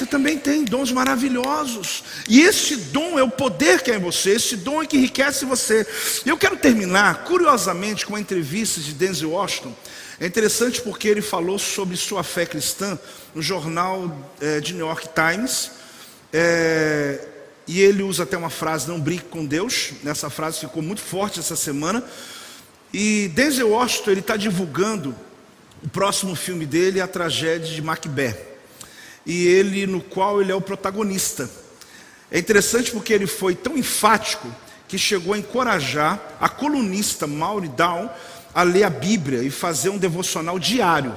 Você 0.00 0.06
também 0.06 0.38
tem 0.38 0.64
dons 0.64 0.90
maravilhosos. 0.90 2.02
E 2.26 2.40
esse 2.40 2.74
dom 2.74 3.18
é 3.18 3.22
o 3.22 3.28
poder 3.28 3.82
que 3.82 3.90
é 3.90 3.96
em 3.96 3.98
você, 3.98 4.30
esse 4.30 4.56
dom 4.56 4.82
é 4.82 4.86
que 4.86 4.96
enriquece 4.96 5.44
você. 5.44 5.86
Eu 6.24 6.38
quero 6.38 6.56
terminar, 6.56 7.24
curiosamente, 7.24 8.06
com 8.06 8.14
uma 8.14 8.20
entrevista 8.20 8.80
de 8.80 8.94
Denzel 8.94 9.32
Washington. 9.32 9.74
É 10.18 10.26
interessante 10.26 10.80
porque 10.80 11.06
ele 11.06 11.20
falou 11.20 11.58
sobre 11.58 11.98
sua 11.98 12.22
fé 12.22 12.46
cristã 12.46 12.98
no 13.34 13.42
jornal 13.42 14.26
é, 14.40 14.58
de 14.58 14.72
New 14.72 14.86
York 14.86 15.10
Times. 15.14 15.70
É, 16.32 17.22
e 17.66 17.82
ele 17.82 18.02
usa 18.02 18.22
até 18.22 18.38
uma 18.38 18.48
frase, 18.48 18.88
não 18.88 18.98
brinque 18.98 19.24
com 19.24 19.44
Deus. 19.44 19.90
Nessa 20.02 20.30
frase 20.30 20.60
ficou 20.60 20.82
muito 20.82 21.02
forte 21.02 21.40
essa 21.40 21.56
semana. 21.56 22.02
E 22.90 23.28
Denzel 23.34 23.68
Washington, 23.68 24.12
ele 24.12 24.20
está 24.20 24.38
divulgando 24.38 25.14
o 25.84 25.90
próximo 25.90 26.34
filme 26.34 26.64
dele, 26.64 27.02
a 27.02 27.06
tragédia 27.06 27.70
de 27.70 27.82
Macbeth 27.82 28.49
e 29.24 29.46
ele 29.46 29.86
no 29.86 30.00
qual 30.00 30.40
ele 30.40 30.52
é 30.52 30.54
o 30.54 30.60
protagonista. 30.60 31.50
É 32.30 32.38
interessante 32.38 32.90
porque 32.90 33.12
ele 33.12 33.26
foi 33.26 33.54
tão 33.54 33.76
enfático 33.76 34.48
que 34.86 34.98
chegou 34.98 35.34
a 35.34 35.38
encorajar 35.38 36.36
a 36.40 36.48
colunista 36.48 37.26
Maury 37.26 37.68
Down 37.68 38.10
a 38.54 38.62
ler 38.62 38.84
a 38.84 38.90
Bíblia 38.90 39.42
e 39.42 39.50
fazer 39.50 39.88
um 39.88 39.98
devocional 39.98 40.58
diário. 40.58 41.16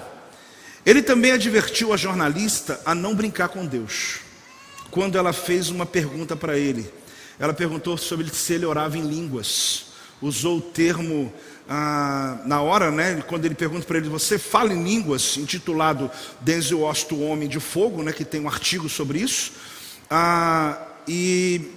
Ele 0.86 1.02
também 1.02 1.32
advertiu 1.32 1.94
a 1.94 1.98
jornalista 1.98 2.80
a 2.86 2.94
não 2.94 3.16
brincar 3.16 3.50
com 3.50 3.66
Deus. 3.66 4.20
Quando 4.92 5.18
ela 5.18 5.34
fez 5.34 5.70
uma 5.70 5.86
pergunta 5.86 6.36
para 6.36 6.58
ele, 6.58 6.92
ela 7.40 7.54
perguntou 7.54 7.98
sobre 7.98 8.30
se 8.30 8.54
ele 8.54 8.66
orava 8.66 8.98
em 8.98 9.02
línguas. 9.02 9.86
Usou 10.22 10.58
o 10.58 10.62
termo 10.62 11.34
ah, 11.70 12.38
na 12.46 12.62
hora, 12.62 12.92
né, 12.92 13.24
quando 13.28 13.46
ele 13.46 13.56
pergunta 13.56 13.86
para 13.86 13.98
ele, 13.98 14.10
você 14.10 14.38
fala 14.38 14.74
em 14.74 14.84
línguas, 14.84 15.38
intitulado 15.38 16.12
Denzel 16.42 16.80
Washington, 16.80 17.16
o 17.16 17.30
Homem 17.30 17.48
de 17.48 17.60
Fogo, 17.60 18.04
né, 18.04 18.12
que 18.12 18.26
tem 18.26 18.42
um 18.42 18.48
artigo 18.48 18.90
sobre 18.90 19.20
isso, 19.20 19.54
ah, 20.10 20.78
e 21.08 21.72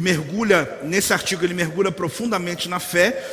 mergulha, 0.00 0.78
nesse 0.84 1.12
artigo, 1.12 1.44
ele 1.44 1.54
mergulha 1.54 1.90
profundamente 1.90 2.68
na 2.68 2.78
fé 2.78 3.24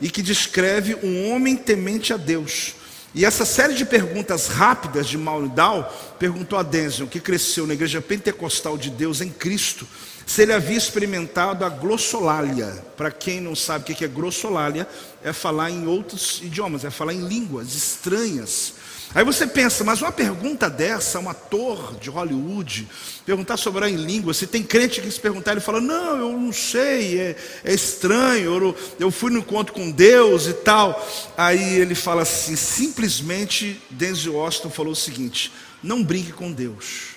e 0.00 0.10
que 0.10 0.22
descreve 0.22 0.96
um 1.02 1.30
homem 1.30 1.56
temente 1.56 2.12
a 2.12 2.16
Deus. 2.16 2.74
E 3.14 3.24
essa 3.24 3.44
série 3.44 3.74
de 3.74 3.84
perguntas 3.84 4.48
rápidas 4.48 5.06
de 5.06 5.16
Maulidal 5.16 6.16
perguntou 6.18 6.58
a 6.58 6.64
Denzel, 6.64 7.06
que 7.06 7.20
cresceu 7.20 7.64
na 7.64 7.74
igreja 7.74 8.00
pentecostal 8.02 8.76
de 8.76 8.90
Deus 8.90 9.20
em 9.20 9.30
Cristo, 9.30 9.86
se 10.26 10.42
ele 10.42 10.52
havia 10.52 10.76
experimentado 10.76 11.64
a 11.64 11.68
glossolalia. 11.68 12.84
Para 12.96 13.12
quem 13.12 13.40
não 13.40 13.54
sabe 13.54 13.92
o 13.92 13.96
que 13.96 14.04
é 14.04 14.08
glossolalia, 14.08 14.88
é 15.22 15.32
falar 15.32 15.70
em 15.70 15.86
outros 15.86 16.40
idiomas, 16.42 16.84
é 16.84 16.90
falar 16.90 17.12
em 17.12 17.26
línguas 17.28 17.74
estranhas. 17.74 18.74
Aí 19.12 19.24
você 19.24 19.46
pensa, 19.46 19.84
mas 19.84 20.00
uma 20.00 20.10
pergunta 20.10 20.68
dessa, 20.70 21.18
um 21.18 21.28
ator 21.28 21.96
de 22.00 22.10
Hollywood, 22.10 22.88
perguntar 23.24 23.56
sobre 23.56 23.78
orar 23.78 23.90
em 23.90 23.96
língua, 23.96 24.34
se 24.34 24.46
tem 24.46 24.62
crente 24.62 25.00
que 25.00 25.10
se 25.10 25.20
perguntar, 25.20 25.52
ele 25.52 25.60
fala, 25.60 25.80
não, 25.80 26.16
eu 26.16 26.32
não 26.32 26.52
sei, 26.52 27.18
é, 27.18 27.36
é 27.64 27.74
estranho, 27.74 28.54
eu, 28.54 28.76
eu, 28.98 29.10
fui 29.10 29.30
no 29.30 29.38
encontro 29.38 29.72
com 29.72 29.90
Deus 29.90 30.46
e 30.46 30.52
tal. 30.52 31.06
Aí 31.36 31.76
ele 31.76 31.94
fala 31.94 32.22
assim, 32.22 32.56
simplesmente 32.56 33.80
Denzel 33.90 34.34
Washington 34.34 34.70
falou 34.70 34.92
o 34.92 34.96
seguinte, 34.96 35.52
não 35.82 36.02
brinque 36.02 36.32
com 36.32 36.50
Deus. 36.50 37.14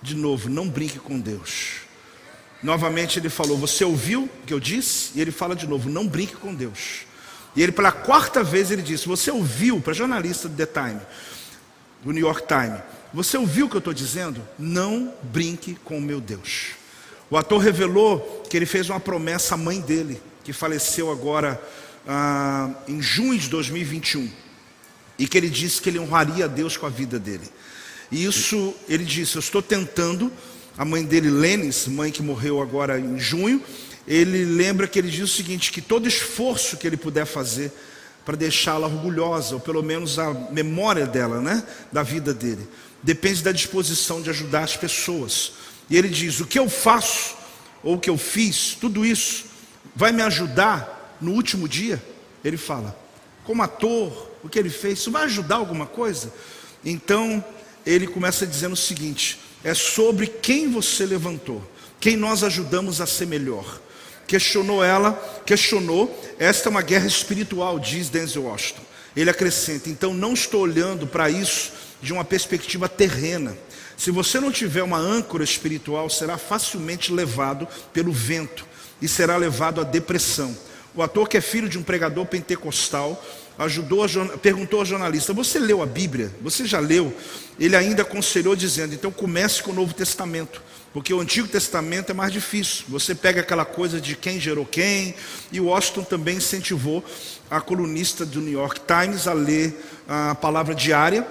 De 0.00 0.14
novo, 0.14 0.48
não 0.48 0.68
brinque 0.68 0.98
com 0.98 1.18
Deus. 1.18 1.84
Novamente 2.62 3.18
ele 3.18 3.28
falou, 3.28 3.58
você 3.58 3.84
ouviu 3.84 4.24
o 4.24 4.46
que 4.46 4.54
eu 4.54 4.60
disse? 4.60 5.10
E 5.14 5.20
ele 5.20 5.30
fala 5.30 5.54
de 5.54 5.66
novo, 5.66 5.90
não 5.90 6.06
brinque 6.06 6.34
com 6.34 6.54
Deus. 6.54 7.06
E 7.56 7.62
ele, 7.62 7.72
pela 7.72 7.92
quarta 7.92 8.42
vez, 8.42 8.70
ele 8.70 8.82
disse: 8.82 9.06
Você 9.06 9.30
ouviu, 9.30 9.80
para 9.80 9.92
jornalista 9.92 10.48
do 10.48 10.56
The 10.56 10.66
Time, 10.66 11.00
do 12.02 12.12
New 12.12 12.26
York 12.26 12.46
Times, 12.46 12.80
você 13.12 13.36
ouviu 13.36 13.66
o 13.66 13.68
que 13.68 13.76
eu 13.76 13.78
estou 13.78 13.94
dizendo? 13.94 14.42
Não 14.58 15.14
brinque 15.22 15.76
com 15.84 15.98
o 15.98 16.02
meu 16.02 16.20
Deus. 16.20 16.72
O 17.30 17.36
ator 17.36 17.60
revelou 17.60 18.44
que 18.50 18.56
ele 18.56 18.66
fez 18.66 18.90
uma 18.90 19.00
promessa 19.00 19.54
à 19.54 19.58
mãe 19.58 19.80
dele, 19.80 20.20
que 20.42 20.52
faleceu 20.52 21.10
agora 21.10 21.60
ah, 22.06 22.70
em 22.86 23.00
junho 23.00 23.38
de 23.38 23.48
2021, 23.48 24.30
e 25.18 25.26
que 25.26 25.38
ele 25.38 25.48
disse 25.48 25.80
que 25.80 25.88
ele 25.88 25.98
honraria 25.98 26.44
a 26.44 26.48
Deus 26.48 26.76
com 26.76 26.86
a 26.86 26.90
vida 26.90 27.18
dele. 27.18 27.48
E 28.10 28.24
isso, 28.24 28.74
ele 28.88 29.04
disse: 29.04 29.36
Eu 29.36 29.40
estou 29.40 29.62
tentando. 29.62 30.30
A 30.76 30.84
mãe 30.84 31.04
dele, 31.04 31.30
Lenis, 31.30 31.86
mãe 31.86 32.10
que 32.10 32.20
morreu 32.20 32.60
agora 32.60 32.98
em 32.98 33.16
junho, 33.16 33.62
ele 34.06 34.44
lembra 34.44 34.86
que 34.86 34.98
ele 34.98 35.10
diz 35.10 35.24
o 35.30 35.34
seguinte: 35.34 35.72
que 35.72 35.80
todo 35.80 36.08
esforço 36.08 36.76
que 36.76 36.86
ele 36.86 36.96
puder 36.96 37.26
fazer 37.26 37.72
para 38.24 38.36
deixá-la 38.36 38.86
orgulhosa, 38.86 39.54
ou 39.54 39.60
pelo 39.60 39.82
menos 39.82 40.18
a 40.18 40.32
memória 40.32 41.06
dela, 41.06 41.40
né, 41.40 41.62
da 41.92 42.02
vida 42.02 42.32
dele, 42.32 42.66
depende 43.02 43.42
da 43.42 43.52
disposição 43.52 44.22
de 44.22 44.30
ajudar 44.30 44.64
as 44.64 44.76
pessoas. 44.76 45.52
E 45.90 45.96
ele 45.96 46.08
diz: 46.08 46.40
o 46.40 46.46
que 46.46 46.58
eu 46.58 46.68
faço, 46.68 47.36
ou 47.82 47.96
o 47.96 48.00
que 48.00 48.10
eu 48.10 48.16
fiz, 48.16 48.76
tudo 48.80 49.04
isso, 49.04 49.44
vai 49.94 50.12
me 50.12 50.22
ajudar 50.22 51.16
no 51.20 51.32
último 51.32 51.68
dia? 51.68 52.02
Ele 52.42 52.56
fala, 52.56 52.98
como 53.44 53.62
ator, 53.62 54.30
o 54.42 54.48
que 54.48 54.58
ele 54.58 54.70
fez, 54.70 54.98
isso 54.98 55.10
vai 55.10 55.24
ajudar 55.24 55.56
alguma 55.56 55.86
coisa? 55.86 56.32
Então, 56.84 57.42
ele 57.86 58.06
começa 58.06 58.46
dizendo 58.46 58.72
o 58.72 58.76
seguinte: 58.76 59.38
é 59.62 59.74
sobre 59.74 60.26
quem 60.26 60.70
você 60.70 61.06
levantou, 61.06 61.62
quem 62.00 62.16
nós 62.16 62.42
ajudamos 62.42 63.00
a 63.00 63.06
ser 63.06 63.26
melhor. 63.26 63.80
Questionou 64.26 64.82
ela, 64.82 65.12
questionou. 65.44 66.22
Esta 66.38 66.68
é 66.68 66.70
uma 66.70 66.82
guerra 66.82 67.06
espiritual, 67.06 67.78
diz 67.78 68.08
Denzel 68.08 68.44
Washington. 68.44 68.82
Ele 69.16 69.30
acrescenta: 69.30 69.88
então 69.88 70.12
não 70.12 70.34
estou 70.34 70.62
olhando 70.62 71.06
para 71.06 71.30
isso 71.30 71.72
de 72.00 72.12
uma 72.12 72.24
perspectiva 72.24 72.88
terrena. 72.88 73.56
Se 73.96 74.10
você 74.10 74.40
não 74.40 74.50
tiver 74.50 74.82
uma 74.82 74.98
âncora 74.98 75.44
espiritual, 75.44 76.10
será 76.10 76.36
facilmente 76.36 77.12
levado 77.12 77.66
pelo 77.92 78.12
vento 78.12 78.66
e 79.00 79.08
será 79.08 79.36
levado 79.36 79.80
à 79.80 79.84
depressão. 79.84 80.56
O 80.94 81.02
ator 81.02 81.28
que 81.28 81.36
é 81.36 81.40
filho 81.40 81.68
de 81.68 81.78
um 81.78 81.82
pregador 81.82 82.24
pentecostal 82.26 83.22
ajudou 83.58 84.04
a, 84.04 84.08
perguntou 84.38 84.80
ao 84.80 84.86
jornalista: 84.86 85.32
Você 85.32 85.58
leu 85.58 85.82
a 85.82 85.86
Bíblia? 85.86 86.32
Você 86.40 86.66
já 86.66 86.80
leu? 86.80 87.12
Ele 87.58 87.76
ainda 87.76 88.02
aconselhou 88.02 88.56
dizendo: 88.56 88.94
Então 88.94 89.10
comece 89.10 89.62
com 89.62 89.70
o 89.70 89.74
Novo 89.74 89.94
Testamento. 89.94 90.62
Porque 90.94 91.12
o 91.12 91.20
Antigo 91.20 91.48
Testamento 91.48 92.10
é 92.10 92.14
mais 92.14 92.32
difícil. 92.32 92.84
Você 92.88 93.16
pega 93.16 93.40
aquela 93.40 93.64
coisa 93.64 94.00
de 94.00 94.14
quem 94.14 94.38
gerou 94.38 94.64
quem, 94.64 95.16
e 95.50 95.60
Washington 95.60 96.04
também 96.04 96.36
incentivou 96.36 97.04
a 97.50 97.60
colunista 97.60 98.24
do 98.24 98.40
New 98.40 98.52
York 98.52 98.80
Times 98.86 99.26
a 99.26 99.32
ler 99.32 99.76
a 100.06 100.36
palavra 100.36 100.72
diária, 100.72 101.26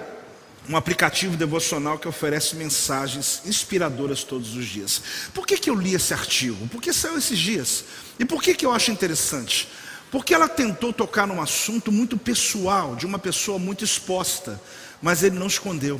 um 0.68 0.76
aplicativo 0.76 1.34
devocional 1.34 1.98
que 1.98 2.06
oferece 2.06 2.56
mensagens 2.56 3.40
inspiradoras 3.46 4.22
todos 4.22 4.54
os 4.54 4.66
dias. 4.66 5.00
Por 5.32 5.46
que, 5.46 5.56
que 5.56 5.70
eu 5.70 5.74
li 5.74 5.94
esse 5.94 6.12
artigo? 6.12 6.68
Porque 6.68 6.92
saiu 6.92 7.16
esses 7.16 7.38
dias. 7.38 7.86
E 8.18 8.24
por 8.26 8.42
que, 8.42 8.54
que 8.54 8.66
eu 8.66 8.72
acho 8.72 8.90
interessante? 8.90 9.66
Porque 10.10 10.34
ela 10.34 10.46
tentou 10.46 10.92
tocar 10.92 11.26
num 11.26 11.40
assunto 11.40 11.90
muito 11.90 12.18
pessoal, 12.18 12.96
de 12.96 13.06
uma 13.06 13.18
pessoa 13.18 13.58
muito 13.58 13.82
exposta, 13.82 14.60
mas 15.00 15.22
ele 15.22 15.38
não 15.38 15.46
escondeu. 15.46 15.98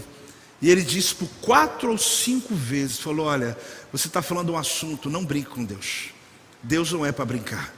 E 0.64 0.70
ele 0.70 0.80
disse 0.80 1.14
por 1.14 1.28
quatro 1.42 1.90
ou 1.90 1.98
cinco 1.98 2.54
vezes: 2.54 2.98
falou, 2.98 3.26
olha, 3.26 3.54
você 3.92 4.06
está 4.06 4.22
falando 4.22 4.54
um 4.54 4.56
assunto, 4.56 5.10
não 5.10 5.22
brinque 5.22 5.50
com 5.50 5.62
Deus. 5.62 6.06
Deus 6.62 6.90
não 6.90 7.04
é 7.04 7.12
para 7.12 7.26
brincar. 7.26 7.74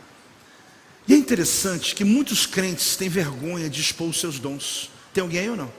E 1.09 1.13
é 1.13 1.17
interessante 1.17 1.97
que 1.97 2.05
muitos 2.05 2.47
crentes 2.47 2.95
têm 2.95 3.09
vergonha 3.09 3.69
de 3.69 3.81
expor 3.81 4.09
os 4.09 4.21
seus 4.21 4.39
dons. 4.39 4.89
Tem 5.13 5.21
alguém 5.21 5.41
aí 5.41 5.51
ou 5.51 5.57
não? 5.57 5.73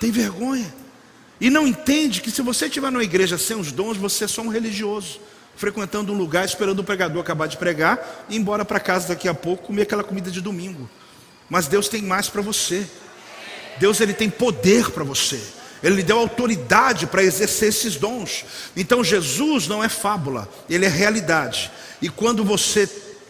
Tem 0.00 0.10
vergonha. 0.10 0.74
E 1.38 1.50
não 1.50 1.66
entende 1.66 2.22
que 2.22 2.30
se 2.30 2.40
você 2.40 2.64
estiver 2.64 2.90
numa 2.90 3.04
igreja 3.04 3.36
sem 3.36 3.60
os 3.60 3.70
dons, 3.70 3.98
você 3.98 4.24
é 4.24 4.28
só 4.28 4.40
um 4.40 4.48
religioso, 4.48 5.20
frequentando 5.54 6.14
um 6.14 6.16
lugar, 6.16 6.46
esperando 6.46 6.78
o 6.78 6.84
pregador 6.84 7.20
acabar 7.20 7.46
de 7.46 7.58
pregar 7.58 8.24
e 8.26 8.36
ir 8.36 8.38
embora 8.38 8.64
para 8.64 8.80
casa 8.80 9.08
daqui 9.08 9.28
a 9.28 9.34
pouco 9.34 9.64
comer 9.64 9.82
aquela 9.82 10.02
comida 10.02 10.30
de 10.30 10.40
domingo. 10.40 10.88
Mas 11.46 11.66
Deus 11.66 11.88
tem 11.88 12.00
mais 12.00 12.30
para 12.30 12.40
você. 12.40 12.88
Deus 13.78 14.00
ele 14.00 14.14
tem 14.14 14.30
poder 14.30 14.90
para 14.92 15.04
você. 15.04 15.59
Ele 15.82 15.96
lhe 15.96 16.02
deu 16.02 16.18
autoridade 16.18 17.06
para 17.06 17.22
exercer 17.22 17.68
esses 17.68 17.96
dons. 17.96 18.44
Então 18.76 19.02
Jesus 19.02 19.66
não 19.66 19.82
é 19.82 19.88
fábula, 19.88 20.48
ele 20.68 20.84
é 20.84 20.88
realidade. 20.88 21.70
E 22.02 22.08
quando 22.08 22.44
você 22.44 22.88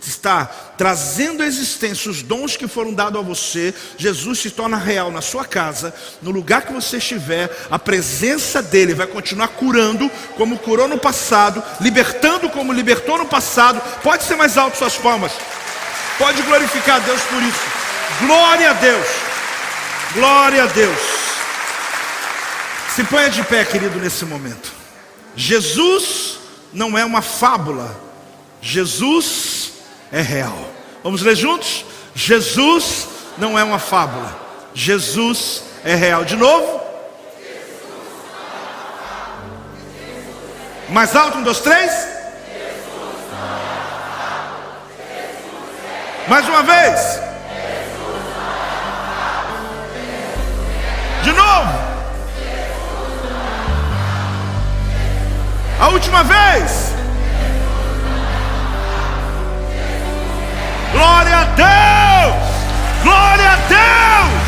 está 0.09 0.45
trazendo 0.77 1.43
à 1.43 1.47
existência 1.47 2.11
os 2.11 2.23
dons 2.23 2.57
que 2.57 2.67
foram 2.67 2.93
dados 2.93 3.21
a 3.21 3.23
você, 3.23 3.75
Jesus 3.99 4.39
se 4.39 4.51
torna 4.51 4.77
real 4.77 5.11
na 5.11 5.21
sua 5.21 5.45
casa, 5.45 5.95
no 6.23 6.31
lugar 6.31 6.63
que 6.63 6.73
você 6.73 6.97
estiver, 6.97 7.55
a 7.71 7.79
presença 7.79 8.63
dele 8.63 8.95
vai 8.95 9.07
continuar 9.07 9.49
curando 9.49 10.11
como 10.37 10.59
curou 10.59 10.89
no 10.89 10.99
passado, 10.99 11.63
libertando 11.81 12.49
como 12.49 12.73
libertou 12.73 13.19
no 13.19 13.27
passado. 13.27 13.81
Pode 14.03 14.25
ser 14.25 14.37
mais 14.37 14.57
alto 14.57 14.79
suas 14.79 14.97
palmas. 14.97 15.33
Pode 16.19 16.43
glorificar 16.43 16.97
a 16.97 17.01
Deus 17.01 17.21
por 17.23 17.43
isso. 17.43 17.61
Glória 18.27 18.71
a 18.71 18.75
Deus. 18.75 19.07
Glória 20.15 20.65
a 20.65 20.67
Deus. 20.67 21.30
Se 23.01 23.05
ponha 23.07 23.31
de 23.31 23.43
pé, 23.45 23.65
querido, 23.65 23.99
nesse 23.99 24.27
momento. 24.27 24.71
Jesus 25.35 26.39
não 26.71 26.99
é 26.99 27.03
uma 27.03 27.23
fábula, 27.23 27.99
Jesus 28.61 29.73
é 30.13 30.21
real. 30.21 30.71
Vamos 31.03 31.23
ler 31.23 31.35
juntos? 31.35 31.87
Jesus 32.15 33.09
não 33.39 33.59
é 33.59 33.65
uma 33.65 33.79
fábula, 33.79 34.39
Jesus 34.75 35.63
é 35.83 35.95
real. 35.95 36.27
De 36.27 36.37
novo? 36.37 36.79
Mais 40.91 41.17
alto, 41.17 41.39
um, 41.39 41.43
dois, 41.43 41.61
três. 41.61 41.91
Mais 46.29 46.47
uma 46.47 46.63
vez. 46.63 47.01
De 51.23 51.33
novo. 51.33 51.80
A 55.81 55.89
última 55.89 56.23
vez. 56.23 56.93
Glória 60.93 61.39
a 61.39 61.45
Deus! 61.45 62.37
Glória 63.03 63.51
a 63.51 63.57
Deus! 63.57 64.41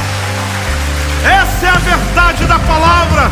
Essa 1.25 1.67
é 1.67 1.71
a 1.71 1.79
verdade 1.79 2.45
da 2.45 2.59
palavra. 2.59 3.31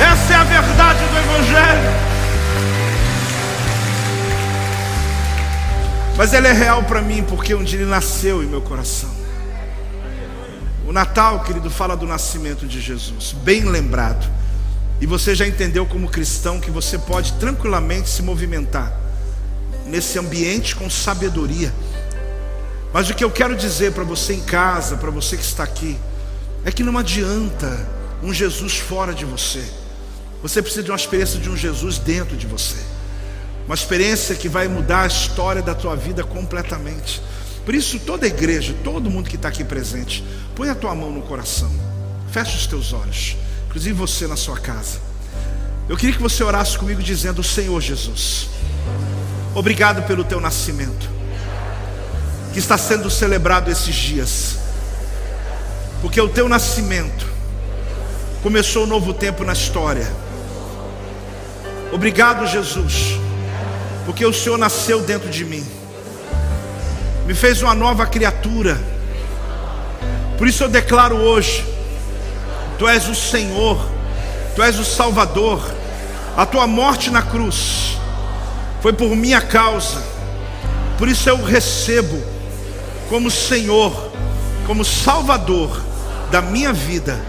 Essa 0.00 0.32
é 0.32 0.36
a 0.36 0.42
verdade 0.42 0.98
do 0.98 1.18
Evangelho. 1.18 2.12
Mas 6.16 6.34
ela 6.34 6.48
é 6.48 6.52
real 6.52 6.82
para 6.82 7.00
mim 7.00 7.22
porque 7.22 7.54
um 7.54 7.62
dia 7.62 7.78
ele 7.78 7.88
nasceu 7.88 8.42
em 8.42 8.46
meu 8.46 8.62
coração. 8.62 9.10
O 10.88 10.92
Natal, 10.92 11.40
querido, 11.44 11.70
fala 11.70 11.96
do 11.96 12.04
nascimento 12.06 12.66
de 12.66 12.80
Jesus, 12.80 13.32
bem 13.32 13.62
lembrado. 13.62 14.41
E 15.02 15.06
você 15.06 15.34
já 15.34 15.44
entendeu 15.44 15.84
como 15.84 16.08
cristão 16.08 16.60
que 16.60 16.70
você 16.70 16.96
pode 16.96 17.32
tranquilamente 17.32 18.08
se 18.08 18.22
movimentar 18.22 18.96
nesse 19.84 20.16
ambiente 20.16 20.76
com 20.76 20.88
sabedoria. 20.88 21.74
Mas 22.92 23.10
o 23.10 23.14
que 23.14 23.24
eu 23.24 23.30
quero 23.30 23.56
dizer 23.56 23.90
para 23.90 24.04
você 24.04 24.34
em 24.34 24.40
casa, 24.40 24.96
para 24.96 25.10
você 25.10 25.36
que 25.36 25.42
está 25.42 25.64
aqui, 25.64 25.98
é 26.64 26.70
que 26.70 26.84
não 26.84 26.96
adianta 26.96 27.84
um 28.22 28.32
Jesus 28.32 28.78
fora 28.78 29.12
de 29.12 29.24
você. 29.24 29.64
Você 30.40 30.62
precisa 30.62 30.84
de 30.84 30.92
uma 30.92 30.96
experiência 30.96 31.40
de 31.40 31.50
um 31.50 31.56
Jesus 31.56 31.98
dentro 31.98 32.36
de 32.36 32.46
você. 32.46 32.76
uma 33.66 33.74
experiência 33.74 34.36
que 34.36 34.48
vai 34.48 34.68
mudar 34.68 35.02
a 35.02 35.06
história 35.08 35.62
da 35.62 35.74
tua 35.74 35.96
vida 35.96 36.22
completamente. 36.22 37.20
Por 37.64 37.74
isso, 37.74 37.98
toda 37.98 38.24
igreja, 38.24 38.72
todo 38.84 39.10
mundo 39.10 39.28
que 39.28 39.34
está 39.34 39.48
aqui 39.48 39.64
presente, 39.64 40.24
põe 40.54 40.68
a 40.68 40.76
tua 40.76 40.94
mão 40.94 41.10
no 41.10 41.22
coração, 41.22 41.72
fecha 42.30 42.56
os 42.56 42.68
teus 42.68 42.92
olhos, 42.92 43.36
inclusive 43.72 43.94
você 43.94 44.26
na 44.26 44.36
sua 44.36 44.58
casa. 44.58 44.98
Eu 45.88 45.96
queria 45.96 46.14
que 46.14 46.20
você 46.20 46.44
orasse 46.44 46.76
comigo 46.76 47.02
dizendo: 47.02 47.42
Senhor 47.42 47.80
Jesus, 47.80 48.50
obrigado 49.54 50.06
pelo 50.06 50.22
teu 50.22 50.38
nascimento, 50.42 51.08
que 52.52 52.58
está 52.58 52.76
sendo 52.76 53.08
celebrado 53.08 53.70
esses 53.70 53.94
dias, 53.94 54.58
porque 56.02 56.20
o 56.20 56.28
teu 56.28 56.50
nascimento 56.50 57.26
começou 58.42 58.84
um 58.84 58.86
novo 58.86 59.14
tempo 59.14 59.42
na 59.42 59.54
história. 59.54 60.06
Obrigado, 61.90 62.46
Jesus, 62.46 63.18
porque 64.04 64.26
o 64.26 64.34
Senhor 64.34 64.58
nasceu 64.58 65.00
dentro 65.00 65.30
de 65.30 65.46
mim, 65.46 65.66
me 67.24 67.34
fez 67.34 67.62
uma 67.62 67.74
nova 67.74 68.04
criatura. 68.04 68.78
Por 70.36 70.46
isso 70.46 70.62
eu 70.62 70.68
declaro 70.68 71.16
hoje: 71.16 71.71
Tu 72.82 72.88
és 72.88 73.08
o 73.08 73.14
Senhor, 73.14 73.78
Tu 74.56 74.62
és 74.64 74.76
o 74.76 74.84
Salvador, 74.84 75.62
a 76.36 76.44
Tua 76.44 76.66
morte 76.66 77.10
na 77.10 77.22
cruz 77.22 77.96
foi 78.80 78.92
por 78.92 79.14
minha 79.14 79.40
causa, 79.40 80.02
por 80.98 81.06
isso 81.06 81.28
eu 81.28 81.40
recebo 81.44 82.20
como 83.08 83.30
Senhor, 83.30 84.10
como 84.66 84.84
Salvador 84.84 85.80
da 86.32 86.42
minha 86.42 86.72
vida, 86.72 87.20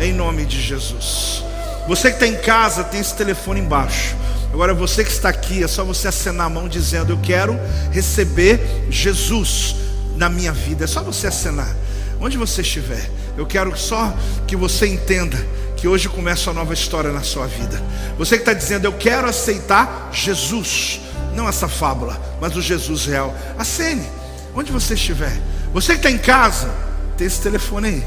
em 0.00 0.14
nome 0.14 0.46
de 0.46 0.58
Jesus. 0.58 1.44
Você 1.86 2.08
que 2.08 2.16
está 2.16 2.26
em 2.26 2.40
casa, 2.40 2.82
tem 2.82 2.98
esse 2.98 3.14
telefone 3.14 3.60
embaixo. 3.60 4.16
Agora 4.50 4.72
você 4.72 5.04
que 5.04 5.10
está 5.12 5.28
aqui, 5.28 5.62
é 5.62 5.68
só 5.68 5.84
você 5.84 6.08
acenar 6.08 6.46
a 6.46 6.48
mão 6.48 6.66
dizendo: 6.66 7.12
Eu 7.12 7.18
quero 7.18 7.60
receber 7.90 8.86
Jesus 8.88 9.76
na 10.16 10.30
minha 10.30 10.52
vida. 10.52 10.84
É 10.84 10.86
só 10.86 11.02
você 11.02 11.26
acenar. 11.26 11.76
Onde 12.18 12.38
você 12.38 12.62
estiver, 12.62 13.10
eu 13.36 13.46
quero 13.46 13.76
só 13.76 14.14
que 14.46 14.54
você 14.56 14.86
entenda 14.86 15.38
que 15.76 15.88
hoje 15.88 16.08
começa 16.08 16.50
uma 16.50 16.60
nova 16.60 16.74
história 16.74 17.10
na 17.10 17.22
sua 17.22 17.46
vida. 17.46 17.82
Você 18.16 18.36
que 18.36 18.42
está 18.42 18.52
dizendo, 18.52 18.84
eu 18.84 18.92
quero 18.92 19.28
aceitar 19.28 20.10
Jesus, 20.12 21.00
não 21.34 21.48
essa 21.48 21.66
fábula, 21.66 22.20
mas 22.40 22.54
o 22.56 22.62
Jesus 22.62 23.06
real. 23.06 23.34
Acene, 23.58 24.06
onde 24.54 24.70
você 24.70 24.94
estiver. 24.94 25.36
Você 25.72 25.94
que 25.94 25.98
está 25.98 26.10
em 26.10 26.18
casa, 26.18 26.70
tem 27.16 27.26
esse 27.26 27.40
telefone 27.40 27.88
aí. 27.88 28.06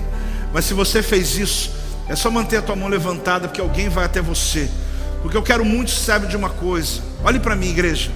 Mas 0.54 0.66
se 0.66 0.74
você 0.74 1.04
fez 1.04 1.38
isso, 1.38 1.72
é 2.08 2.16
só 2.16 2.32
manter 2.32 2.58
a 2.58 2.62
tua 2.62 2.76
mão 2.76 2.88
levantada, 2.88 3.48
porque 3.48 3.60
alguém 3.60 3.90
vai 3.90 4.06
até 4.06 4.22
você. 4.22 4.70
Porque 5.22 5.36
eu 5.36 5.44
quero 5.44 5.66
muito 5.66 5.92
saber 5.92 6.28
de 6.28 6.38
uma 6.38 6.50
coisa. 6.50 7.02
Olhe 7.24 7.40
para 7.40 7.56
mim, 7.56 7.72
igreja. 7.72 8.12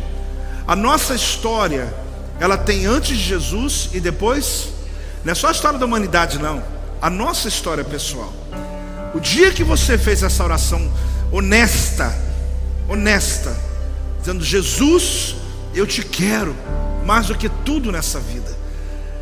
A 0.66 0.76
nossa 0.76 1.16
história, 1.16 1.94
ela 2.40 2.58
tem 2.58 2.86
antes 2.86 3.18
de 3.18 3.24
Jesus 3.24 3.90
e 3.92 4.00
depois. 4.00 4.70
Não 5.26 5.32
é 5.32 5.36
só 5.36 5.48
a 5.48 5.52
história 5.52 5.78
da 5.78 5.86
humanidade, 5.86 6.40
não. 6.40 6.79
A 7.02 7.10
nossa 7.10 7.48
história 7.48 7.84
pessoal. 7.84 8.34
O 9.14 9.20
dia 9.20 9.52
que 9.52 9.64
você 9.64 9.98
fez 9.98 10.22
essa 10.22 10.44
oração 10.44 10.92
honesta, 11.32 12.16
honesta, 12.88 13.56
dizendo: 14.20 14.44
Jesus, 14.44 15.36
eu 15.74 15.88
te 15.88 16.04
quero 16.04 16.56
mais 17.06 17.28
do 17.28 17.36
que 17.36 17.50
tudo 17.50 17.92
nessa 17.92 18.20
vida. 18.20 18.58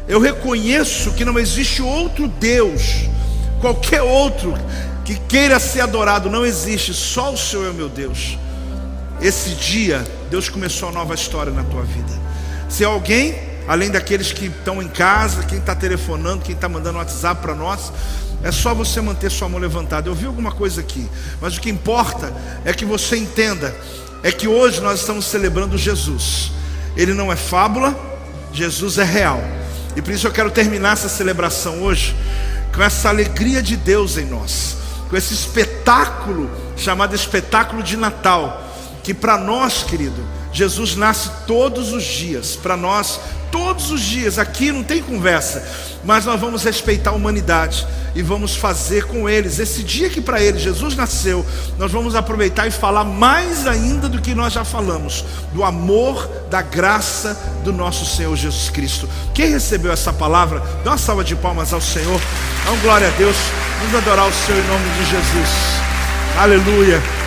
Eu 0.08 0.20
reconheço 0.20 1.12
que 1.14 1.26
não 1.26 1.38
existe 1.38 1.82
outro 1.82 2.28
Deus, 2.28 2.82
qualquer 3.60 4.02
outro 4.02 4.54
que 5.04 5.16
queira 5.20 5.60
ser 5.60 5.82
adorado, 5.82 6.30
não 6.30 6.46
existe, 6.46 6.94
só 6.94 7.34
o 7.34 7.38
Senhor 7.38 7.70
é 7.70 7.74
meu 7.74 7.88
Deus. 7.88 8.38
Esse 9.22 9.52
dia, 9.52 10.06
Deus 10.30 10.50
começou 10.50 10.90
a 10.90 10.92
nova 10.92 11.16
história 11.16 11.52
na 11.52 11.64
tua 11.64 11.84
vida. 11.84 12.12
Se 12.70 12.84
alguém, 12.84 13.36
além 13.68 13.92
daqueles 13.92 14.32
que 14.32 14.46
estão 14.46 14.82
em 14.82 14.88
casa, 14.88 15.44
quem 15.44 15.60
está 15.60 15.76
telefonando, 15.76 16.44
quem 16.44 16.56
está 16.56 16.70
mandando 16.70 16.98
WhatsApp 16.98 17.42
para 17.42 17.54
nós, 17.54 17.92
é 18.44 18.52
só 18.52 18.74
você 18.74 19.02
manter 19.02 19.30
sua 19.30 19.50
mão 19.50 19.60
levantada. 19.60 20.10
Eu 20.10 20.16
vi 20.16 20.26
alguma 20.26 20.52
coisa 20.52 20.82
aqui, 20.82 21.08
mas 21.42 21.58
o 21.58 21.62
que 21.62 21.70
importa 21.70 22.34
é 22.64 22.74
que 22.74 22.86
você 22.86 23.18
entenda 23.18 23.76
é 24.24 24.32
que 24.32 24.48
hoje 24.48 24.82
nós 24.82 25.00
estamos 25.00 25.26
celebrando 25.26 25.78
Jesus. 25.78 26.52
Ele 26.96 27.14
não 27.14 27.32
é 27.32 27.36
fábula, 27.36 27.96
Jesus 28.54 28.98
é 28.98 29.04
real. 29.04 29.42
E 29.96 30.02
por 30.02 30.14
isso 30.14 30.28
eu 30.28 30.32
quero 30.32 30.52
terminar 30.52 30.94
essa 30.94 31.10
celebração 31.10 31.82
hoje 31.82 32.16
com 32.74 32.82
essa 32.82 33.10
alegria 33.10 33.62
de 33.62 33.76
Deus 33.76 34.18
em 34.18 34.26
nós 34.26 34.78
com 35.10 35.16
esse 35.16 35.34
espetáculo 35.34 36.50
chamado 36.76 37.16
espetáculo 37.16 37.82
de 37.82 37.98
Natal, 37.98 38.67
que 39.08 39.14
para 39.14 39.38
nós, 39.38 39.84
querido, 39.84 40.22
Jesus 40.52 40.98
nasce 40.98 41.30
todos 41.48 41.94
os 41.94 42.04
dias, 42.04 42.58
para 42.58 42.76
nós, 42.76 43.22
todos 43.50 43.90
os 43.90 44.02
dias, 44.02 44.38
aqui 44.38 44.70
não 44.70 44.84
tem 44.84 45.02
conversa, 45.02 45.66
mas 46.04 46.26
nós 46.26 46.38
vamos 46.38 46.62
respeitar 46.66 47.12
a 47.12 47.14
humanidade 47.14 47.88
e 48.14 48.22
vamos 48.22 48.58
fazer 48.58 49.06
com 49.06 49.30
eles, 49.30 49.60
esse 49.60 49.82
dia 49.82 50.10
que 50.10 50.20
para 50.20 50.42
eles 50.42 50.62
Jesus 50.62 50.94
nasceu, 50.94 51.46
nós 51.80 51.90
vamos 51.90 52.16
aproveitar 52.16 52.68
e 52.68 52.72
falar 52.72 53.06
mais 53.06 53.66
ainda 53.66 54.10
do 54.10 54.22
que 54.22 54.36
nós 54.36 54.52
já 54.52 54.66
falamos, 54.66 55.24
do 55.54 55.64
amor, 55.64 56.28
da 56.50 56.62
graça 56.62 57.34
do 57.64 57.72
nosso 57.72 58.06
Senhor 58.06 58.36
Jesus 58.36 58.70
Cristo. 58.70 59.08
Quem 59.34 59.52
recebeu 59.52 59.94
essa 59.94 60.12
palavra, 60.12 60.62
dá 60.84 60.92
uma 60.92 60.98
salva 60.98 61.24
de 61.24 61.34
palmas 61.34 61.72
ao 61.72 61.80
Senhor, 61.80 62.20
dá 62.66 62.72
uma 62.72 62.82
glória 62.82 63.08
a 63.08 63.12
Deus, 63.12 63.38
vamos 63.80 63.96
adorar 63.96 64.28
o 64.28 64.34
Senhor 64.34 64.62
em 64.62 64.68
nome 64.68 64.90
de 65.00 65.06
Jesus, 65.10 65.50
aleluia. 66.38 67.27